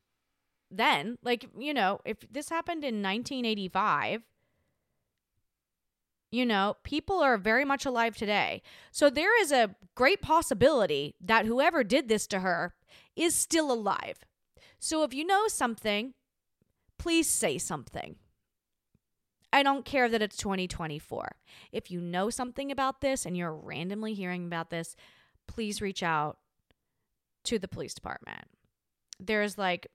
then 0.71 1.19
like 1.23 1.49
you 1.59 1.73
know 1.73 2.01
if 2.05 2.19
this 2.31 2.49
happened 2.49 2.85
in 2.85 3.03
1985 3.03 4.23
You 6.31 6.45
know, 6.45 6.77
people 6.83 7.21
are 7.21 7.39
very 7.39 7.65
much 7.65 7.87
alive 7.87 8.17
today. 8.17 8.63
So 8.91 9.09
there 9.09 9.41
is 9.41 9.51
a 9.51 9.75
great 9.95 10.21
possibility 10.21 11.15
that 11.21 11.47
whoever 11.47 11.83
did 11.83 12.09
this 12.09 12.27
to 12.29 12.41
her 12.41 12.75
is 13.17 13.35
still 13.35 13.73
alive. 13.73 14.27
So 14.79 15.03
if 15.03 15.13
you 15.13 15.25
know 15.25 15.49
something, 15.49 16.15
please 16.99 17.29
say 17.29 17.59
something. 17.59 18.17
I 19.53 19.63
don't 19.63 19.85
care 19.85 20.09
that 20.09 20.23
it's 20.23 20.37
2024. 20.37 21.37
If 21.73 21.91
you 21.91 22.01
know 22.01 22.31
something 22.31 22.71
about 22.71 23.01
this 23.01 23.25
and 23.25 23.37
you're 23.37 23.55
randomly 23.55 24.15
hearing 24.15 24.47
about 24.47 24.71
this, 24.71 24.95
please 25.47 25.81
reach 25.81 26.03
out 26.03 26.39
to 27.45 27.59
the 27.59 27.69
police 27.69 27.95
department. 27.95 28.45
There's 29.19 29.57
like 29.57 29.87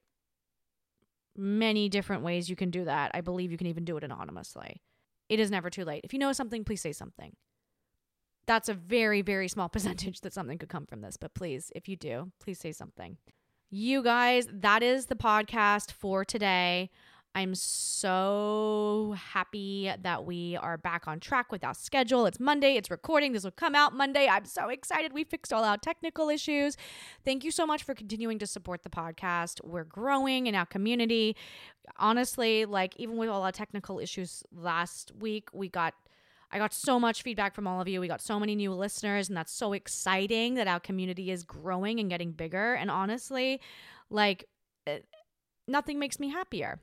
many 1.38 1.88
different 1.88 2.23
ways 2.23 2.49
you 2.49 2.55
can 2.55 2.71
do 2.71 2.86
that. 2.86 3.11
I 3.13 3.21
believe 3.21 3.51
you 3.51 3.57
can 3.57 3.67
even 3.67 3.86
do 3.86 3.95
it 3.97 4.03
anonymously. 4.03 4.81
It 5.29 5.39
is 5.39 5.51
never 5.51 5.69
too 5.69 5.86
late. 5.86 6.01
If 6.03 6.13
you 6.13 6.19
know 6.19 6.34
something, 6.34 6.63
please 6.63 6.81
say 6.81 6.91
something. 6.91 7.36
That's 8.45 8.69
a 8.69 8.73
very, 8.73 9.21
very 9.21 9.47
small 9.47 9.69
percentage 9.69 10.21
that 10.21 10.34
something 10.34 10.57
could 10.57 10.69
come 10.69 10.86
from 10.86 11.01
this, 11.01 11.17
but 11.17 11.34
please, 11.34 11.71
if 11.75 11.88
you 11.88 11.95
do, 11.95 12.31
please 12.39 12.59
say 12.59 12.71
something. 12.71 13.17
You 13.76 14.03
guys, 14.03 14.47
that 14.51 14.84
is 14.84 15.07
the 15.07 15.15
podcast 15.15 15.93
for 15.93 16.24
today. 16.24 16.91
I'm 17.34 17.55
so 17.55 19.15
happy 19.17 19.91
that 19.99 20.26
we 20.26 20.55
are 20.57 20.78
back 20.78 21.07
on 21.07 21.19
track 21.19 21.51
with 21.51 21.63
our 21.63 21.74
schedule. 21.74 22.28
It's 22.28 22.39
Monday, 22.39 22.76
it's 22.76 22.91
recording. 22.91 23.34
This 23.34 23.43
will 23.43 23.49
come 23.49 23.74
out 23.74 23.95
Monday. 23.95 24.28
I'm 24.28 24.45
so 24.45 24.69
excited. 24.69 25.11
We 25.11 25.24
fixed 25.24 25.51
all 25.51 25.63
our 25.63 25.78
technical 25.78 26.30
issues. 26.30 26.78
Thank 27.26 27.43
you 27.43 27.49
so 27.49 27.65
much 27.65 27.82
for 27.82 27.95
continuing 27.95 28.38
to 28.38 28.45
support 28.45 28.84
the 28.84 28.91
podcast. 28.91 29.59
We're 29.63 29.86
growing 29.86 30.45
in 30.45 30.53
our 30.53 30.67
community. 30.67 31.36
Honestly, 31.97 32.65
like 32.65 32.95
even 32.97 33.17
with 33.17 33.28
all 33.28 33.41
our 33.41 33.51
technical 33.51 33.97
issues 33.97 34.43
last 34.55 35.11
week, 35.17 35.49
we 35.51 35.67
got 35.67 35.95
I 36.54 36.60
got 36.60 36.72
so 36.72 36.99
much 36.99 37.24
feedback 37.24 37.56
from 37.56 37.66
all 37.66 37.82
of 37.82 37.88
you. 37.88 37.99
We 37.99 38.08
got 38.08 38.22
so 38.22 38.39
many 38.39 38.54
new 38.54 38.72
listeners, 38.74 39.28
and 39.28 39.36
that's 39.36 39.51
so 39.51 39.74
exciting 39.74 40.54
that 40.54 40.68
our 40.68 40.80
community 40.80 41.32
is 41.32 41.43
growing 41.43 41.99
and 41.99 42.10
getting 42.10 42.32
bigger. 42.32 42.76
And 42.76 42.91
honestly, 42.91 43.60
like, 44.12 44.45
eh, 44.86 44.99
nothing 45.68 45.97
makes 45.97 46.20
me 46.20 46.30
happier. 46.30 46.80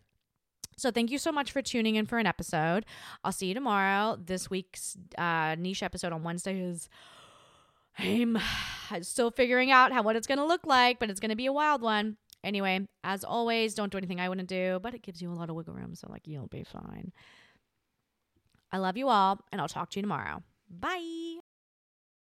So 0.77 0.91
thank 0.91 1.13
you 1.13 1.19
so 1.19 1.31
much 1.31 1.53
for 1.53 1.63
tuning 1.63 1.95
in 1.95 2.07
for 2.07 2.19
an 2.19 2.27
episode. 2.27 2.85
I'll 3.23 3.31
see 3.31 3.47
you 3.47 3.55
tomorrow. 3.55 4.19
This 4.21 4.51
week's 4.51 4.97
uh, 5.17 5.55
niche 5.57 5.85
episode 5.85 6.13
on 6.13 6.25
Wednesday 6.25 6.59
is 6.61 6.89
I'm 7.99 8.39
still 9.03 9.31
figuring 9.31 9.71
out 9.71 9.93
how 9.93 10.03
what 10.03 10.17
it's 10.17 10.27
gonna 10.27 10.47
look 10.47 10.67
like, 10.67 10.99
but 10.99 11.11
it's 11.11 11.21
gonna 11.21 11.37
be 11.37 11.47
a 11.47 11.53
wild 11.53 11.83
one. 11.83 12.17
Anyway, 12.43 12.89
as 13.05 13.23
always, 13.23 13.75
don't 13.75 13.93
do 13.93 13.99
anything 13.99 14.19
I 14.19 14.29
wouldn't 14.29 14.49
do, 14.49 14.81
but 14.83 14.95
it 14.95 15.03
gives 15.03 15.21
you 15.21 15.31
a 15.31 15.35
lot 15.35 15.51
of 15.51 15.55
wiggle 15.57 15.75
room, 15.75 15.95
so 15.95 16.09
like 16.11 16.27
you'll 16.27 16.49
be 16.49 16.65
fine. 16.65 17.13
I 18.73 18.79
love 18.79 18.97
you 18.97 19.09
all, 19.09 19.41
and 19.51 19.61
I'll 19.61 19.69
talk 19.69 19.91
to 19.91 19.99
you 19.99 20.03
tomorrow. 20.03 20.43
Bye. 20.69 21.40